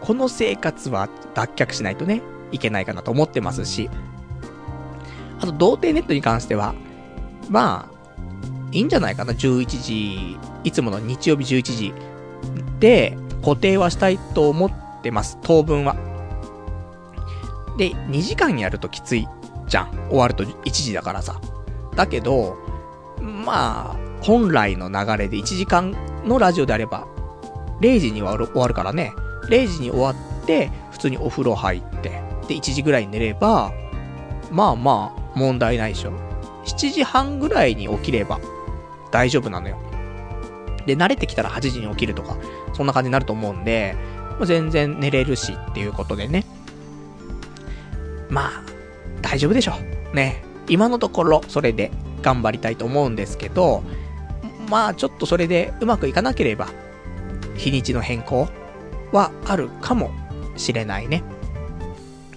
[0.00, 2.22] この生活は脱却しないとね、
[2.52, 3.90] いけないかなと思ってますし、
[5.40, 6.74] あと、童貞ネットに関しては、
[7.50, 7.94] まあ、
[8.72, 11.94] いいんじゃないかな、11時、いつもの日曜日11時
[12.80, 14.72] で固定はしたいと思っ
[15.02, 15.96] てます、当分は。
[17.76, 19.28] で、2時間やるときつい
[19.66, 19.90] じゃん。
[20.08, 21.40] 終わると1時だからさ。
[21.96, 22.56] だけど、
[23.20, 25.94] まあ、本来の流れで1時間
[26.24, 27.06] のラジオであれば、
[27.80, 29.12] 0時には終わるからね。
[29.48, 32.10] 0時に終わって、普通にお風呂入って、
[32.48, 33.72] で、1時ぐらいに寝れば、
[34.50, 36.12] まあまあ、問題ないでしょ。
[36.64, 38.40] 7時半ぐらいに起きれば、
[39.10, 39.76] 大丈夫なのよ。
[40.86, 42.36] で、慣れてきたら8時に起きるとか、
[42.74, 43.96] そんな感じになると思うんで、
[44.38, 46.44] まあ、全然寝れるしっていうことでね。
[48.28, 48.62] まあ、
[49.22, 49.74] 大丈夫でしょ
[50.12, 50.16] う。
[50.16, 50.42] ね。
[50.68, 51.90] 今のところ、それで
[52.22, 53.82] 頑張りたいと思うんですけど、
[54.70, 56.68] まあ、ちょっとそれでうまくいかなければ、
[57.56, 58.48] 日にちの変更
[59.12, 60.10] はあるかも
[60.56, 61.22] しれないね。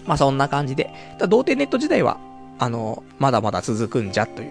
[0.06, 0.92] まあそんな感じで。
[1.20, 2.20] だ童貞ネット時代は、
[2.60, 4.48] あの、まだまだ続くんじゃとい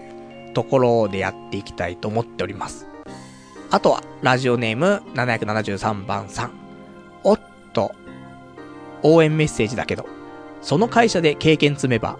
[0.49, 2.86] うところでやっていきたいと思っております。
[3.69, 6.51] あとは、ラジオネーム773番さん。
[7.23, 7.39] おっ
[7.73, 7.93] と、
[9.03, 10.05] 応援メッセージだけど、
[10.61, 12.17] その会社で経験積めば、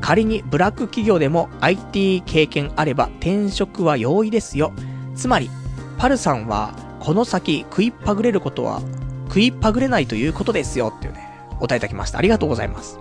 [0.00, 4.72] 仮にブラック企業でも IT 経験あれば転職は容易ですよ。
[5.14, 5.50] つまり、
[5.98, 8.80] パルさんはこの先食いっぱぐれることは
[9.28, 11.28] 食いっぱぐれないということですよっていうね。
[11.56, 12.18] お答えいただきました。
[12.18, 12.98] ありがとうございます。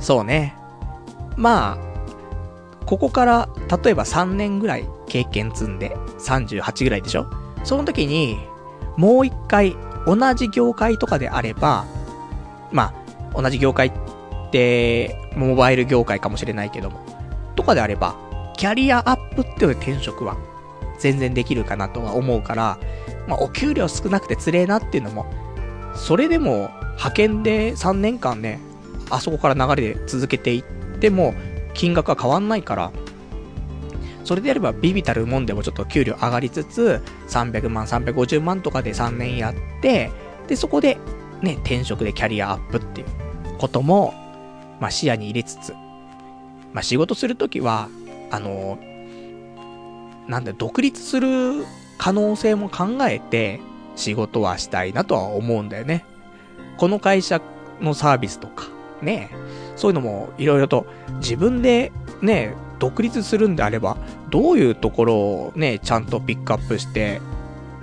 [0.00, 0.56] そうね。
[1.36, 3.48] まあ、ここから、
[3.82, 7.26] 例えば3年ぐらい経験積んで、38ぐらいでしょ？
[7.64, 8.38] その時に、
[8.96, 9.76] もう一回、
[10.06, 11.84] 同じ業界とかであれば、
[12.72, 12.94] ま
[13.34, 13.92] あ、同じ業界っ
[14.50, 17.00] て、モバイル業界かもしれないけども、
[17.56, 18.16] とかであれば、
[18.56, 20.36] キャリアアップっていう転職は、
[20.98, 22.78] 全然できるかなとは思うから、
[23.26, 25.26] まあ、お給料少なくてつれえなっていうのも、
[25.94, 28.58] それでも、派遣で3年間ね、
[29.10, 31.34] あそこから流れで続けていっても、
[31.74, 32.90] 金額は変わんないから、
[34.28, 40.10] それでやればビビたるもんでもちょっと給料上がりつつ、300万、350万とかで3年やって、
[40.46, 40.98] で、そこで、
[41.40, 43.06] ね、転職でキャリアアップっていう
[43.56, 44.12] ことも、
[44.80, 45.72] まあ、視野に入れつつ、
[46.74, 47.88] まあ、仕事するときは、
[48.30, 48.78] あの
[50.28, 51.64] なんだ、独立する
[51.96, 53.60] 可能性も考えて、
[53.96, 56.04] 仕事はしたいなとは思うんだよね。
[56.76, 57.40] この会社
[57.80, 58.66] のサービスとか、
[59.00, 59.30] ね、
[59.74, 60.84] そういうのもいろいろと
[61.14, 63.96] 自分でね、独立するんであれば、
[64.30, 67.20] どういうところをね、ちゃんとピックアップして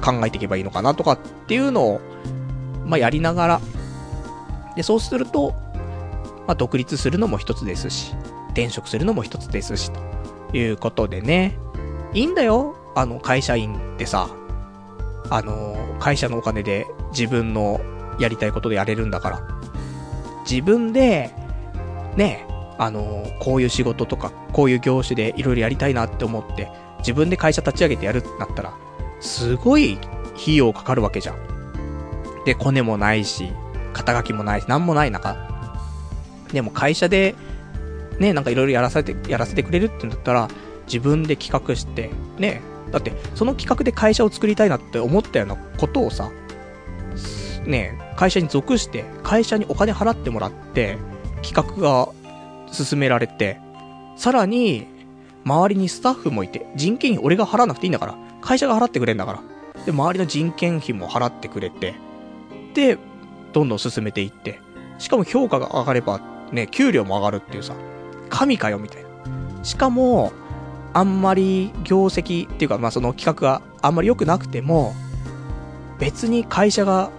[0.01, 2.01] 考えていけばいいのかなとかっていうのを、
[2.85, 3.61] まあ、やりながら、
[4.76, 5.53] で、そうすると、
[6.47, 8.13] まあ、独立するのも一つですし、
[8.49, 9.91] 転職するのも一つですし、
[10.51, 11.57] ということでね、
[12.13, 14.30] いいんだよ、あの、会社員ってさ、
[15.30, 17.81] あの、会社のお金で自分の
[18.19, 19.41] やりたいことでやれるんだから。
[20.49, 21.34] 自分で、
[22.15, 22.47] ね、
[22.77, 26.69] あの、こういう仕事とか、こういう業種でいろいろやりたいなって思って、
[26.99, 28.73] 自分で会社立ち上げてやるってなったら、
[29.22, 29.97] すごい
[30.35, 31.38] 費用かかるわけじゃん。
[32.45, 33.52] で、コネもないし、
[33.93, 35.38] 肩書きもないし、なんもない中。
[36.52, 37.35] でも会社で、
[38.19, 40.47] ね、なんかいろいろやらせて、やらせてくれるってんだったら、
[40.88, 42.61] 自分で企画して、ね、
[42.91, 46.31] だって、その企画で会社を作りたいなって思ったようなことをさ、
[47.65, 50.97] ね、会社に属して、会社にお金払ってもらって、
[51.41, 52.10] 企画が
[52.76, 53.60] 進められて、
[54.15, 54.88] さらに、
[55.43, 59.43] 周りにスタッフもいて、人件費俺が払わなくていいんだから、会社が払ってくれんだから。
[59.85, 61.95] で、周りの人件費も払ってくれて、
[62.73, 62.97] で、
[63.53, 64.60] どんどん進めていって、
[64.97, 66.19] しかも評価が上がれば、
[66.52, 67.76] ね、給料も上がるっていうさ、
[68.30, 69.10] 神かよ、みたいな。
[69.64, 70.31] しかも、
[70.93, 74.93] あんまり業績っていうか、まあその企画があんまり良くなくても、
[75.99, 77.10] 別に会社が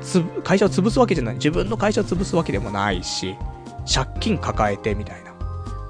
[0.00, 1.34] つ、会社を潰すわけじゃない。
[1.34, 3.36] 自分の会社を潰すわけでもないし、
[3.86, 5.34] 借金抱えてみたいな。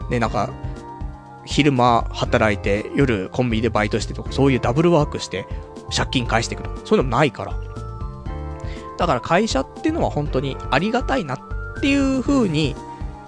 [0.09, 0.51] で、なんか、
[1.45, 5.47] 昼間働いて、夜コンビニでバイトしてとか、そういうダブルワークして、
[5.95, 6.71] 借金返してくる。
[6.85, 7.55] そういうのもないから。
[8.99, 11.41] だから会社っていうのは本当にありがたいなっ
[11.81, 12.75] ていう風に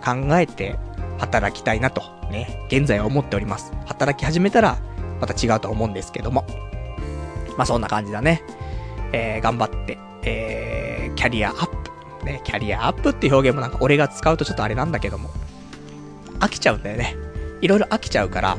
[0.03, 0.79] 考えて
[1.19, 3.73] 働きたいなと、ね、現在は思っております。
[3.87, 4.79] 働き始めたら、
[5.21, 6.47] また違うと思うんですけども。
[7.57, 8.43] まあそんな感じだね。
[9.13, 11.91] えー、頑張って、えー、キャリアアップ。
[12.29, 15.31] ね、キャリアアップって表現もなんか俺が使うとちょっとあれなんだけども。
[16.41, 17.17] 飽きちゃうんだよね。
[17.61, 18.57] いろいろ飽きちゃうから、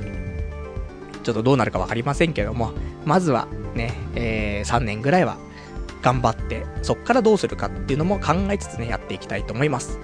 [1.24, 2.74] ちょっとどうなるかわかりませんけども、
[3.06, 5.38] まずはね、えー、3年ぐらいは
[6.02, 10.00] 頑張って、そっからどうするかっていうのも考えつつね、やっていきたいと思います。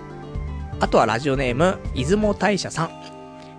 [0.79, 2.89] あとはラジオネーム、出雲大社さん。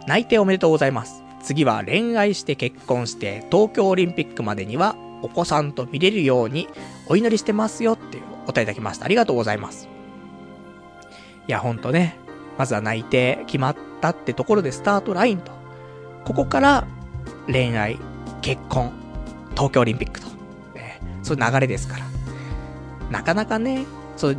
[0.06, 1.22] 内定おめでとうございます。
[1.42, 6.68] 次は恋愛して結婚して、東京オリンピックまでにはお子さんと見れるように
[7.08, 9.06] お祈りしてますよっていうお答えいただきました。
[9.06, 9.95] ありがとうございます。
[11.48, 12.18] いや、ほんとね、
[12.58, 15.52] まずは内定決まったってところでスタートラインと。
[16.24, 16.86] ここから
[17.46, 17.98] 恋愛、
[18.42, 18.92] 結婚、
[19.54, 20.26] 東京オリンピックと。
[20.74, 22.06] ね、そういう流れですから。
[23.10, 23.84] なかなかね、
[24.16, 24.36] そう、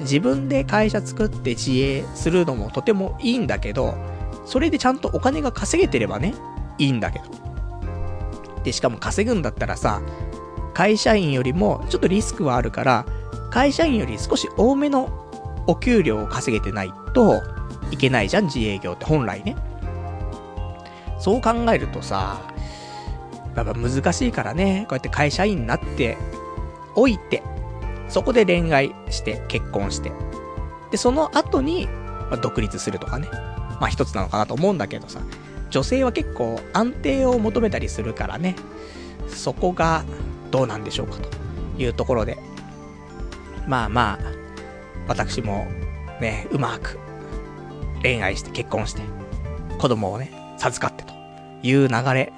[0.00, 3.94] 自分で会社作って自営するのもとてもいいんだけど、
[4.44, 6.34] それでちゃんとお金が稼げてればね、
[6.78, 7.24] いいんだけど。
[8.64, 10.02] で、しかも稼ぐんだったらさ、
[10.74, 13.06] 会社員よりもちょっとリスクはあるから、
[13.50, 15.21] 会社員より少し多めの
[15.66, 17.42] お給料を稼げてないと
[17.90, 19.56] いけないじゃん、自営業って本来ね。
[21.18, 22.40] そう考えるとさ、
[23.54, 26.16] やっぱ難しいからね、こうやって会社員になって
[26.94, 27.42] おいて、
[28.08, 30.12] そこで恋愛して結婚して、
[30.90, 31.86] で、その後に、
[32.30, 33.28] まあ、独立するとかね。
[33.82, 35.20] まあ一つなのかなと思うんだけどさ、
[35.70, 38.54] 女性は結構安定を求めたりするからね、
[39.26, 40.04] そこが
[40.52, 41.28] どうなんでしょうかと
[41.82, 42.38] いうところで、
[43.66, 44.41] まあまあ、
[45.08, 45.66] 私も
[46.20, 46.98] ね、うまく
[48.02, 49.02] 恋愛して結婚して、
[49.78, 51.12] 子供をね、授かってと
[51.62, 52.32] いう流れ、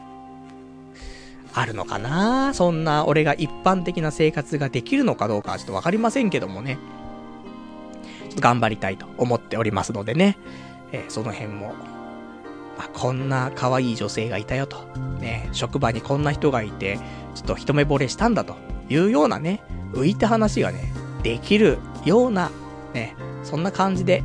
[1.56, 6.78] あるのかなそんな俺が一般的な生活ができるのかどうかはちょっとわかりませんけどもね。
[8.24, 10.36] ちょっと頑張りたいと思っておりますのでね。
[10.90, 11.74] えー、その辺も
[12.78, 14.84] あ、こんな可愛い女性がいたよと。
[15.20, 16.98] ね、職場にこんな人がいて、
[17.34, 18.56] ちょっと一目惚れしたんだと
[18.88, 19.62] いうようなね、
[19.92, 20.92] 浮いた話がね、
[21.24, 22.52] できるような、
[22.92, 24.22] ね、そんな感じで、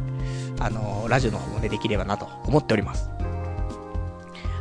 [0.59, 3.09] あのー、ラジオの方もね、できればなと思っております。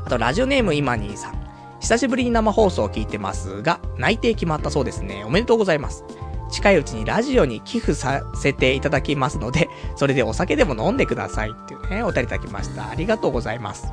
[0.06, 1.38] あと、ラジオネーム今兄さん。
[1.80, 5.24] 久しぶりに生放送を聞いてますが、内定決まったそうですね。
[5.24, 6.04] おめでとうございます。
[6.50, 12.88] 近いうちにラジオに寄付させていただきますので、それでお酒でも飲んでくださいっていうね、お便りいただきました。
[12.88, 13.92] ありがとうございます。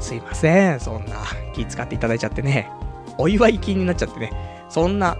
[0.00, 1.16] すいません、そんな
[1.54, 2.70] 気使っていただいちゃってね。
[3.18, 4.64] お祝い金になっちゃってね。
[4.68, 5.16] そんな、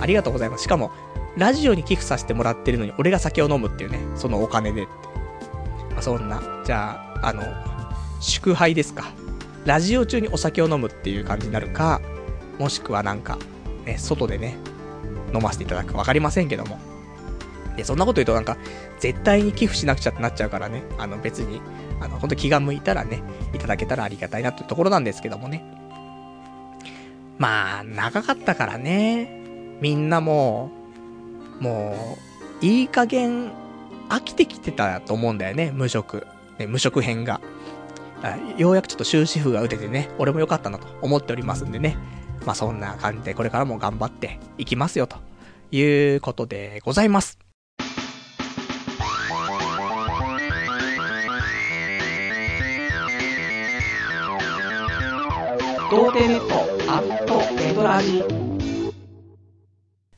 [0.00, 0.64] ありがとうございます。
[0.64, 0.90] しかも、
[1.36, 4.90] ラジオに寄付させてもらってるのに、俺が酒を飲むっていうね、そのお金でって。
[5.90, 7.42] まあ、そんな、じゃあ、あの、
[8.20, 9.12] 祝杯ですか。
[9.64, 12.00] ラジオ中にお酒を飲むっていう感じになるか、
[12.58, 13.38] もしくはなんか、
[13.84, 14.56] ね、外でね、
[15.34, 16.78] 飲ませていただくか分かりませんけども。
[17.76, 18.56] で、そんなこと言うとなんか、
[18.98, 21.60] 絶対に寄付しなくちゃってなっちゃうからね、あの別に、
[22.00, 23.22] あの、本当気が向いたらね、
[23.54, 25.64] いただけたらありがたいなというところなんですけどもね。
[27.38, 30.79] まあ、長かったからね、みんなもう、
[31.60, 32.18] も
[32.62, 33.52] う、いい加減、
[34.08, 36.26] 飽きてきてたと思うんだよね、無職。
[36.58, 37.40] ね、無職編が。
[38.58, 41.96] ようやくちょっと終止符が打ててね、俺も良かったなと思っておりますんでね。
[42.44, 45.16] まあそんな感じでこれからも頑張っていきますよと
[45.70, 47.38] いうことでございます。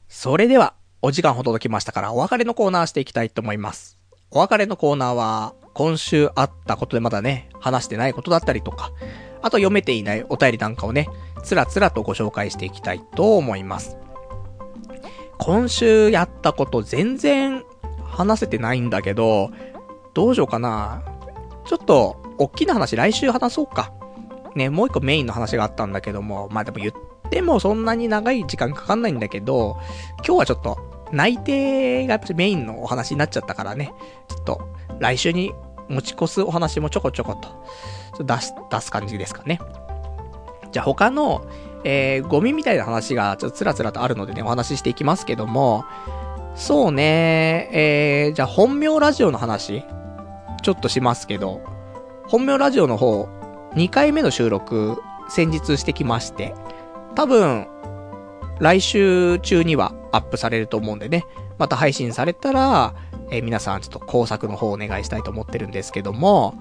[0.09, 0.75] それでは、
[1.05, 3.99] お時間ほど届きましたから、お別れのコーナーしていきたいと思います。
[4.31, 8.93] お別れのコーナーは、今週あったことでまだね、話してないことだったりとか、
[9.43, 11.09] あと読めていないお便りなんかをね、
[11.43, 13.97] つらつらとご紹介していきたいと思います。
[15.39, 17.65] 今週やったこと全然
[18.05, 19.51] 話せてないんだけど、
[20.15, 21.03] どうしようかな。
[21.65, 23.93] ちょっと、おっきな話来週話そうか。
[24.55, 26.93] ね、もう一個メインの話があったんだけども、まあでも言っ
[27.29, 29.81] てもそんなに長い時間かかんないんだけど、
[30.19, 33.93] 今日はちょっと内定がメインのお話になっちゃったからね、
[34.29, 34.69] ちょっと
[34.99, 35.53] 来週に
[35.89, 37.37] 持ち越すお話もちょこちょこ
[38.17, 39.61] と、出す、出す感じですかね。
[40.73, 41.47] じゃあ他の、
[41.85, 45.85] えー、ゴミみたいな話がちょっとつらつらとあるのでね、お話ししていきますけども、
[46.55, 49.85] そうね、えー、じゃあ本名ラジオの話、
[50.63, 51.61] ちょっとしますけど、
[52.27, 53.29] 本名ラジオの方、
[53.75, 56.55] 2回目の収録、先日してきまして、
[57.15, 57.67] 多分、
[58.63, 61.27] 来週中にはアップされると思うんでね、
[61.59, 62.95] また配信されたら、
[63.33, 66.55] えー皆さんちょっと工作の方をお願いしたいと思ってるんですけども、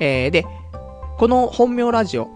[0.00, 0.46] えーで、
[1.18, 2.28] この本名ラジオ、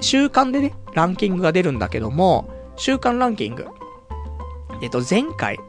[0.00, 3.68] 週間でね、ランキングが出るんだけども、週間ランキング。
[4.82, 5.60] えっ、と、前回、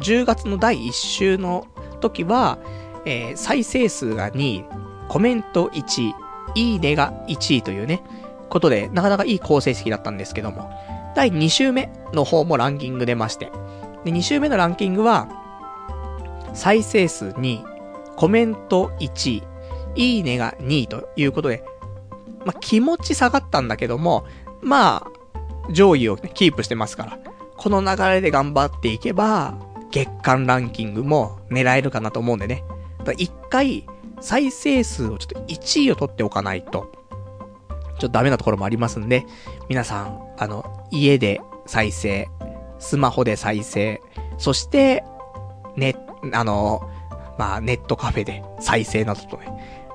[0.00, 1.68] 10月の第1週の
[2.00, 2.58] 時は、
[3.04, 4.64] えー再生数が2位、
[5.06, 6.14] コメント1位、
[6.56, 8.02] いいねが1位というね、
[8.48, 10.68] ことで、なかなかいい好成績だったんですけども、
[11.14, 13.50] 第2週目の方もランキング出まして、
[14.04, 15.28] で、2週目のランキングは、
[16.54, 17.64] 再生数2位、
[18.16, 19.42] コメント1位、
[19.94, 21.64] いいねが2位ということで、
[22.44, 24.24] まあ、気持ち下がったんだけども、
[24.62, 27.18] まあ、上位を、キープしてますから、
[27.56, 29.54] この流れで頑張っていけば、
[29.90, 32.64] 月間ランキングも狙えるかなと思うんでね。
[33.04, 33.86] だ一回、
[34.20, 36.92] 再生数をちょっと1位を取っておかないと、
[37.70, 39.26] ちょっとダメなところもありますんで、
[39.68, 42.28] 皆さん、あの、家で再生、
[42.78, 44.00] スマホで再生、
[44.38, 45.04] そして、
[45.76, 45.96] ね、
[46.32, 46.88] あの、
[47.38, 49.46] まあ、ネットカフェで再生などとね、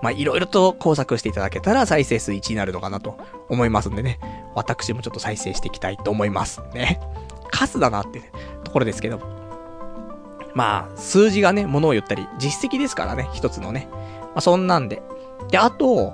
[0.01, 3.17] まあ、いろいろと工作していただけたら再生数1になるのかなと
[3.49, 4.19] 思いますんでね、
[4.53, 6.61] 私もちょっと再生していきたいと思います。
[6.73, 6.99] ね。
[7.51, 8.31] カスだなって、ね、
[8.63, 9.21] ところですけど。
[10.53, 13.87] まあ、数字がね、ものを言ったり、実績ですからね、一つのね。
[13.91, 15.01] まあ、そんなんで。
[15.49, 16.13] で、あと、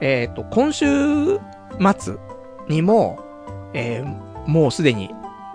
[0.00, 1.38] えっ、と、今週
[1.98, 2.16] 末
[2.68, 3.18] にも、
[3.74, 5.10] えーもうすでに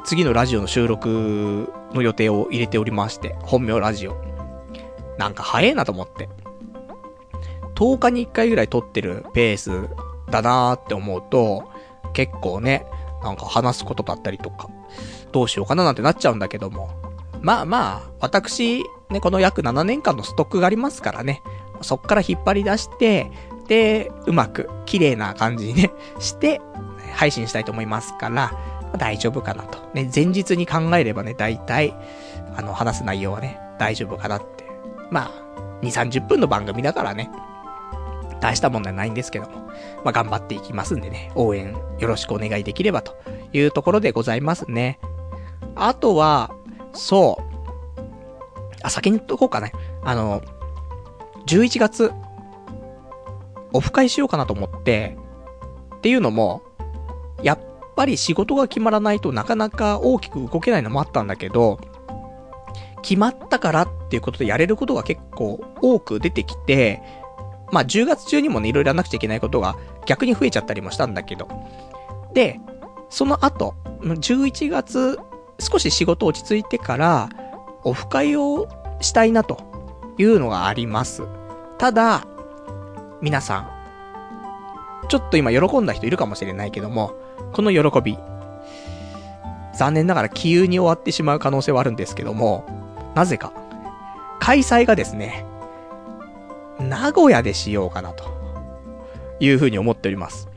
[0.06, 4.16] 次のラジオの収録の予定を入れておりまして、本名ラジオ。
[5.18, 6.30] なんか早いなと思って。
[7.74, 9.90] 10日に1回ぐらい撮ってるペース
[10.30, 11.68] だなーって思うと、
[12.14, 12.86] 結構ね、
[13.24, 14.70] なんか話すことだったりとか、
[15.32, 16.90] どうしようかななんてなっちゃうんだけども。
[17.42, 21.42] まあまあ、私、ね、この約7年間のストックがありますからね、
[21.82, 23.32] そっから引っ張り出して、
[23.68, 26.62] で、うまく、綺麗な感じにね、して、
[27.16, 28.52] 配信したいと思いますから、
[28.98, 29.80] 大丈夫かなと。
[29.94, 31.94] ね、前日に考えればね、大体、
[32.56, 34.66] あの、話す内容はね、大丈夫かなって。
[35.10, 37.30] まあ、2、30分の番組だからね、
[38.40, 39.68] 大した問題ないんですけども、
[40.04, 43.16] まあ頑張っていきますんでね、応援よろしくお願いできればと
[43.54, 45.00] いうところでございますね。
[45.76, 46.52] あとは、
[46.94, 47.56] そう。
[48.84, 49.72] あ、先に言っとこうかね。
[50.04, 50.42] あの、
[51.48, 52.12] 11月、
[53.74, 55.18] オフ会しようかなと思って、
[55.98, 56.62] っていうのも、
[57.44, 57.60] やっ
[57.96, 61.80] ぱり仕事が決まらないとなかなか大きく動けないのもあったんだけど、
[63.02, 67.02] 決まったからっていうことでやれることが結構多く出てきて、
[67.72, 69.76] まあ10月中にもね、いろいろやらなくちゃいけないことが
[70.06, 71.48] 逆に増えちゃったりもしたんだけど。
[72.34, 72.60] で、
[73.10, 75.20] その後、11月、
[75.60, 77.30] 少し仕事落ち着いてから、
[77.84, 78.68] オフ会を
[79.02, 79.60] したいなと
[80.18, 81.24] いうのがあります。
[81.78, 82.26] ただ、
[83.22, 87.14] 皆さん、ちょっと今喜んだ人いるかもしれないけども、
[87.56, 88.18] この喜び、
[89.74, 92.66] 残念ながら気憂に終わってしまう可能性はあるんですけども、
[93.16, 93.54] なぜか、
[94.42, 95.46] 開催がですね、
[96.82, 98.26] 名古屋でしようかなと、
[99.40, 100.50] いうふうに思っております。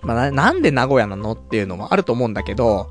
[0.00, 2.88] まあ、な、なんで名古屋なのっていうのもあると思うんだけど、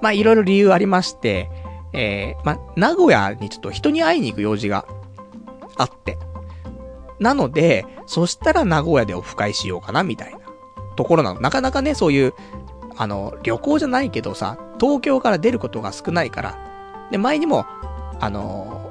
[0.00, 1.50] まあ、いろいろ理由ありまして、
[1.92, 4.86] えー、まあ、名古屋にちょっと人に会いに行く用事が
[5.76, 6.18] あって。
[7.18, 10.38] なので、そしたら名古屋でオフ会しようかな、みたいな
[10.96, 11.40] ところなの。
[11.40, 12.34] なかなかね、そういう、
[13.00, 16.58] あの、旅行じゃないけどさ、東京から出ることが少ないから。
[17.10, 17.64] で、前にも、
[18.20, 18.90] あの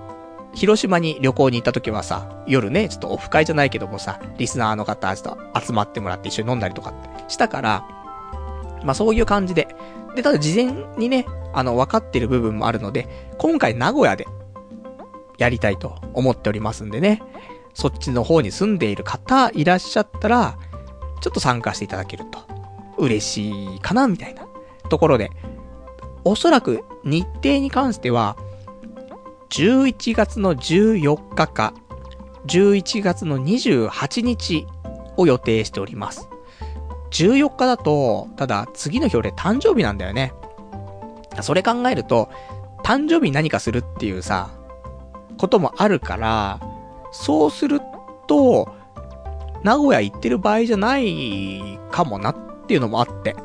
[0.55, 7.85] 広島に旅行に行った時はさ、夜ね、ちょっとオフ会じゃないけどもさ、リスナーの方、ちょっと集まってもらって一緒に飲んだりとかってしたから、
[8.83, 9.67] まあそういう感じで。
[10.15, 13.07] で、ただ事前にね、あの、分かってる部分もあるので、
[13.37, 14.25] 今回名古屋で、
[15.37, 17.21] やりたいと思っておりますんでね、
[17.75, 20.57] そっちの方に住んでいる方いらっしゃったら、
[21.21, 22.39] ちょっと参加していただけると、
[22.99, 24.45] 嬉しいかな、みたいな
[24.89, 25.31] ところで、
[26.23, 28.37] おそらく日程に関しては、
[29.49, 31.73] 11月の14日か、
[32.45, 34.67] 11月の28日
[35.17, 36.29] を予定しております。
[37.11, 40.33] 14日だと、ただ次の日俺誕生日なんだよね。
[41.41, 42.29] それ考えると、
[42.83, 44.49] 誕生日に何かするっていうさ、
[45.37, 46.59] こともあるから、
[47.11, 47.81] そうする
[48.27, 48.73] と、
[49.63, 52.35] 名古屋行ってる場合じゃないかもなっ
[52.69, 53.35] っていうのもあって。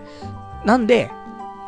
[0.67, 1.11] なんで、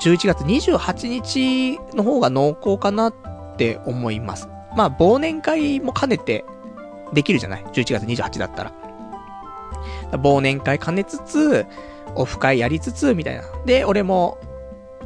[0.03, 3.15] 11月28日の方が濃厚かなっ
[3.57, 4.47] て思います。
[4.77, 6.45] まあ、忘年会も兼ねて
[7.15, 8.73] できるじゃない ?11 月28だったら。
[10.13, 11.65] 忘年会兼ねつつ、
[12.15, 13.43] オフ会やりつつ、みたいな。
[13.65, 14.37] で、俺も、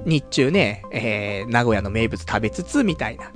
[0.05, 3.31] 日中ね、えー、名古屋の名物食べつつ、みたいな。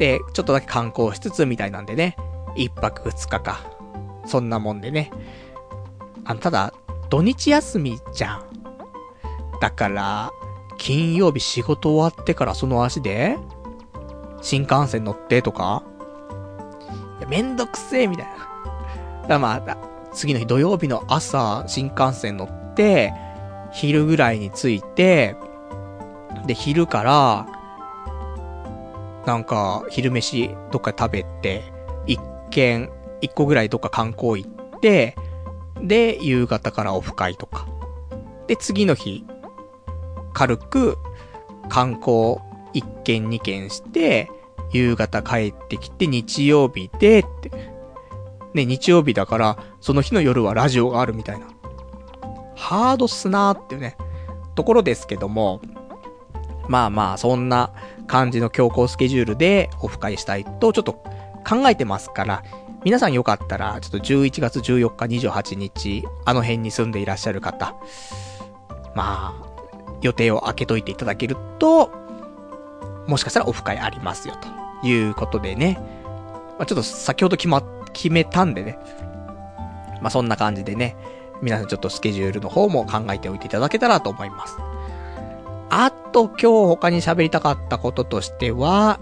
[0.00, 2.16] で、ちょっとだけ観光しつつ、みたいなんでね、
[2.56, 3.60] 一泊二日か。
[4.26, 5.12] そんなもんでね。
[6.24, 6.74] あの、ただ、
[7.08, 8.42] 土日休みじゃん。
[9.60, 10.30] だから、
[10.78, 13.38] 金曜日仕事終わってからその足で、
[14.42, 15.82] 新幹線乗ってとか、
[17.28, 18.32] めんどくせえみたいな。
[18.32, 18.48] だか
[19.28, 19.76] らまあ、
[20.12, 23.12] 次の日土曜日の朝、新幹線乗って、
[23.72, 25.36] 昼ぐらいに着いて、
[26.46, 27.46] で、昼から、
[29.26, 31.64] なんか、昼飯どっか食べて、
[32.06, 32.20] 一
[32.50, 35.16] 軒、一個ぐらいどっか観光行って、
[35.82, 37.66] で、夕方からオフ会とか。
[38.46, 39.24] で、次の日、
[40.32, 40.98] 軽く
[41.68, 42.38] 観光
[42.72, 44.30] 一軒二軒して、
[44.72, 47.50] 夕方帰ってきて日曜日でって。
[48.54, 51.46] ね、日曜日だから、その日の夜はラジオがあるみたいな。
[52.54, 53.96] ハードっすなーっていうね、
[54.54, 55.60] ところですけども、
[56.68, 57.72] まあまあ、そんな
[58.06, 60.94] 感じの強行スケジュールでオフ会したいとちょっと
[61.46, 62.42] 考えてますから、
[62.86, 67.74] 皆さんよかったら、ちょっと11月14日28日、あの辺に住んでいらっしゃる方、
[68.94, 71.90] まあ、予定を開けといていただけると、
[73.08, 74.36] もしかしたらオフ会ありますよ、
[74.80, 75.80] ということでね。
[76.58, 77.60] まあ、ちょっと先ほど決ま、
[77.92, 78.78] 決めたんでね。
[80.00, 80.96] まあ、そんな感じでね、
[81.42, 84.58] 皆さんちょっとスケジュールの方も考えておいていただけたらと思います。
[85.70, 89.00] あと今日他に喋りたかったこととしては、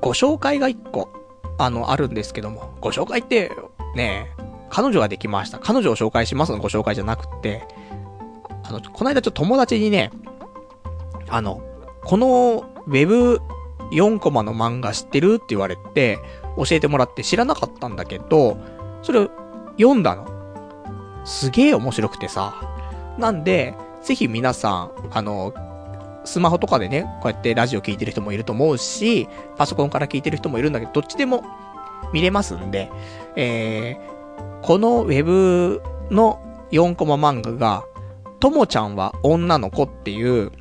[0.00, 1.10] ご紹介が一個、
[1.58, 3.50] あの、あるんですけども、ご紹介って、
[3.94, 4.30] ね、
[4.70, 5.58] 彼女ができました。
[5.58, 7.66] 彼女を紹介しますのご紹介じゃなくて、
[8.64, 10.10] あの、この間ちょっと友達にね、
[11.28, 11.62] あの、
[12.04, 13.40] このウェブ
[13.92, 16.18] 4コマの漫画知ってるって言われて、
[16.56, 18.58] 教えてもらって知らなかったんだけど、
[19.02, 19.30] それを
[19.78, 20.26] 読んだの。
[21.24, 22.54] すげえ面白くてさ。
[23.18, 25.52] なんで、ぜひ皆さん、あの、
[26.26, 31.44] スマホとかでね、こうやってラジオ聞いてる人もいると思うし、パソコンから聞いてる人もいるんだけど、どっちでも
[32.12, 32.90] 見れますんで、
[33.36, 36.40] えー、このウェブの
[36.72, 37.84] 4コマ漫画が、
[38.40, 40.52] ともちゃんは女の子っていう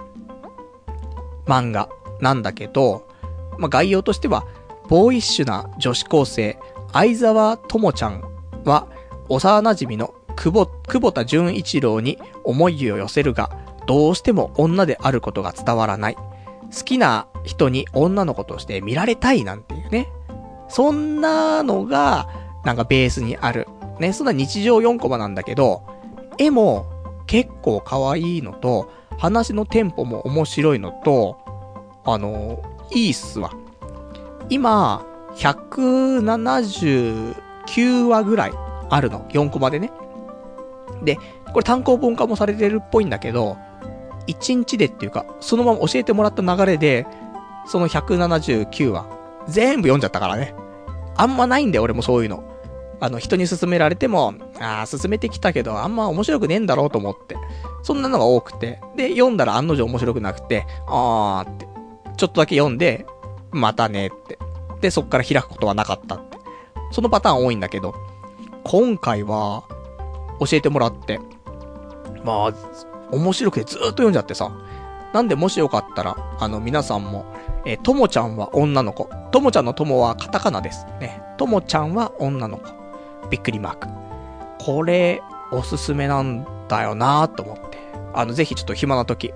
[1.45, 1.89] 漫画
[2.21, 3.07] なんだけど、
[3.57, 4.45] まあ、概要としては、
[4.87, 6.57] ボーイッシュな女子高生、
[6.93, 8.23] 相沢ともちゃん
[8.65, 8.87] は、
[9.29, 16.15] 幼馴染の久保、久保田純一郎に思いを寄せるが、どうしても女であることが伝わらない。
[16.15, 20.09] 好きな人に女の子として見られたいなんていうね。
[20.67, 22.27] そんなのが、
[22.63, 23.67] なんかベースにある。
[23.99, 25.83] ね、そんな日常4コマなんだけど、
[26.37, 26.85] 絵も
[27.27, 31.37] 結構可愛いのと、話のテンポも面白いのと、
[32.03, 33.51] あの、いいっすわ。
[34.49, 35.05] 今、
[35.35, 38.53] 179話ぐらい
[38.89, 39.25] あるの。
[39.29, 39.91] 4コマでね。
[41.03, 41.17] で、
[41.51, 43.57] これ単行本化もされてるっぽいんだけど、
[44.27, 47.05] 1日でっていうか、そのまま教えてもらった流れで、
[47.67, 49.05] その179話、
[49.47, 50.55] 全部読んじゃったからね。
[51.15, 52.43] あんまないんだよ、俺もそういうの。
[52.99, 57.35] あの、人に勧められても、ああ、勧めてきたけど、あんま面白くねえんだろうと思って。
[57.83, 58.81] そんなのが多くて。
[58.95, 61.67] で、読んだら案の定面白くなくて、あーって。
[62.17, 63.05] ちょっとだけ読んで、
[63.51, 64.39] またねって。
[64.81, 66.37] で、そっから開くことはなかったって。
[66.91, 67.93] そのパターン多いんだけど、
[68.63, 69.63] 今回は、
[70.39, 71.19] 教えてもらって、
[72.23, 72.53] まあ、
[73.11, 74.51] 面白くてずーっと読んじゃってさ。
[75.13, 77.25] なんでもしよかったら、あの、皆さんも、
[77.65, 79.09] えーともちゃんは女の子。
[79.31, 80.85] ともちゃんのともはカタカナです。
[80.99, 81.21] ね。
[81.37, 82.69] ともちゃんは女の子。
[83.29, 83.87] びっくりマーク。
[84.59, 85.21] これ、
[85.51, 87.77] おすすめなんだよなーと思って。
[88.13, 89.33] あの、ぜひちょっと暇な時、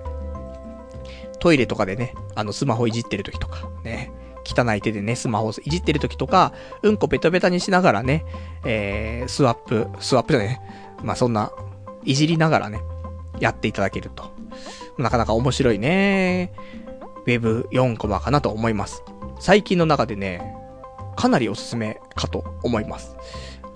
[1.38, 4.12] トイレとかでね、あの、スマホいじってる時とか、ね。
[4.44, 6.52] 汚い手でね、スマホいじってる時とか、
[6.82, 8.24] うんこベタベタにしながらね、
[8.64, 10.60] えー、スワップ、スワップじゃね、
[11.02, 11.52] まあ、そんな、
[12.04, 12.80] いじりながらね、
[13.40, 14.30] やっていただけると。
[14.98, 16.52] なかなか面白いね。
[17.26, 19.02] ウェブ4コマかなと思います。
[19.38, 20.54] 最近の中でね、
[21.16, 23.16] かなりおすすめかと思います。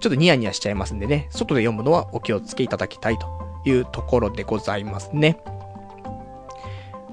[0.00, 3.26] ちょっとニヤニヤしちゃいますんでね、外で読むのはお気をつけいただきたいと
[3.64, 5.40] いうところでございますね。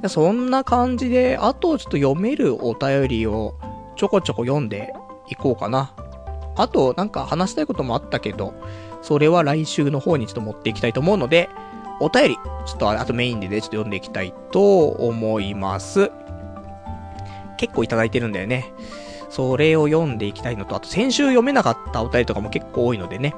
[0.07, 3.55] そんな感じで、あとちょっと読めるお便りを
[3.95, 4.93] ちょこちょこ読んで
[5.29, 5.93] いこうかな。
[6.55, 8.53] あと、なんか話したいこともあったけど、
[9.01, 11.49] それは来週の方にちょっと持っていきたいと思うので、
[12.01, 16.11] お便り、ちょっとあとメインでね、ちょっと読んでいきたいと思います。
[17.57, 18.73] 結構いただいてるんだよね。
[19.29, 23.35] それを読んでいきたいのと、あと先週読めなかったお便りとかも結構多いのでね。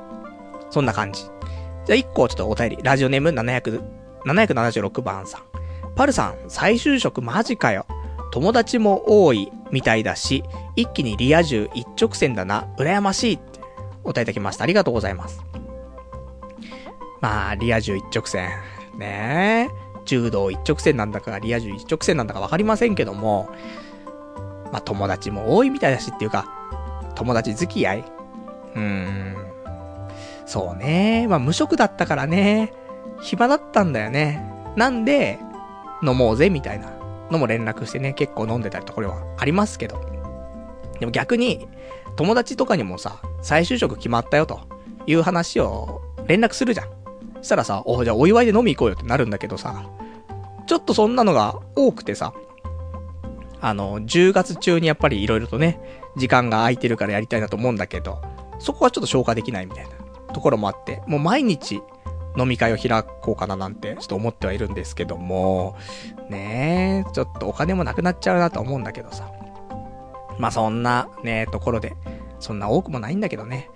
[0.69, 1.23] そんな感じ。
[1.23, 2.79] じゃあ1個ちょっとお便り。
[2.81, 3.83] ラジオネーム700、
[4.25, 5.41] 776番さん。
[5.95, 7.85] パルさん、再就職マジかよ。
[8.31, 10.43] 友達も多いみたいだし、
[10.77, 12.67] 一気にリア充一直線だな。
[12.77, 13.59] 羨ましいって
[14.03, 14.63] お答えいただきました。
[14.63, 15.43] ありがとうございます。
[17.23, 18.49] まあ、リア充一直線。
[18.97, 19.83] ねえ。
[20.03, 23.49] 柔道一直線なんだか、リア充一直線なんだかわかりませんけども、
[24.73, 26.45] まあ友達も多いみたいだしっていうか、
[27.15, 27.99] 友達付き合い
[28.75, 29.35] うーん。
[30.45, 31.25] そうね。
[31.29, 32.73] まあ無職だったからね。
[33.21, 34.45] 暇だったんだよね。
[34.75, 35.39] なんで、
[36.05, 36.91] 飲もうぜ、みたいな
[37.31, 40.01] のも連絡してね、結構飲んでたりところはありますけど。
[40.99, 41.69] でも逆に、
[42.17, 44.59] 友達とかにもさ、再就職決まったよと
[45.07, 47.02] いう話を連絡するじゃん。
[47.43, 49.83] したらさ、お、じゃあお祝いで飲み行こうよってなるんだけどさ、
[50.65, 52.33] ちょっとそんなのが多くてさ、
[53.61, 55.79] あの、10月中にやっぱり色々とね、
[56.15, 58.21] 時間が空いてるからやりたいなと思うんだけど、
[58.59, 59.91] そこはちょっと消化できないみたいな
[60.33, 61.81] ところもあって、もう毎日
[62.37, 65.77] 飲み会を開こうかななんてちょっと思ってはいるんですけども、
[66.29, 69.29] ねえ、ちょっとお金もなくなっちゃうなと思うんだけどさ。
[70.39, 71.95] まあそんなね、ところで、
[72.39, 73.69] そんな多くもないんだけどね。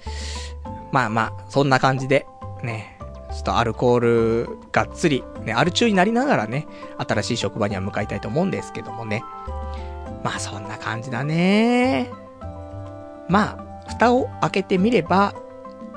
[0.91, 2.25] まあまあ、そんな感じで、
[2.63, 2.96] ね、
[3.37, 6.65] ちょっとアルコールがっつり、ね、アル中になりながらね、
[6.97, 9.23] 新しい職場には向かいたいと思うんですけどもね。
[10.23, 12.09] まあそんな感じだね。
[13.29, 15.35] まあ、蓋を開けてみれば、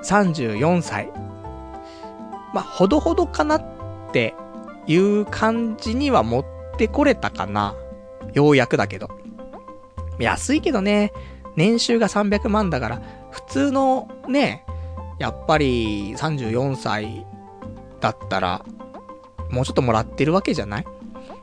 [0.05, 1.11] 34歳。
[2.53, 3.65] まあ、ほどほどかなっ
[4.12, 4.35] て
[4.87, 6.45] いう感じには持っ
[6.77, 7.75] てこれたかな。
[8.35, 9.09] ようやくだけど。
[10.19, 11.15] 安いけどね、
[11.57, 14.67] 年収が300万だから、普通のね、
[15.19, 17.27] やっぱり34歳
[18.01, 18.64] だったら、
[19.51, 20.85] もうちょっともらってるわけじゃない？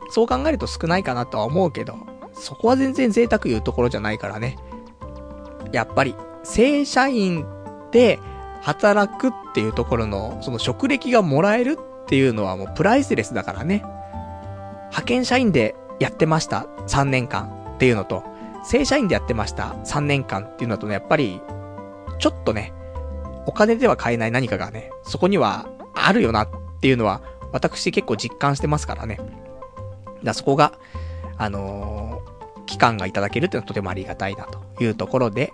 [0.10, 1.98] そう考えると少ないかなとは思うけど、
[2.34, 4.58] そこは全然贅沢言うところじゃないからね。
[5.72, 7.46] やっぱり、正社員
[7.92, 8.20] で
[8.62, 13.84] 働くっていうところの、その職歴がもらえるっていうのはもうプライスレスだからね。
[14.90, 18.24] 派遣社員でやってました3年間っていうのと、
[18.64, 21.42] 正社員でやってました3年間っていうのとね、やっぱり、
[22.20, 22.74] ちょっとね、
[23.46, 25.68] お金では買えない何かがね、そこには
[26.06, 26.50] あるよなっ
[26.82, 27.22] ていうのは、
[27.52, 29.20] 私結構実感してますからね。
[30.24, 30.74] だそこが、
[31.38, 35.54] あのー、期間がいただけるっていうのはとてもありがたいなというところで、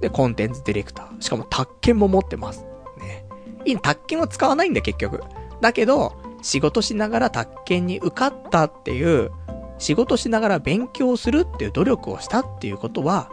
[0.00, 1.20] で、コンテンツディレクター。
[1.20, 2.64] しかも、宅建も持ってます。
[2.98, 3.24] ね。
[3.64, 5.22] いい、宅建は使わないんだ、結局。
[5.60, 9.30] だけど、仕事しながら宅建に受かったっていう、
[9.78, 13.30] 仕事しながら勉強するっていう努力をしたっていうことは、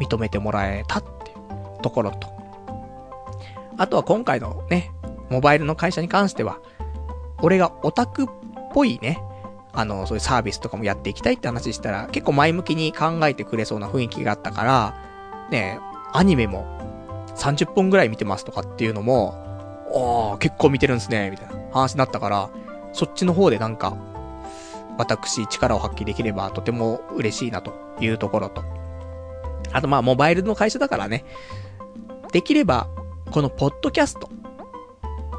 [0.00, 2.28] 認めてもらえたっていうところと。
[3.76, 4.92] あとは今回のね、
[5.30, 6.60] モバイルの会社に関しては、
[7.42, 8.26] 俺がオタクっ
[8.72, 9.20] ぽいね、
[9.72, 14.94] あの、そういうサービスとかもやっていきたいって話したら、結構前向きに考えてくれそうな雰囲気があったから、
[15.50, 15.80] ね、
[16.12, 16.64] アニメも
[17.36, 19.34] 30本ぐらい見てますとかっていうのも、
[19.92, 22.50] ああ、結構見てるんすね、みたいな話になったから、
[22.92, 23.96] そっちの方でなんか、
[24.96, 28.62] 私力を発揮できればとても嬉しいなというところと。
[29.72, 31.24] あとまあモバイルの会社だからね、
[32.32, 32.88] できれば、
[33.30, 34.28] このポッドキャスト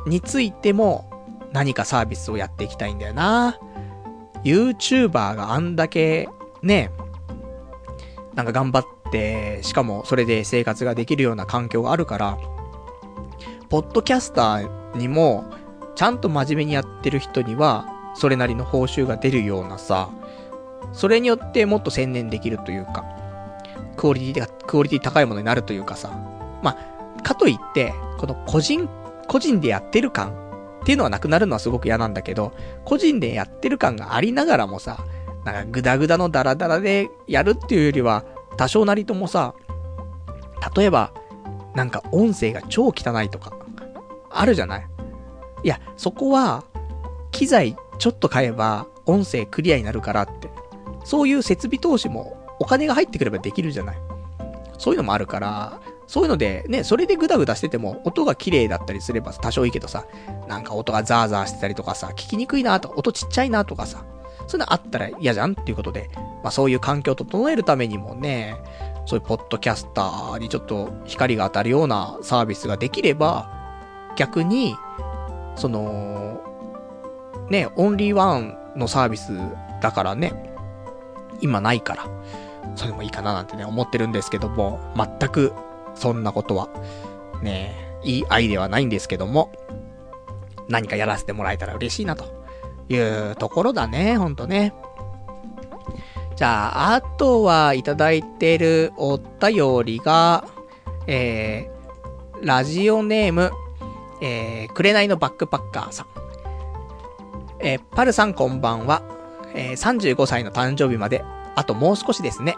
[0.06, 1.10] についても
[1.52, 3.60] 何かサービスをやっていきたいんだよな。
[4.44, 6.30] YouTuber があんだけ
[6.62, 6.92] ね、
[8.36, 12.38] なんか頑張って、しかもそれで生活ができるような環境があるから、
[13.70, 15.46] ポッドキャスターにも、
[15.96, 20.10] ちゃんと真面目にやってる人には、それなりの報酬が出るようなさ、
[20.92, 23.06] それによってもっと専念できるというか、
[23.98, 26.10] クオリティが、クオリティ高いものになるというかさ、
[26.62, 26.78] ま
[27.18, 28.90] あ、かといって、この個人、
[29.28, 30.32] 個人でやってる感
[30.82, 32.54] っていうのはなくなるのはすごく嫌なんだけど、
[32.84, 35.04] 個人でやってる感がありながらもさ、
[35.44, 38.24] なんかグダグダのダラダラでやるっていうよりは、
[38.58, 39.54] 多少なりともさ、
[40.76, 41.12] 例えば、
[41.76, 43.52] なんか音声が超汚いとか、
[44.30, 44.88] あるじゃない？
[45.64, 46.64] いや、そこは、
[47.32, 50.50] 機材ちょっと買えば音声クリアになるからって。
[51.04, 53.98] そういう設備投資もお金が入ってくればできるじゃない？
[54.78, 60.06] そういうのもあるから、そういうので、ね、それでグダグダしてても、音が綺麗だったりすれば多少いいけどさ、
[60.48, 64.04] なんか音がザーザーしてたりとかさ、聞きにくいなと、音ちっちゃいなとかさ、
[64.48, 66.10] そういうのあったら嫌じゃんっていうことで、
[66.44, 68.56] まあそういう環境を整えるためにもね、
[69.06, 73.50] そういうポッドキャスターにちょっと光が当たるようなサービスができれば、
[74.16, 74.76] 逆に、
[75.56, 76.42] その、
[77.50, 79.34] ね、オンリーワンのサービス
[79.82, 80.54] だからね、
[81.42, 82.08] 今ないから、
[82.76, 85.54] それもいいかななんてね、思ってるんですけども、全く
[85.96, 86.70] そんなことは、
[87.42, 89.52] ねえ、いいアイデアはないんですけども、
[90.68, 92.26] 何かやらせてもらえたら嬉しいなと
[92.90, 94.74] いうところだね、ほんとね。
[96.36, 100.46] じゃあ、あとはいただいてるお便りが、
[101.08, 103.52] えー、ラジオネーム、
[104.22, 106.08] えー、紅のバックパッカーさん。
[107.60, 109.02] えー、パルさんこんばんは。
[109.54, 111.24] えー、35歳の誕生日まで、
[111.56, 112.58] あともう少しですね。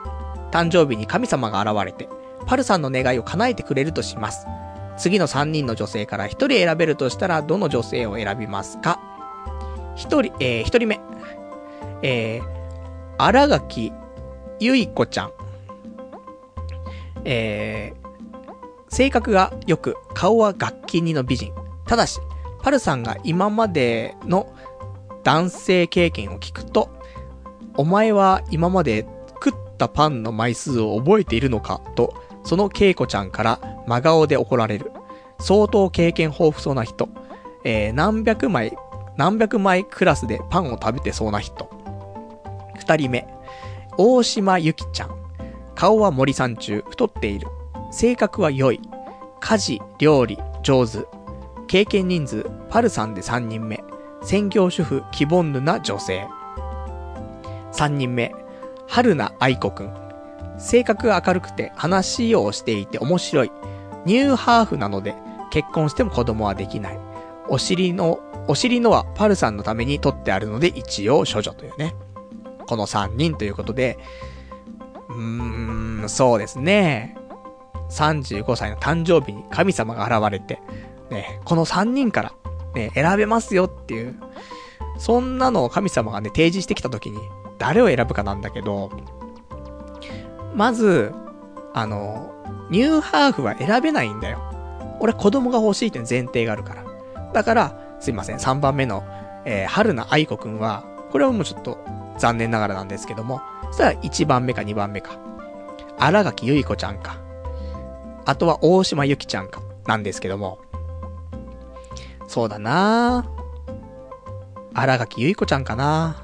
[0.52, 2.10] 誕生日に神様が現れて、
[2.46, 4.46] パルさんの願いを叶えてくれるとします。
[4.98, 9.00] 次の3人の女性から1人選べるとしたら、どの女性を選びますか？
[9.96, 11.00] 一人、えー、一人目。
[12.04, 12.44] えー、
[13.18, 13.92] 荒垣
[14.60, 15.32] ゆいこちゃん。
[17.26, 17.94] え
[18.90, 21.54] 性格が良く、顔は楽器にの美人。
[21.86, 22.20] ただし、
[22.62, 24.54] パルさんが今までの
[25.24, 26.90] 男性経験を聞くと、
[27.76, 29.06] お前は今まで
[29.44, 32.14] 食ったパンの枚数を覚えているのかと、
[32.48, 34.94] その恵子ちゃんから真顔で怒られる。
[35.38, 37.10] 相当経験豊富そうな人。
[37.66, 38.78] えー、何百枚、
[39.18, 41.70] 何百枚クラスでパンを食べてそうな人。
[42.78, 43.28] 二人目。
[43.98, 45.10] 大島ゆきちゃん。
[45.76, 47.50] 顔は森さん中、太っている。
[47.92, 48.80] 性格は良い。
[49.42, 51.06] 家事、料理、上手。
[51.68, 53.84] 経験人数、パルさんで3人目。
[54.24, 56.26] 専業主婦、希望ぬな女性。
[57.74, 58.34] 3人目、
[58.88, 60.07] 春名愛子くん。
[60.58, 63.52] 性格が明るくて話をしていて面白い。
[64.06, 65.16] ニューハーフなので
[65.50, 67.00] 結婚しても子供はできない。
[67.50, 71.96] お尻の、お尻のはパルさんのために取ってあるので一応処女というね。
[72.68, 73.98] この3人ということで、
[75.10, 77.18] うーん、そうですね。
[77.90, 80.62] 35歳の誕生日に神様が現れて、
[81.10, 82.34] ね、この3人から、
[82.76, 84.16] ね、選べますよっていう、
[84.98, 87.20] そんなのを神様がね、提示してきた時に、
[87.58, 88.92] 誰を選ぶかなんだけど、
[90.58, 91.14] まず、
[91.76, 92.34] あの、
[92.72, 94.42] ニューハーフは選べないんだよ。
[95.00, 96.84] 俺子供が欲しいって前提があるから。
[97.32, 99.04] だから、すいません、3番目の、
[99.46, 101.78] えー、春名愛子くんは、これはもうちょっと
[102.18, 105.20] 残念ながらなんですけども、そしたら1番目か2番目か。
[106.00, 107.22] 荒垣結衣子ちゃんか。
[108.26, 109.62] あとは大島ゆきちゃんか。
[109.86, 110.60] なんですけども。
[112.28, 113.26] そうだな
[114.74, 116.24] 荒垣結衣子ちゃんかな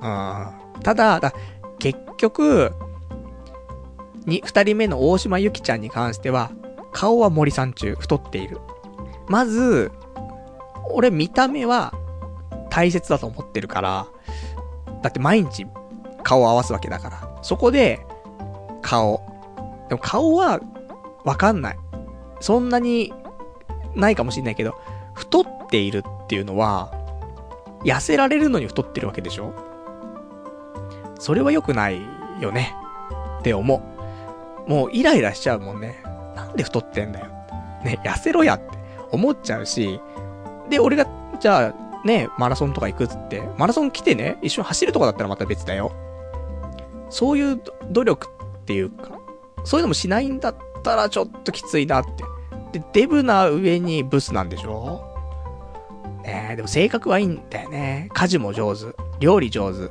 [0.00, 0.82] うん。
[0.82, 1.32] ただ、だ
[1.78, 2.72] 結局、
[4.26, 6.50] に、二人目の大島ゆきちゃんに関しては、
[6.92, 8.60] 顔は森さん中、太っている。
[9.28, 9.90] まず、
[10.90, 11.92] 俺見た目は
[12.70, 14.06] 大切だと思ってるから、
[15.02, 15.66] だって毎日
[16.22, 17.38] 顔を合わすわけだから。
[17.42, 18.06] そこで、
[18.82, 19.20] 顔。
[19.88, 20.60] でも顔は、
[21.24, 21.78] わかんない。
[22.40, 23.12] そんなに、
[23.94, 24.74] ないかもしんないけど、
[25.14, 26.92] 太っているっていうのは、
[27.84, 29.52] 痩せられるのに太ってるわけでしょ？
[31.18, 32.00] それは良くない
[32.40, 32.74] よね。
[33.40, 33.80] って思う。
[34.66, 36.02] もうイライラしちゃうもんね。
[36.34, 37.26] なんで太ってんだよ。
[37.84, 38.66] ね、痩せろやって
[39.12, 40.00] 思っちゃうし、
[40.70, 41.06] で、俺が、
[41.38, 45.92] じゃあ、ね、マラソンとか行くっつって、マラソン来てね、一緒に走るとかだったらまた別だよ。
[47.10, 49.12] そういう努力っていうか、
[49.64, 52.04] そういうのもしないんだったらちょっときついなっ
[52.72, 52.78] て。
[52.78, 55.10] で、デブな上にブスなんでしょ？
[56.22, 58.08] ねえ、でも性格はいいんだよね。
[58.12, 58.96] 家事も上手。
[59.20, 59.90] 料理上手。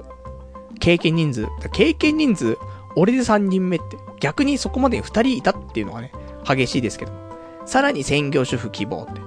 [0.79, 1.47] 経験人数。
[1.71, 2.57] 経験人数、
[2.95, 3.97] 俺で3人目って。
[4.19, 6.11] 逆にそこまで2人いたっていうのがね、
[6.47, 7.19] 激しいですけども。
[7.65, 9.21] さらに専業主婦希望って。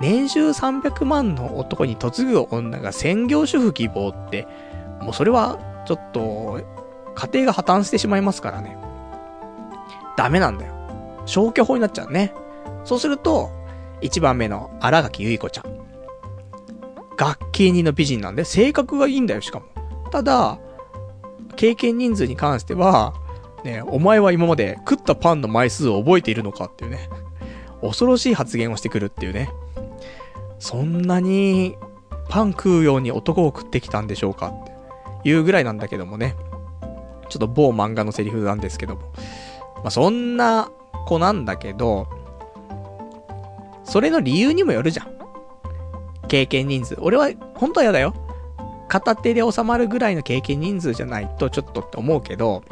[0.00, 4.46] 年収300万の男に嫁ぐ女が専業主婦希望って、
[5.00, 6.60] もうそれは、ちょっと、
[7.14, 8.76] 家庭が破綻してしまいますからね。
[10.16, 10.74] ダメなんだよ。
[11.26, 12.32] 消去法になっちゃうね。
[12.84, 13.50] そうすると、
[14.00, 15.78] 1番目の荒垣結衣子ちゃん。
[17.18, 19.66] 楽器人の美人なんで、性格がいいんだよ、しかも。
[20.10, 20.58] ただ、
[21.58, 23.14] 経験人数に関しては、
[23.64, 27.10] ね、お前は今まで食ったパンの枚数を覚えているのかっていうね。
[27.82, 29.50] 恐ろしい発言をしてくるっていうね。
[30.60, 31.76] そんなに
[32.28, 36.36] パン食うように男を食ってきたんでしょうかっていうぐらいなんだけどもね。
[37.28, 39.12] ちょっと某漫画のセリフなんですけども。
[39.78, 40.70] まあ、そんな
[41.06, 42.06] 子なんだけど、
[43.82, 45.08] それの理由にもよるじゃん。
[46.28, 46.96] 経験人数。
[47.00, 48.14] 俺は、本当は嫌だよ。
[48.88, 52.62] 片手で収まるぐらいの経験人数じゃないとちょっとって思うけど、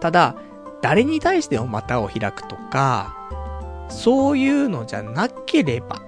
[0.00, 0.36] ただ、
[0.80, 3.16] 誰に対しても股を開くとか、
[3.88, 6.00] そういうのじゃなければ、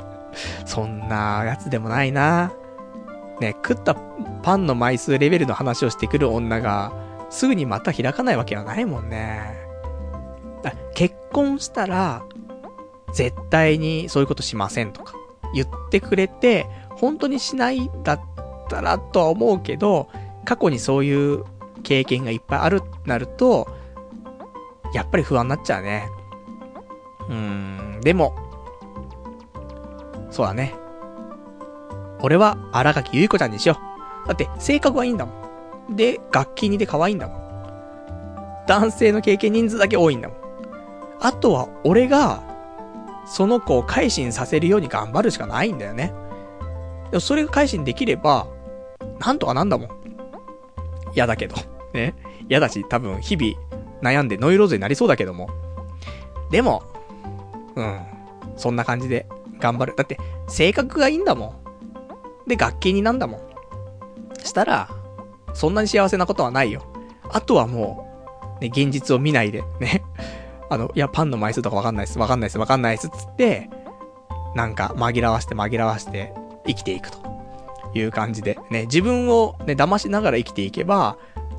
[0.64, 2.52] そんなやつでもないな。
[3.40, 3.94] ね、食った
[4.42, 6.92] パンの枚数レベルの話をしてくる女が、
[7.30, 9.68] すぐにまた開かないわけはないもんね。
[10.94, 12.24] 結婚したら、
[13.12, 15.14] 絶対にそういうことしませんとか、
[15.54, 16.66] 言ってくれて、
[16.98, 18.20] 本当にしないだっ
[18.68, 20.08] たらとは思うけど、
[20.44, 21.44] 過去にそういう
[21.82, 23.68] 経験がいっぱいあるってなると、
[24.92, 26.08] やっぱり不安になっちゃうね。
[27.28, 27.34] うー
[27.98, 28.34] ん、でも、
[30.30, 30.74] そうだね。
[32.20, 33.78] 俺は荒垣結衣子ちゃんにしよ
[34.24, 34.28] う。
[34.28, 35.32] だって性格はいいんだも
[35.90, 35.96] ん。
[35.96, 37.38] で、楽器にで可愛いんだもん。
[38.66, 40.38] 男性の経験人数だけ多いんだもん。
[41.20, 42.42] あとは俺が、
[43.26, 46.12] その子を改心させるように頑張るしかないんだよね。
[47.10, 48.46] でもそれが改心できれば、
[49.18, 49.90] なんとかなんだもん。
[51.14, 51.56] 嫌だけど。
[51.92, 52.14] ね。
[52.48, 53.54] 嫌だし、多分日々
[54.02, 55.48] 悩んでノイローゼになりそうだけども。
[56.50, 56.82] でも、
[57.76, 58.00] うん。
[58.56, 59.26] そんな感じで
[59.58, 59.94] 頑張る。
[59.96, 60.18] だって、
[60.48, 61.54] 性格がいいんだも
[62.46, 62.48] ん。
[62.48, 63.40] で、楽器になんだもん。
[64.44, 64.88] したら、
[65.54, 66.82] そんなに幸せなことはないよ。
[67.30, 68.06] あとはも
[68.60, 70.02] う、ね、現実を見ないで、ね。
[70.70, 73.70] あの、いや、パンの枚数とかわかんないっす、わかんないっす、わかんないっす、つって、
[74.54, 76.32] なんか紛らわして紛らわして
[76.68, 77.18] 生きていくと
[77.94, 81.16] いう感じで、ね、自分をね、騙しながら生きていけば、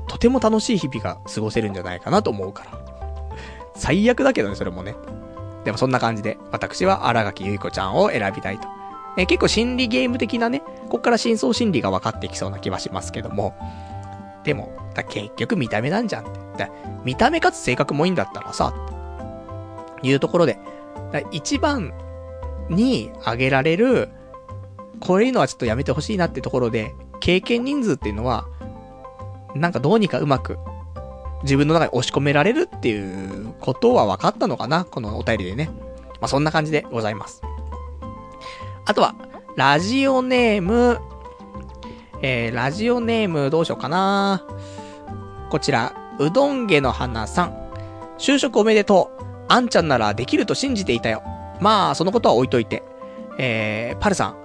[0.08, 2.80] とても楽しい日々が過ごせるんじゃないかなと思うから。
[3.76, 4.94] 最悪だけどね、それもね。
[5.64, 8.68] でもそんな感じで、私は荒垣結子ちゃんを選びたいと。
[9.16, 13.54] え結構心理ゲーム的なね、こっから真相心理が分かってきそうな気はしますけども。
[14.44, 14.72] でも、
[15.08, 16.26] 結局見た目なんじゃんっ
[16.56, 16.70] て。
[17.04, 18.72] 見た目かつ性格もいいんだったらさ、
[20.02, 20.58] いうところで、
[21.30, 21.92] 一番
[22.68, 24.08] に挙げられる、
[25.00, 28.46] こういうのはちょっとやめてほしいなってところで、経験人数っていうのは、
[29.54, 30.58] なんかどうにかうまく、
[31.42, 34.84] 自分の中に押し込められるっていうことは分かったのかな？
[34.84, 35.70] このお便りでね。
[36.20, 37.42] まあ、そんな感じでございます。
[38.84, 39.14] あとは、
[39.56, 41.00] ラジオネーム、
[42.22, 44.44] えー、ラジオネームどうしようかな
[45.50, 47.70] こちら、うどんげの花さん。
[48.18, 49.22] 就職おめでとう。
[49.48, 51.22] あんちゃんならできると信じていたよ。
[51.60, 52.82] まあ、そのことは置いといて。
[53.38, 54.36] えー、パルさん。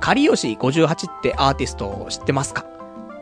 [0.00, 2.64] カリヨシ58ってアーティストを知ってますか？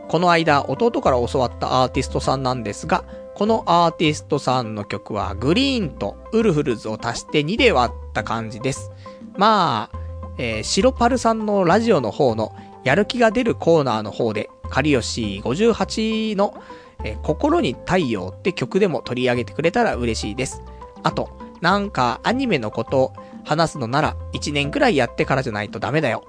[0.07, 3.03] この間、弟から教わったアーティストさんなんですが、
[3.35, 8.91] このアーティストさんの曲はグリーンとウルフルズを足して2で割った感じです。
[9.35, 9.97] まあ、
[10.37, 16.55] えー、白パルさんのラジオの方のやる気が出るコーナーの方で、カリヨシ58の、
[17.03, 20.61] えー、心に太陽って曲でも取り上げてくれたら嬉しいです。
[21.03, 21.29] あと、
[21.59, 23.13] なんかアニメのこと
[23.43, 26.23] 話すのなら1年くらいやってからじゃないとダメだよ。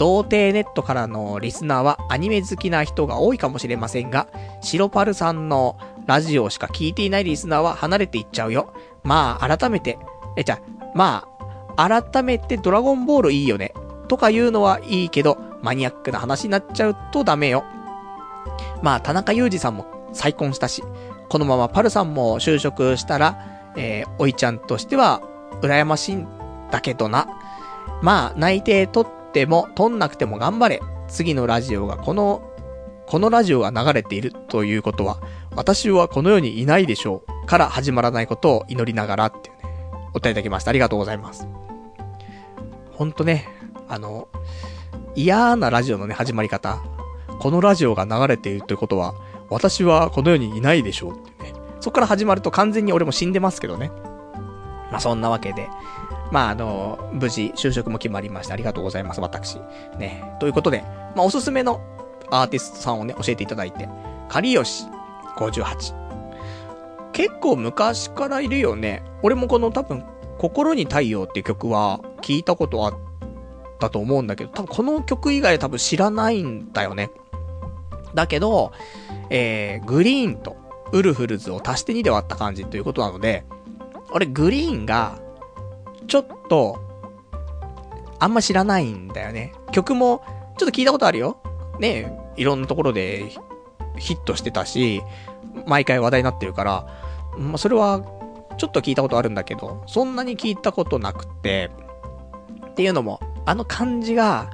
[0.00, 4.28] 童貞ネットからのリスナーはアニメ好きな人が多いかもしれませんが、
[4.62, 8.72] 白パルさんのラジオしか聞いていないリスナーは離れていっちゃうよ。
[9.02, 9.98] まあ、改めて、
[10.38, 10.58] え、じゃ
[10.94, 11.28] ま
[11.76, 13.74] あ、改めてドラゴンボールいいよね。
[14.08, 17.64] とか言うのはいいけど、マニアックな話になっちゃうとダメよ。
[18.80, 20.82] まあ、田中裕二さんも再婚したし、
[21.28, 23.36] このままパルさんも就職したら、
[23.76, 25.20] えー、おいちゃんとしては、
[25.60, 26.26] 羨ましいん
[26.70, 27.28] だけどな。
[28.00, 30.82] まあ、内定取っても、取んなくても頑張れ。
[31.08, 32.42] 次のラジオがこの、
[33.06, 35.20] このラジオが流れているということは、
[35.56, 37.46] 私はこの世にいないでしょう。
[37.46, 39.62] から始まらないことを祈りながらっていうね、
[40.10, 40.70] お答えいただきました。
[40.70, 41.48] ありがとうございます。
[42.92, 43.48] ほんとね、
[43.88, 44.28] あの、
[45.16, 46.78] 嫌なラジオのね、始まり方。
[47.40, 49.14] このラジオが流れているということは、
[49.48, 51.52] 私はこの世にいないでしょうってね。
[51.80, 53.90] そこから始まると完全に俺も死んでますけどね。
[54.92, 55.68] まあそんなわけで、
[56.30, 59.58] まああの、無事就職も決まりましてありがとうございます、私。
[59.98, 60.36] ね。
[60.40, 60.82] ということで、
[61.14, 61.80] まあおすすめの
[62.30, 63.88] アーティストさんをね、教えていただいて、
[64.28, 64.84] かりよし
[65.36, 66.00] 58。
[67.12, 69.02] 結構昔からいるよね。
[69.22, 70.04] 俺もこの多分、
[70.38, 72.94] 心に太陽っていう曲は聞いたことあっ
[73.78, 77.10] たと思うんだけど、多分この曲以外多分知らないんだよね。
[78.14, 78.72] だけど、
[79.28, 80.56] えー、グリーンと
[80.92, 83.44] ウルフルズを足して2で割った感じということなので、
[84.12, 85.20] 俺グリーンが、
[86.10, 86.76] ちょっと、
[88.18, 89.52] あんま知らないんだよね。
[89.70, 90.24] 曲も、
[90.58, 91.40] ちょっと聞いたことあるよ。
[91.78, 93.30] ねいろんなところで
[93.96, 95.02] ヒットしてたし、
[95.66, 96.86] 毎回話題になってるから、
[97.38, 98.02] まあ、それは、
[98.58, 101.70] ちょっと聞いたことあるんだけど、そんなに聞いたことなくて、
[102.70, 104.50] っていうのも、あの感じが、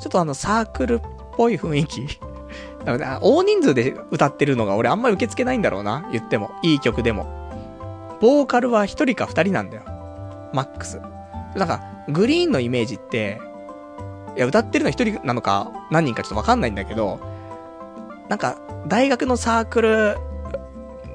[0.00, 1.00] ちょっとあのサークルっ
[1.32, 2.06] ぽい雰囲気
[2.86, 6.08] だから大人数で歌ってるのが俺あんまり受け付けないんだろうな。
[6.10, 6.50] 言っても。
[6.62, 7.26] いい曲でも。
[8.20, 9.89] ボーカルは一人か二人なんだよ。
[10.52, 11.00] マックス。
[11.54, 13.40] なんか、グリーンのイメージって、
[14.36, 17.20] いや、歌ってるの一人なのか、何人かちょっとわかんないんだけど、
[18.28, 20.16] なんか、大学のサークル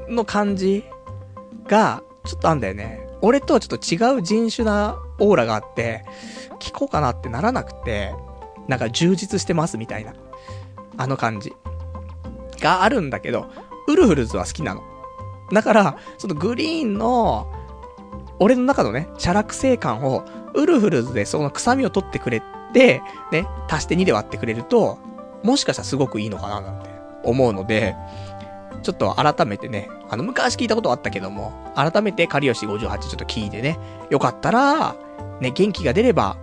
[0.09, 0.85] の感じ
[1.67, 3.07] が、ちょっとあんだよね。
[3.21, 6.05] 俺とはちょっと違う人種なオーラがあって、
[6.59, 8.13] 聞こうかなってならなくて、
[8.67, 10.13] なんか充実してますみたいな。
[10.97, 11.53] あの感じ。
[12.59, 13.47] があるんだけど、
[13.87, 14.83] ウルフルズは好きなの。
[15.51, 17.51] だから、そのグリーンの、
[18.39, 22.41] 俺の中のね、チャラク性感を、ウルフルズでその臭みを取ってくれ
[22.73, 23.01] て、
[23.31, 24.97] ね、足して2で割ってくれると、
[25.43, 26.89] もしかしたらすごくいいのかななんて
[27.23, 27.95] 思うので、
[28.83, 33.79] ちょっと改めてね、あの、昔聞いたことあったけども、改めて、カリヨシ58ちょっと聞いてね、
[34.09, 34.95] よかったら、
[35.39, 36.37] ね、元気が出れば、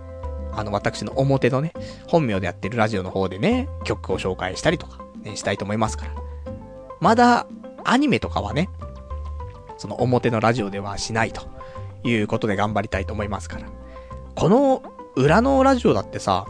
[0.51, 1.73] あの、私の表のね、
[2.07, 6.11] 本名でやってるラジオの方でね、曲を紹介したりとか、ね、したいと思いますから。
[6.99, 7.47] まだ、
[7.83, 8.69] アニメとかはね、
[9.77, 11.41] その表のラジオではしないと
[12.03, 13.67] いうことで頑張りたいと思いますから。
[14.35, 14.83] この
[15.15, 16.45] 裏のラジオだってさ、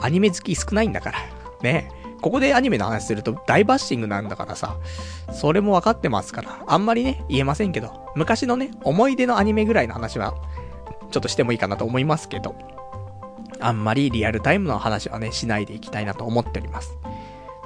[0.00, 1.18] アニメ好き少ないんだから。
[1.62, 1.90] ね。
[2.20, 4.76] ここでアニメの話すると大バッシングなんだからさ、
[5.32, 10.34] それもわかってますから、あんまりね、言えませんけど、昔のね、思い出のアニメぐらいの話は、
[11.10, 12.56] ちょっとしてもいいかなと思いますけど、
[13.60, 16.98] あんまりリアルタイムの話はね、しないでいきたいなと思っております。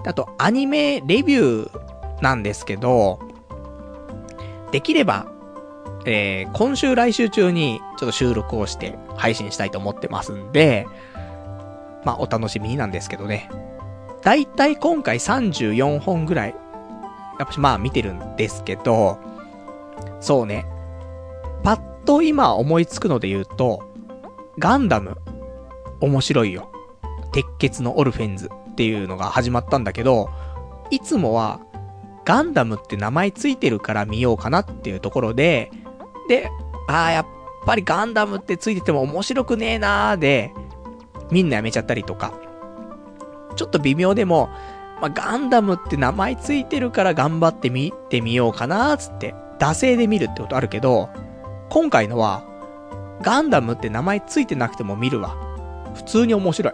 [0.05, 3.20] あと、アニメレビューなんですけど、
[4.70, 5.32] できれば、
[6.05, 10.87] えー、今週来週中にちょっと収録をして配信したいと思ってますんで、
[12.05, 13.49] まあお楽しみになんですけどね。
[14.23, 16.55] だいたい今回34本ぐらい、
[17.39, 19.19] やっぱしまあ見てるんですけど、
[20.20, 20.66] そうね。
[21.62, 23.83] パッと今思いつくので言うと、
[24.59, 25.16] ガンダム、
[26.01, 26.70] 面白いよ。
[27.33, 30.31] 鉄血のオルフェンズっていうのが始まったんだけど、
[30.91, 31.61] いつもは、
[32.24, 35.70] ガンダムって名前ついてるから見ようかなっていうところで、
[36.28, 36.51] で、
[36.89, 37.27] ああ、やっ
[37.65, 40.53] ぱりガンダムってついてても面白くねえなーで、
[41.31, 42.35] みんなやめちゃったりとか、
[43.57, 44.51] ちょっと微妙でも、
[45.01, 51.09] まあ、ガンダムって名前ついてるから頑張って見てみようかなーつって、惰性で見るってことあるけど、
[51.70, 52.44] 今回のは、
[53.23, 55.36] ガンダムって名前ついてなくても見るわ。
[55.94, 56.73] 普通に面白い。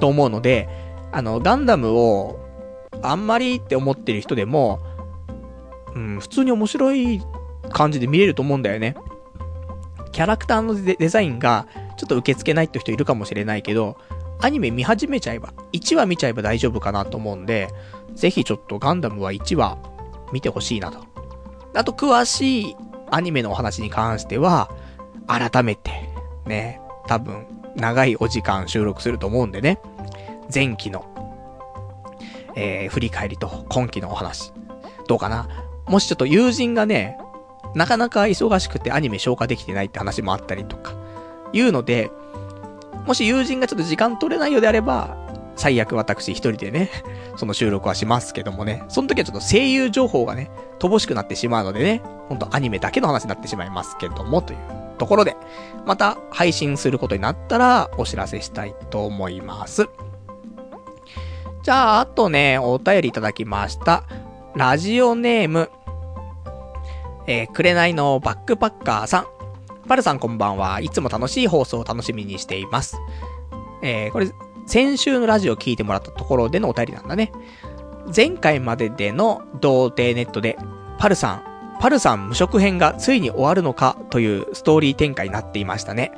[0.00, 0.68] と思うので、
[1.12, 2.40] あの、ガンダムを、
[3.02, 4.80] あんまりって思ってる人でも、
[5.94, 7.22] うん、普通に面白い
[7.74, 8.96] 感じで見れると思うんだよね。
[10.12, 13.98] キャラクターのデザインが、ちょっと受け付けないって人いるかもしれないけど、
[14.40, 17.68] アニメ見始めちゃえば、1話見ちゃえば大丈夫かなと思うんで、
[18.14, 19.76] ぜひちょっとガンダムは1話
[20.32, 21.00] 見てほしいなと。
[21.74, 22.76] あと、詳しい
[23.10, 24.70] アニメのお話に関しては、
[25.26, 25.90] 改めて、
[26.46, 29.80] ね、多分、長いお時間収録すると思うんでね、
[30.52, 31.04] 前期の、
[32.54, 34.52] えー、振り返りと今期のお話、
[35.08, 35.48] どうかな
[35.86, 37.18] もしちょっと友人がね、
[37.74, 40.94] なかなか忙しくてアニメ消化できてないって話もあったりとか、
[41.52, 42.10] いうので、
[43.06, 45.16] もし友人がちょっと時間取れないようであれば、
[45.56, 46.90] 最悪私一人でね、
[47.36, 54.58] その収録はしますけどもね、その時はちょっと声優情報がね、乏しくなってしまうのでね、ほんとアニメだけの話になってしまいますけども、という
[54.98, 55.36] ところで、
[55.86, 59.88] また配信することになったらお知らせしたいと思います。
[61.62, 64.04] じゃあ、あとね、お便りいただきました。
[64.54, 65.70] ラジオネーム、
[67.26, 69.26] えー、くれないのバックパッカーさん。
[69.88, 70.80] パルさんこんばんは。
[70.80, 72.98] いつも楽しい放送を楽しみにしています。
[73.82, 74.30] えー、これ、
[74.66, 77.32] 先週のラジオを聞いてもらったところでのお便りなんだね。
[78.14, 80.58] 前回まででの童貞ネットで、
[80.98, 86.12] パルさん、パルさん無職編がついに終わるのかというストーリー展開になっていましたね。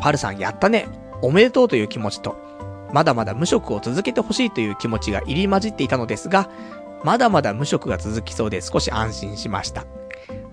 [0.00, 0.88] パルさんやったね。
[1.22, 2.36] おめでとうという気持ちと、
[2.92, 6.48] まだまだ無職を続けてほしいという気持ちが入り混じっていたのですが、
[7.02, 9.84] まだまだ無職が続きそうで少し安心しました。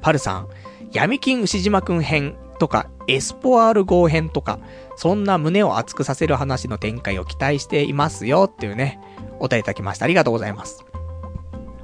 [0.01, 0.47] パルさん、
[0.91, 4.59] 闇金牛島くん編とか、エスポアール号編とか、
[4.95, 8.99] そんな胸を熱くさせる話の展開を期待していますよっていうね、
[9.39, 10.05] お便りいただきました。
[10.05, 10.85] ありがとうございます。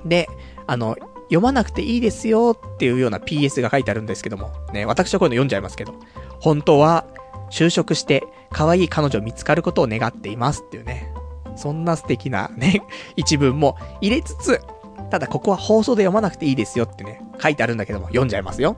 [0.05, 0.29] で、
[0.67, 0.95] あの、
[1.29, 5.93] 読まなくていいですよっていうような PS が書いてあるんですけども、ね、私はこういうの読んじゃいますけど、
[6.39, 7.05] 本当は、
[7.49, 11.11] 就職して、可愛い彼女見つかることを願っていますっていうね、
[11.55, 12.81] そんな素敵なね、
[13.15, 14.61] 一文も入れつつ、
[15.09, 18.75] ただここは放送で読まなくていいですよってね、書いてあるんだけども、読んじゃいますよ。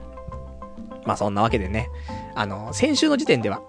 [1.06, 1.90] まあそんなわけでね、
[2.36, 3.62] あの、先週の時点では、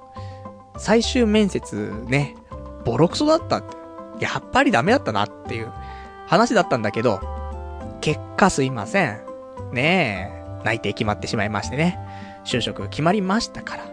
[0.77, 2.37] 最終面接ね、
[2.85, 5.73] ボロクソだったって、やっぱりダメだったなっていう
[6.27, 7.21] 話だったんだけど、
[8.01, 9.21] 結果すいません。
[9.73, 10.31] ね
[10.61, 11.99] え、内定決まってしまいましてね、
[12.45, 13.85] 就職決まりましたから。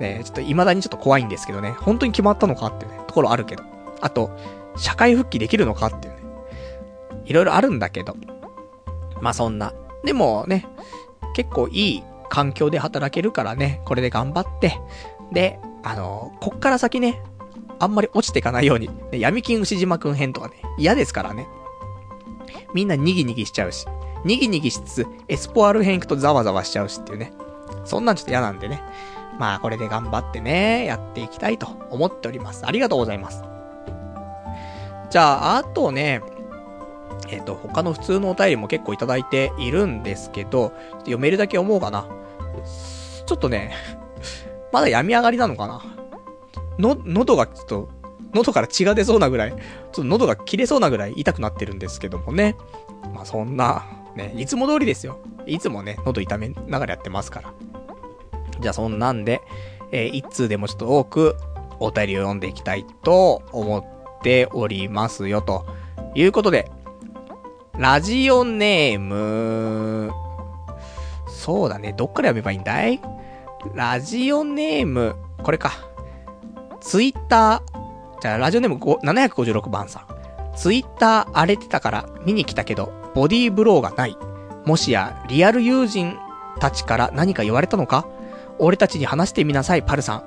[0.00, 3.64] ねちょっと未だにちょっと怖いんですけどね、本当に決まったのかっていうね、ところあるけど。
[4.00, 4.30] あと、
[4.76, 6.17] 社会復帰できるのかっていう、
[7.28, 8.16] いろいろあるんだけど。
[9.20, 9.72] まあそんな。
[10.04, 10.66] でもね、
[11.34, 14.80] 結構いい環境で働けるからね、これで頑張って、
[15.32, 17.22] で、あのこっから先ね、
[17.78, 21.46] あんまり落ちていかないように、ね、闇金牛島くん編とかね、嫌ですからね。
[22.74, 23.86] みんなニギニギしちゃうし、
[24.24, 27.32] ニギニギしつつ、エスポアル編行くとザワザワしちゃうしっていうね。
[27.84, 28.82] そんなんちょっと嫌なんでね。
[29.38, 32.66] まあ、これで頑張ってね、やっていきたいと思っております。
[32.66, 33.44] ありがとうございます。
[35.10, 36.22] じゃあ、あとね、
[37.30, 42.06] えっ、ー、と、他の普通のお便りも結構いただいているんですけど、読めるだけ思うかな。
[43.26, 43.74] ちょっとね、
[44.72, 45.82] まだ病み上がりなのかな。
[46.78, 47.88] の、喉がちょっと、
[48.34, 52.56] 喉から血が出そうなぐらい、ちょっと喉が切れそうなぐらい痛くなってるんですけどもね。
[53.14, 53.86] まあそんな、
[54.16, 55.18] ね、いつも通りですよ。
[55.46, 57.52] いつもね、喉痛めながらやってますから。
[58.60, 59.40] じゃあそんなんで、
[59.92, 61.36] えー、一通でもちょっと多く
[61.80, 65.66] お便りを読んでいきたいと思っておりますよ、と
[66.14, 66.70] いうことで、
[67.78, 70.10] ラジオネーム、
[71.28, 73.00] そうだね、どっから読めばいいんだい？
[73.72, 75.14] ラジオネーム、
[75.44, 75.70] これか。
[76.80, 80.06] ツイッター、じゃあラジオネーム756番さん。
[80.56, 84.16] ツイッター荒れてたから見に来たけど、ボディーブローがない。
[84.66, 86.18] もしや、リアル友人
[86.58, 88.08] たちから何か言われたのか？
[88.58, 90.24] 俺たちに話してみなさい、パルさん。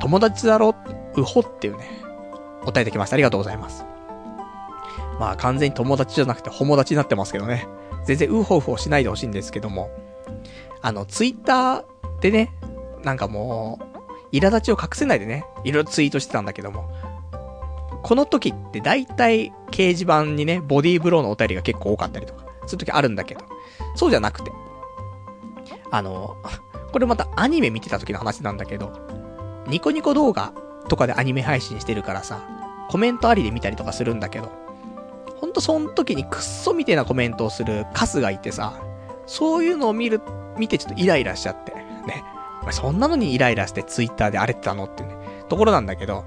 [0.00, 0.76] 友達だろ？
[1.16, 1.88] うほっていうね、
[2.64, 3.14] 答えてきました。
[3.14, 3.84] ありがとうございます。
[5.18, 7.66] まあ完全に友達じゃなくて友達になってますけどね。
[8.04, 9.90] 全然ウホウホしないでほしいんですけども。
[10.80, 11.84] あの、ツイッター
[12.20, 12.52] でね、
[13.02, 13.80] なんかも
[14.32, 16.90] う、苛立ちを隠せないでね、いろいろツイートしてたんだけども、
[18.02, 23.40] この時って大体掲示板にね、ボディーブローのお便りが結構多かったりとか、そういう時あるんだけど、
[23.96, 24.52] そうじゃなくて、
[25.90, 26.36] あの、
[26.92, 28.92] これまたアニメ見てた時の話なんだけど、
[29.66, 30.52] ニコニコ動画
[30.88, 32.40] とかでアニメ配信してるからさ、
[32.88, 34.50] コメントありで見たりとかするんだけど、
[35.40, 38.82] ほんとその時にくっそみてえなコメントをするカスがいてさ、
[39.26, 40.20] そういうのを見る、
[40.58, 42.24] 見てちょっとイライラしちゃって、ね。
[42.70, 44.84] そんなのにイライラしてツイッターで荒れてたの？
[44.84, 45.16] ってね、
[45.48, 46.24] ところなんだけど、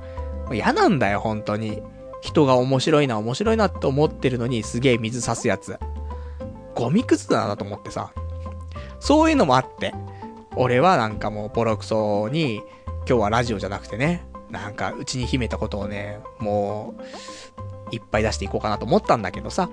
[0.51, 1.83] 嫌なんだよ、本当に。
[2.21, 5.77] 人が面白いな、面白いなって思ってるのにすげえ水差すやつ。
[6.75, 8.13] ゴミくずだなと思ってさ。
[8.99, 9.93] そういうのもあって、
[10.55, 12.61] 俺はなんかもうボロクソに、
[13.07, 17.01] 今日はラジオじゃなくてね、なんかうちに秘めたことをね、もう、
[17.91, 19.69] いっぱい出していこうかなと思ったんだけどさ。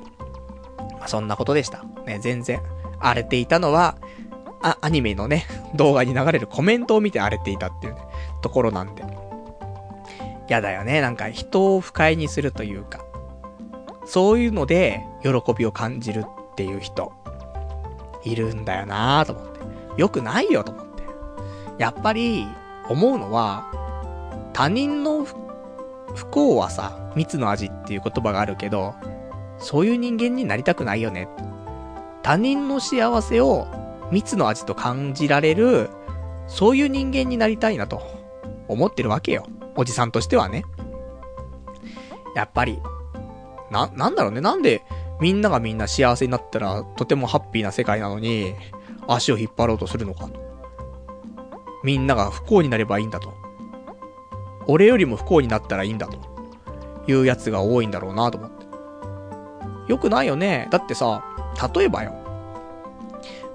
[0.99, 1.85] まあ、そんなことでした。
[2.07, 2.61] ね、全然。
[3.01, 3.97] 荒れていたのは、
[4.63, 8.01] あ、アニメのね、 動画に流れるコメントを見て荒れていたっていうね、
[8.43, 9.05] ところなんで。
[10.49, 11.01] やだよね。
[11.01, 13.01] なんか人を不快にするというか。
[14.07, 17.13] そういうので、喜びを感じるっていう人、
[18.25, 20.01] いるんだよなぁと思って。
[20.01, 21.03] よくないよと思って。
[21.77, 22.47] やっぱり、
[22.89, 23.71] 思うのは、
[24.55, 25.27] 他人の
[26.15, 28.95] 不幸はさ、蜜の味っていう言葉があるけど、
[29.59, 31.29] そういう人間になりたくないよね。
[32.23, 33.67] 他人の幸せを
[34.11, 35.91] 蜜の味と感じられる、
[36.47, 38.03] そういう人間になりたいなと
[38.69, 39.47] 思ってるわけよ。
[39.77, 40.65] おじさんとしてはね。
[42.35, 42.81] やっぱり、
[43.71, 44.41] な、なんだろうね。
[44.41, 44.83] なんで
[45.21, 48.55] みんながみんな幸せになったらとてもハッピーな世界なのに、
[49.07, 50.49] 足を引っ張ろうとするのかと。
[51.85, 53.33] みんなが不幸になればいいんだと。
[54.69, 56.39] 俺よりも不幸になったらいいんだと。
[57.09, 58.67] いうやつが多いんだろうなと思って。
[59.89, 60.69] よくないよね。
[60.71, 61.25] だってさ、
[61.75, 62.13] 例えばよ。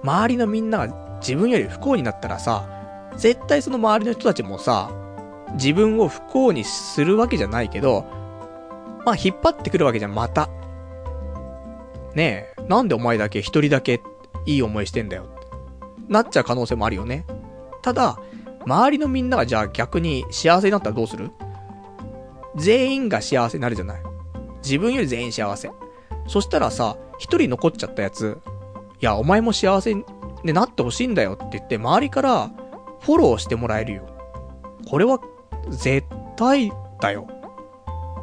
[0.04, 2.68] 周りのみんなが自分より不幸になったらさ、
[3.16, 4.92] 絶対その周りの人たちもさ、
[5.54, 8.06] 自分を不幸にするわけじゃないけど、
[9.06, 10.50] まあ引っ張ってくるわけじゃん、また。
[12.16, 14.02] ねえ、なんでお前だけ一人だけ
[14.46, 15.26] いい思いしてんだよ。
[16.08, 17.26] なっちゃう可能性もあるよね。
[17.84, 18.20] ただ、
[18.66, 21.32] 周りのみんながじゃあ逆に幸せになったらどうする？
[22.56, 24.02] 全員が幸せになるじゃない。
[24.64, 25.70] 自分より全員幸せ。
[26.28, 28.40] そしたらさ、一人残っちゃったやつ、
[29.02, 30.04] いや、お前も幸せに
[30.44, 32.52] なってほしいんだよって言って、周りから
[33.02, 34.08] フォローしてもらえるよ。
[34.90, 35.20] これは
[35.70, 36.08] 絶
[36.38, 36.72] 対
[37.02, 37.28] だよ。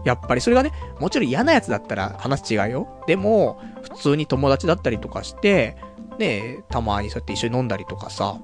[0.04, 3.02] やっぱりそれがね、もちろん嫌なやつだったら話違うよ。
[3.06, 5.76] でも、普通に友達だったりとかして、
[6.18, 8.38] ねたまにそうやって一緒に飲んだりとかさ、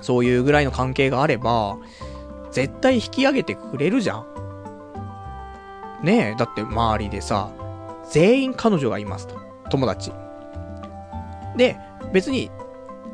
[0.00, 1.78] そういうぐらいの関係があれば、
[2.50, 4.26] 絶対引き上げてくれるじゃん。
[6.02, 7.50] ねえ、だって周りでさ、
[8.10, 9.36] 全員彼女がいますと。
[9.70, 10.12] 友達。
[11.56, 11.76] で、
[12.12, 12.50] 別に、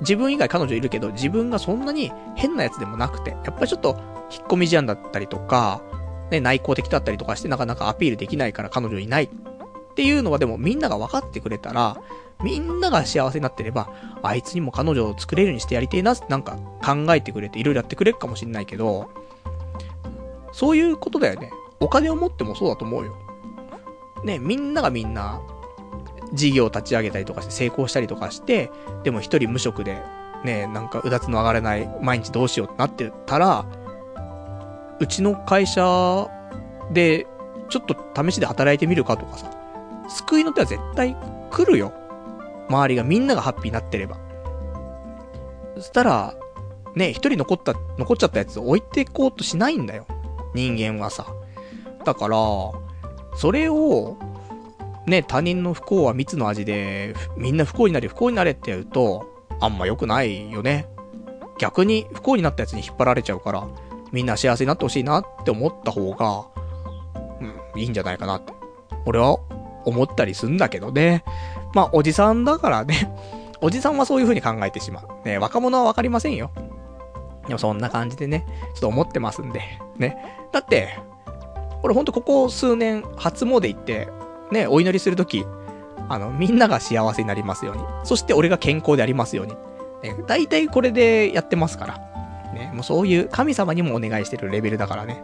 [0.00, 3.96] 自分以外彼女いるけど、自分がそんなに変なやつでもなくて、やっぱりちょっと
[4.30, 5.82] 引っ込み思案だったりとか、
[6.30, 9.28] ね、内向的だったりとかしてなかなかアピールできないから彼女いないっ
[9.94, 11.96] ていうのはでもみんなが分かってくれたら、
[12.42, 13.88] みんなが幸せになってれば、
[14.22, 19.08] あいつにも彼女を作れるようにしてやりてえなってなんか考えてくれていろいろやってくれるかもしんないけど、
[20.52, 21.50] そういうことだよね。
[21.80, 23.16] お金を持ってもそうだと思うよ。
[24.24, 25.40] ね、みんながみんな、
[26.32, 28.70] 事業を立ち上げたりとかして成功したりとかして、
[29.04, 30.02] でも一人無職で、
[30.44, 33.66] ね、なんかうだつの上がれない毎日どうしようってなってたら、
[34.98, 36.28] うちの会社
[36.92, 37.26] で、
[37.68, 39.50] ちょっと試しで働いてみるかとかさ、
[40.08, 41.16] 救いの手は絶対
[41.50, 41.92] 来るよ。
[42.68, 44.18] 周りがみんながハッピーになってれば。
[45.76, 46.34] そしたら、
[46.94, 50.06] ね、一人残った、残っちゃったやつを置いていこうとしないんだよ。
[50.54, 51.26] 人間はさ。
[52.04, 52.36] だから、
[53.36, 54.16] それを、
[55.06, 59.26] ね、他人の不幸は蜜の味で、みんな不幸になり不幸になれって言うと、
[59.60, 60.88] あんま良くないよね。
[61.58, 63.68] 逆に不幸になったやつに引っ張られちゃうから、
[64.12, 66.46] みんな幸せになってほしいなって思った方が、
[67.40, 68.52] うん、いいんじゃないかなって。
[69.04, 69.38] 俺は
[69.84, 71.24] 思ったりすんだけどね。
[71.76, 73.12] まあ、おじさんだからね。
[73.60, 75.28] おじさんはそういう風に考えてしまう。
[75.28, 76.50] ね、若者はわかりませんよ。
[77.46, 79.60] でもそんな感じでね、ちょっと思ってますんで。
[79.98, 80.16] ね。
[80.52, 80.98] だって、
[81.82, 84.08] 俺ほんとここ数年、初詣行って、
[84.50, 85.44] ね、お祈りするとき、
[86.08, 87.82] あの、みんなが幸せになりますように。
[88.04, 89.52] そして俺が健康でありますように。
[90.02, 91.98] ね、大体これでやってますから。
[92.54, 95.22] ね、もうそういう神様にもお願いしてるレベルだからね。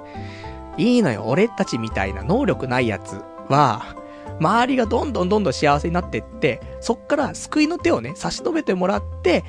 [0.76, 4.01] いいのよ、俺たちみたいな能力ないやつは、
[4.40, 9.44] 周りがどんどんどんどん幸せになってって、そっから救いの手をね、差し伸べてもらって、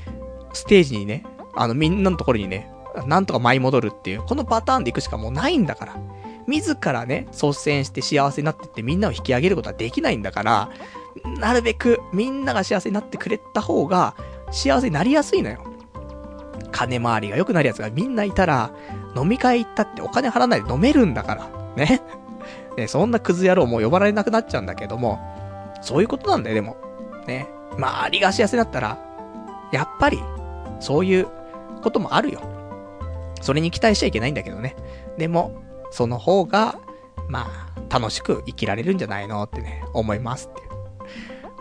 [0.54, 1.26] ステージにね、
[1.56, 2.72] あのみんなのところにね、
[3.08, 5.98] なんとか舞い戻るっていう、このパターンでいくしかもうないんだから。
[6.48, 10.70] 自らね、率先して幸せになってってみんなを引き上げることはできないんだから、
[11.40, 14.16] なるべくみんなが幸せになってくれた方が、
[14.52, 15.64] 幸せになりやすいのよ。
[16.72, 18.72] 金回りが良くなるやつがみんないたら、
[19.16, 21.50] 飲み会行ったってお金払わないで飲めるんだから。
[21.76, 22.02] ね。
[22.78, 25.20] ね、そんなクズ野郎もう呼ばれなくなっちゃうんだけども、
[25.82, 26.78] そういうことなんだよ、でも。
[27.28, 27.48] ね。
[27.78, 28.98] 周りが幸せだったら、
[29.72, 30.20] やっぱり、
[30.80, 31.28] そういう
[31.82, 32.42] こともあるよ。
[33.42, 34.76] それに期待しちゃいけないんだけどね。
[35.18, 36.80] でも、その方が、
[37.30, 40.70] まあ、楽しく生きられるんじゃないのってね、思いますっていう。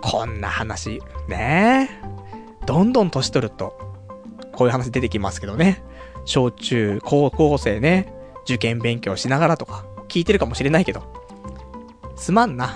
[0.00, 1.90] こんな話、ね
[2.66, 3.76] どんどん年取ると、
[4.52, 5.82] こういう話出てきますけどね。
[6.24, 8.14] 小中、高校生ね、
[8.44, 11.02] 受験勉強しながらとか、聞いてるかもしれないけど、
[12.16, 12.70] すまんな。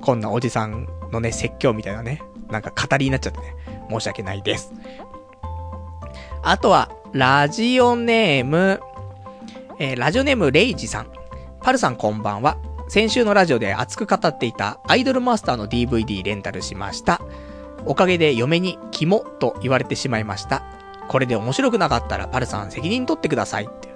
[0.00, 3.56] こんなおじさんのね、説教みたいなね、なんか語りになっちゃってね、
[3.90, 4.72] 申し訳ないです。
[6.44, 8.80] あとは、ラジオネーム、
[9.80, 11.08] えー、ラジオネームレイジさん。
[11.62, 12.58] パルさんこんばんは。
[12.86, 17.20] 先週のラジオで熱く語っていたアイドルマスターの DVD レンタルしました。
[17.86, 20.62] おかげで嫁にキモと言われてしまいました。
[21.08, 23.88] これで面白くなかったらパルさん責任取ってくださいって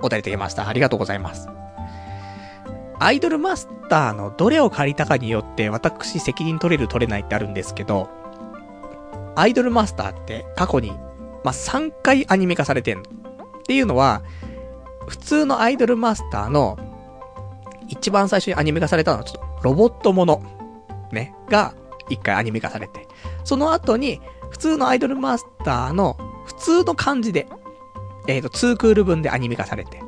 [0.00, 0.66] お便りいただきました。
[0.66, 1.61] ありがとうございます。
[3.04, 8.08] アイドルマスターのどれを借りたかによって私責任取れる取れないってあるんですけど、
[9.34, 10.90] アイドルマスターって過去に、
[11.42, 13.02] まあ、3回アニメ化されてんの。
[13.02, 14.22] っていうのは、
[15.08, 16.78] 普通のアイドルマスターの
[17.88, 20.40] 一番最初にアニメ化されたのはちょっとロボットもの、
[21.10, 21.74] ね、が
[22.08, 23.08] 一回アニメ化されて、
[23.42, 24.20] その後に
[24.50, 27.48] 普通のアイドルマスターの普通の感じで、
[28.28, 30.01] えっ、ー、と、2クール分でアニメ化されて、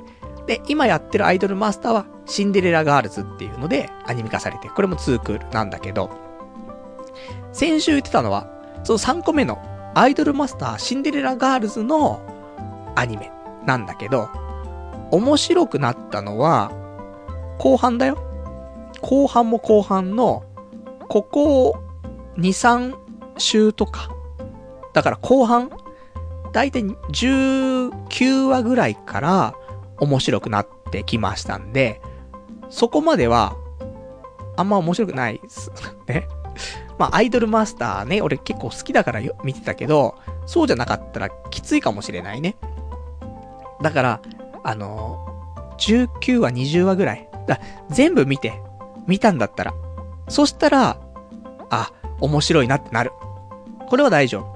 [0.47, 6.11] で、今やってるアイドルマスターはシンデレラガールズっていうのでアニメ化されて、これも2クールなんだけど、
[7.53, 8.47] 先週言ってたのは、
[8.83, 9.59] その3個目の
[9.95, 12.21] アイドルマスターシンデレラガールズの
[12.97, 13.31] アニメ
[13.65, 14.29] なんだけど、
[15.11, 16.73] 面白くなったのは、
[17.59, 18.19] 後半だよ。
[19.01, 20.45] 後半も後半の、
[21.09, 21.77] ここ
[22.37, 22.97] 2、3
[23.39, 24.11] 週とか。
[24.93, 25.71] だから後半、
[26.53, 29.55] だいたい19話ぐらいから
[30.05, 32.01] 面白くなってきましたんで、
[32.71, 33.57] そこまでは、
[34.57, 35.71] あんま面白くないです。
[36.07, 36.29] ね。
[36.99, 40.15] まあ、アイドルマスターね、俺結構好きだから見てたけど、
[40.47, 42.57] そうじゃなかったらきついかもしれないね。
[43.83, 44.21] だから、
[44.63, 45.27] あの
[45.79, 47.29] 19話、20話ぐらい。
[47.47, 47.61] だ
[47.91, 48.55] 全部見て、
[49.07, 49.75] 見たんだったら。
[50.29, 50.99] そしたら、
[51.71, 53.13] あ、面白いなってなる。
[53.89, 54.47] これは大丈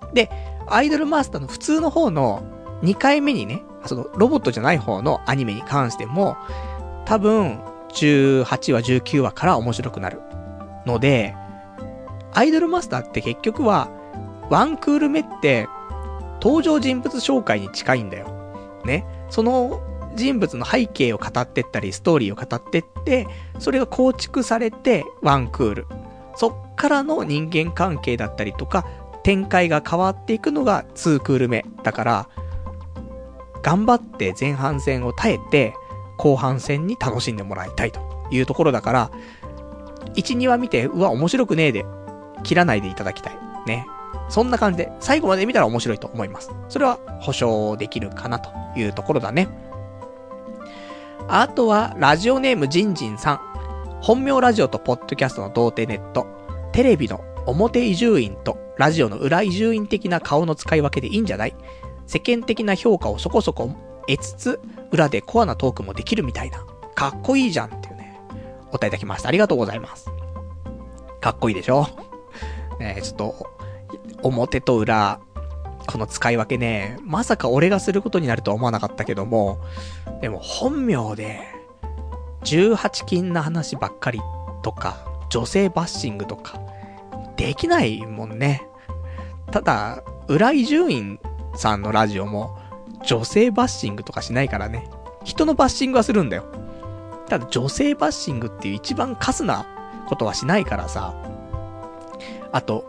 [0.00, 0.14] 夫。
[0.14, 0.30] で、
[0.66, 2.42] アイドルマスターの普通の方の
[2.82, 6.36] 2回目にね、そのロボットじゃない方のアニメに関しても、
[7.04, 7.60] 多分、
[7.92, 10.20] 18話、19話から面白くなる。
[10.86, 11.34] ので、
[12.32, 13.88] アイドルマスターって結局は、
[14.50, 15.68] ワンクール目って、
[16.40, 18.28] 登場人物紹介に近いんだよ。
[18.84, 19.04] ね。
[19.28, 19.80] その
[20.14, 23.26] 人物の背景を語ってったり、ストーリーを語ってって、
[23.58, 25.86] それが構築されて、ワンクール。
[26.36, 28.86] そっからの人間関係だったりとか、
[29.22, 31.64] 展開が変わっていくのが2クール目。
[31.82, 32.28] だから、
[33.62, 35.74] 頑張って前半戦を耐えて、
[36.16, 39.10] 後半戦に楽しんでもらいたいというところだから、
[40.14, 41.84] 1、2話見て、うわ、面白くねえで、
[42.42, 43.38] 切らないでいただきたい。
[43.66, 43.86] ね。
[44.28, 46.50] そんな感じで、最後まで見たら面白いと思います。
[46.68, 49.48] それは保証できるかなというところだね。
[51.28, 53.40] あとは、ラジオネームジンジンさん。
[54.00, 56.26] 本名ラジオとポッドキャストの童貞ネット。
[56.72, 61.54] テレビの表移住院とラジオの裏移住院的な顔の使い分けでいいんじゃない？
[62.08, 63.70] 世間的な評価をそこそこ
[64.08, 64.60] 得つつ、
[64.90, 66.64] 裏でコアなトークもできるみたいな。
[66.94, 68.18] かっこいいじゃんっていうね、
[68.68, 69.28] お答えいただきました。
[69.28, 70.10] ありがとうございます。
[71.20, 71.86] かっこいいでしょ？
[72.80, 73.46] ねちょっと、
[74.22, 75.20] 表と裏、
[75.86, 79.60] この使い分けね、まさか俺がすることになるとは思わなかったけども、
[80.22, 81.40] でも本名で、
[82.44, 84.20] 18金な話ばっかり
[84.62, 86.58] とか、女性バッシングとか、
[87.36, 88.66] できないもんね。
[89.50, 91.20] ただ、浦井順院
[91.54, 92.56] さんのラジオも、
[93.04, 94.88] 女性バッシングとかしないからね。
[95.24, 96.44] 人のバッシングはするんだよ。
[97.28, 99.66] ただ女性バッシングっていう一番カスな
[100.08, 101.14] ことはしないからさ。
[102.52, 102.84] あと、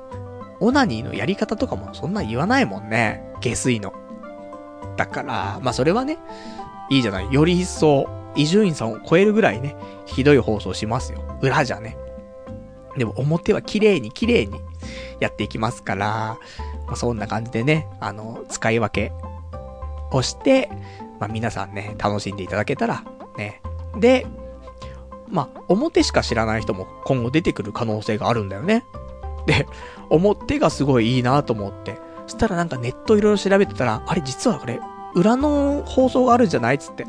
[0.59, 3.33] オナニーのやり方とかもそんな言わないもんね。
[3.41, 3.93] 下水の。
[4.97, 6.17] だから、まあそれはね、
[6.89, 7.31] いいじゃない。
[7.31, 9.75] より一層、伊集院さんを超えるぐらいね、
[10.05, 11.21] ひどい放送しますよ。
[11.41, 11.97] 裏じゃね。
[12.97, 14.59] でも表は綺麗に綺麗に
[15.19, 16.37] やっていきますから、
[16.89, 19.13] まあ、そんな感じでね、あの、使い分け
[20.11, 20.69] をして、
[21.19, 23.03] まあ皆さんね、楽しんでいただけたら、
[23.37, 23.61] ね。
[23.97, 24.25] で、
[25.29, 28.83] まあ、表しか知らない人も今後出てくる可能性があるんだよね。
[29.45, 29.67] で、
[30.09, 31.97] 表がすごいいいなと思って。
[32.25, 34.79] そしたらなんかネットいろいろ調べてたら、あれ実はこれ、
[35.13, 37.05] 裏の放送があるんじゃないつって。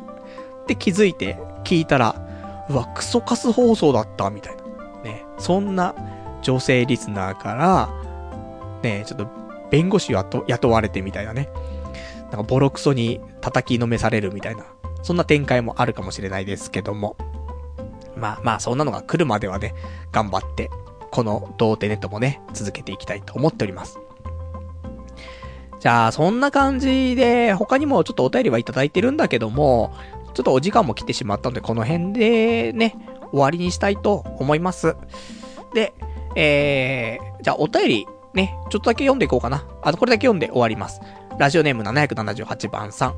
[0.66, 2.14] で気づいて聞いたら、
[2.68, 4.62] うわ、クソカス放送だった、みたいな。
[5.02, 5.24] ね。
[5.38, 5.94] そんな
[6.42, 7.90] 女性リスナーから、
[8.82, 9.39] ね、ちょっと
[9.70, 11.48] 弁護士雇雇われてみたいなね。
[12.22, 14.64] なんかボロクソに叩きのめされるみたいな。
[15.02, 17.16] そんな展開もあるかもしれないですけども。
[18.16, 19.74] まあまあ、そんなのが来るまではね、
[20.12, 20.70] 頑張って、
[21.10, 23.98] この童貞ネットもね、続けていきたいと思っております。
[25.80, 29.94] じゃあ、そんな感じで、他にもちょっとお便りはいただいてるんだけども、
[30.34, 32.96] ちょっとお時間も来てしまったので、この辺でね、
[33.30, 34.96] 終わりにしたいと思います。
[35.72, 35.94] で、
[36.36, 39.66] えー、じゃあお便り、ね、ちょっとだけ読んでいこうかな。
[39.82, 41.00] あとこれだけ読んで終わります。
[41.38, 43.14] ラジオネーム778番さん。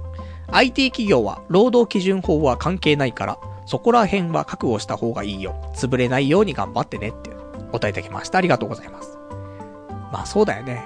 [0.50, 5.54] IT 企業は労働基準法は関係ないから、そこら辺は覚悟した方がいいよ。
[5.74, 7.30] 潰れないように頑張ってねって
[7.70, 8.38] 答えいただきました。
[8.38, 9.18] ありがとうございます。
[10.12, 10.82] まあそうだよね。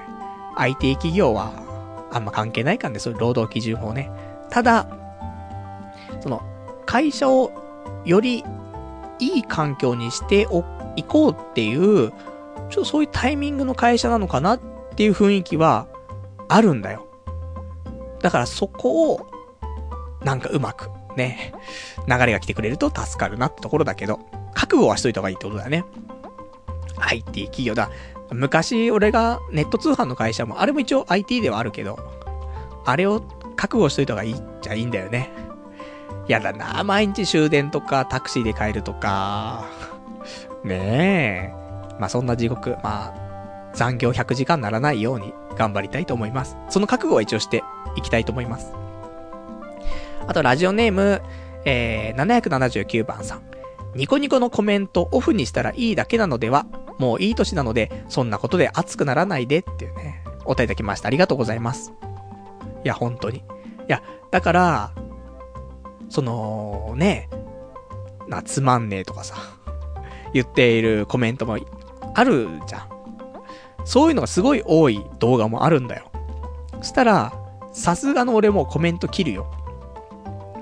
[0.57, 1.53] IT 企業は
[2.11, 4.11] あんま関係ないからね、そういう労働基準法ね。
[4.51, 4.87] ただ、
[6.21, 6.43] その、
[6.87, 7.53] 会社を
[8.05, 8.45] より
[9.19, 10.65] いい環境にしてお、
[10.97, 12.13] いこうっていう、
[12.71, 14.61] ちょっとそういうタイミングの会社なのかなっ
[14.95, 15.89] ていう雰囲気は
[16.49, 17.07] あるんだよ。
[18.21, 19.27] だからそこを、
[20.25, 21.53] なんかうまく、ね、
[22.09, 24.21] 流れが来てくれると助かるなってところだけど、
[24.55, 25.85] 覚悟はしといた方がいいってことだよね。
[26.99, 27.91] IT 企業だ。
[28.33, 31.99] 昔俺がネット通販の会社も、あれも一応 IT ではあるけど、
[32.85, 33.23] あれを
[33.57, 35.31] 覚悟しといた方がいいっちゃいいんだよね。
[36.29, 39.67] やだな、毎日終電とかタクシーで帰るとか。
[40.65, 41.66] ねえ。
[41.99, 46.57] まあそんな地獄、まあ、残業100時間ならないように頑張りたいと思います。
[46.69, 47.63] その覚悟は一応して
[47.97, 48.73] いきたいと思います。
[50.27, 51.23] あと、ラジオネーム、
[51.65, 53.43] えー、779番さん。
[53.95, 56.67] ニコニコのコメントオフにしたらいいだけなのでは
[56.99, 61.09] もういい年なので、そんなことで熱くならないでっていうね、お答えいただきました。
[61.09, 61.93] ありがとうございます。
[62.85, 63.39] いや、本当に。
[63.39, 63.43] い
[63.89, 64.93] や、だから、
[66.09, 67.29] その、ね、
[68.29, 69.37] な、つまんねえとかさ、
[70.33, 71.59] 言っているコメントも
[72.17, 72.83] あるじゃん。
[73.85, 76.11] そういうのがすごい多い動画もあるんだよ。
[76.79, 77.33] そしたら、
[77.73, 79.47] さすがの俺もコメント切るよ。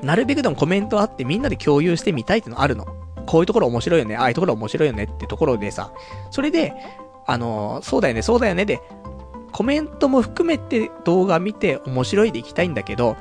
[0.03, 2.87] なるべくでもコメントあってみんなで共有してみたいってのあるの。
[3.27, 5.93] こういうところ面白いよね、ああいうところ面白いよねってところでさ、
[6.31, 6.75] それで、
[7.27, 8.83] あのそうだよね、そうだよねで、
[9.53, 13.17] コメントも含めて動画見て面白いでいきたいんだけど、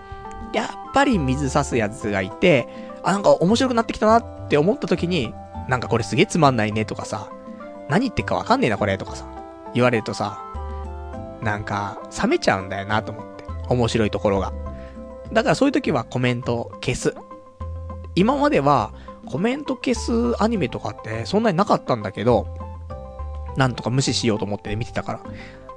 [0.53, 2.67] やっぱり水差すやつがいて、
[3.03, 5.33] あ、なんか面白くなってきたなって思った時に、
[5.69, 7.29] なんかこれすげえつまんないねとかさ、
[7.93, 9.27] 何言ってっかわかんねえなこれとかさ、
[9.75, 10.43] 言われるとさ、
[11.43, 13.43] なんか冷めちゃうんだよなと思って。
[13.69, 14.51] 面白いところが。
[15.31, 17.13] だからそういう時はコメント消す。
[18.15, 18.93] 今までは
[19.27, 22.47] コメント消すアニメとかってそんなになかったんだけど、
[23.57, 25.19] なんとか無視しようと思って見てたから。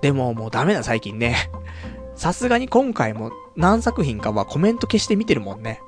[0.00, 1.36] でももうダメだ最近ね。
[2.16, 5.82] さすがに今回も何作品かはコメント消して見てるもんね。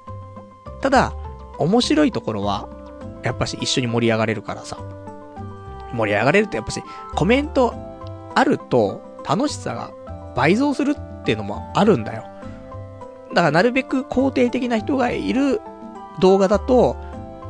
[0.83, 1.15] ただ、
[1.57, 2.69] 面白いところは、
[3.23, 4.98] やっぱし一緒に盛り上がれるからさ。
[5.93, 6.83] 盛り上がれるとやっぱし、
[7.15, 7.75] コメント
[8.35, 9.93] あると楽しさが
[10.35, 12.25] 倍増するっていうのもあるんだよ。
[13.31, 15.61] だからなるべく肯定的な人がいる
[16.21, 16.97] 動画だと、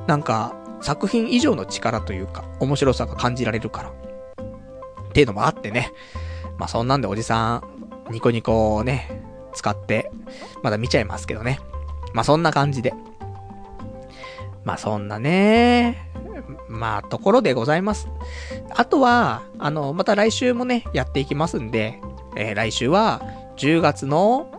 [0.06, 3.90] なんか作品以上の力というか、面白さが感じられるから。
[3.90, 5.92] っていうのもあってね。
[6.58, 7.62] まあそんなんでおじさん、
[8.10, 9.22] ニコニコをね、
[9.54, 10.10] 使って、
[10.62, 11.60] まだ見ちゃいますけどね。
[12.12, 12.94] まあそんな感じで。
[14.68, 16.10] まあそんなね、
[16.68, 18.06] まあところでございます。
[18.76, 22.02] あとは、あの、また来週もね、やっていきますんで、
[22.36, 23.22] えー、来週は、
[23.56, 24.52] 10月の、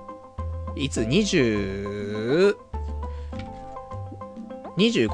[0.76, 2.56] いつ、25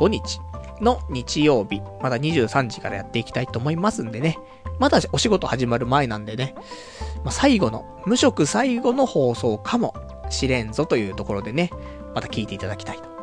[0.07, 0.39] 日
[0.79, 4.39] の日曜日、まだ23時からやっていきたいと思いますんでね。
[4.79, 6.55] まだお仕事始まる前なんでね、
[7.25, 9.93] まあ、最後の、無職最後の放送かも
[10.29, 11.69] しれんぞというところでね、
[12.13, 13.14] また聞いていただきたいと。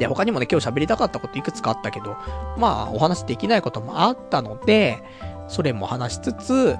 [0.00, 2.16] で、他にもね、今日喋りたかったこといくつかあったけど、
[2.56, 5.02] まあ、お話できないこともあったので、
[5.46, 6.76] それも話しつつ、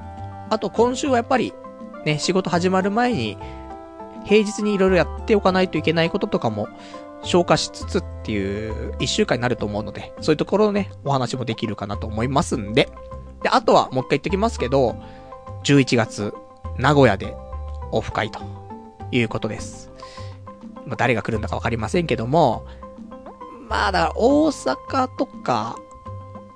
[0.49, 1.53] あと今週はやっぱり、
[2.07, 3.37] ね、仕事始まる前に、
[4.25, 6.69] 平日にいろいろやっておかないといけないこととかも
[7.23, 12.89] 消化しつつっていう一週間になると思うので、そういうところをね、お話もできるかなと思いますんで。
[13.43, 14.97] で、あとはもう一回言っときますけど、
[15.65, 16.33] 11月、
[16.79, 17.37] 名古屋で
[17.93, 18.41] オフ会と
[19.13, 19.91] いうことです。
[20.87, 22.65] まあ、誰が来るんだかわかりませんけども、
[23.71, 25.79] まあだから大阪とか、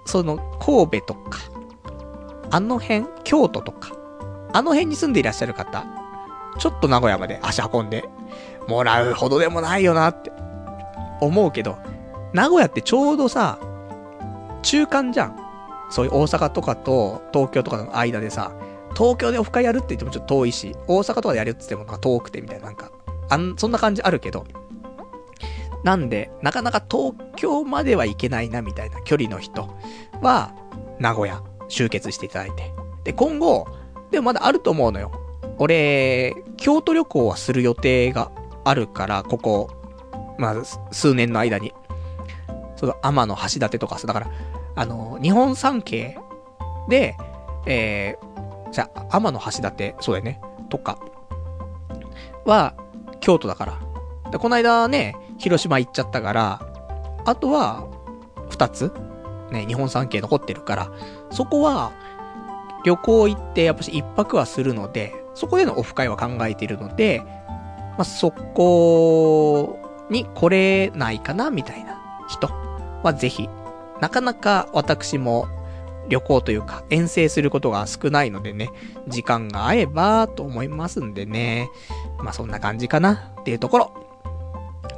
[0.04, 1.38] その神戸とか、
[2.50, 3.92] あの辺、京都とか、
[4.52, 5.86] あの辺に住んでいらっしゃる方、
[6.58, 8.04] ちょっと名古屋まで足運んで
[8.66, 10.32] もらうほどでもないよなって
[11.20, 11.78] 思うけど、
[12.32, 13.60] 名古屋ってちょうどさ、
[14.62, 15.38] 中間じゃん。
[15.90, 18.52] そういう大阪とかと東京とかの間でさ、
[18.96, 22.90] 東京でオフ会やるって言ってもちょっと遠いし、大阪とかでやるって言ってもなんか遠くてみたいな、なんか、
[23.28, 24.44] あん、そんな感じあるけど。
[25.85, 29.69] なんで、なかなか東京までは行けないなみたいな距離の人
[30.23, 30.55] は、
[30.98, 32.73] 名古屋集結していただいて。
[33.05, 33.66] で、今後、
[34.11, 35.12] でもまだあると思うのよ。
[35.59, 38.32] 俺、京都旅行はする予定が
[38.65, 39.70] あるから、ここ、
[40.39, 41.73] まあ、数年の間に。
[42.77, 44.31] その、天の橋立とかさ、だから、
[44.77, 46.19] あの、日本三景
[46.89, 47.16] で、
[47.66, 50.40] えー、じゃあ、天の橋立、そうだよね、
[50.70, 50.98] とか、
[52.47, 52.74] は、
[53.20, 53.81] 京都だから。
[54.31, 56.61] で、この間ね、広島行っちゃったから、
[57.24, 57.86] あとは、
[58.51, 58.93] 二つ
[59.51, 60.93] ね、日本三景残ってるから、
[61.31, 61.93] そこは、
[62.85, 67.23] 旅行行ってやっぱし一泊はするので、そこでのオフ会は考えているので、
[67.97, 69.78] まあ、そこ
[70.11, 71.98] に来れないかな、みたいな
[72.28, 72.48] 人
[73.02, 73.48] はぜひ、
[74.01, 75.47] なかなか私も
[76.09, 78.70] 旅行というか遠征することが少ないのでね、
[79.09, 81.70] 時間が合えばと思いますんでね、
[82.19, 84.03] まあそんな感じかなっていうところ。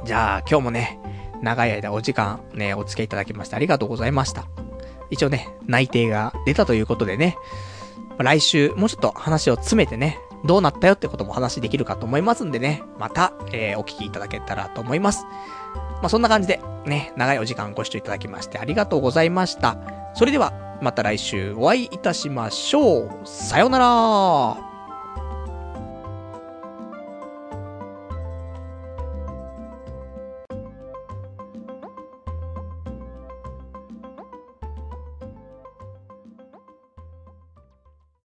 [0.07, 1.01] じゃあ今日もね、
[1.41, 4.45] 長い間お時間ね、お付き合いいただきましてありがとうございました。
[5.09, 7.37] 一応ね、内定が出たということでね、
[8.17, 15.25] 来週もうちょっと話を詰めてね、どうなったよってことも話できるかと思いますんでね、また、えー、お聞きいただけたらと思います。
[16.01, 19.77] まあ、そんな感じで、ね、長いお時間ご視聴いただきましてありがとうございました。
[20.13, 23.09] それでは、また来週お会いいたしましょう。
[23.25, 24.66] さようなら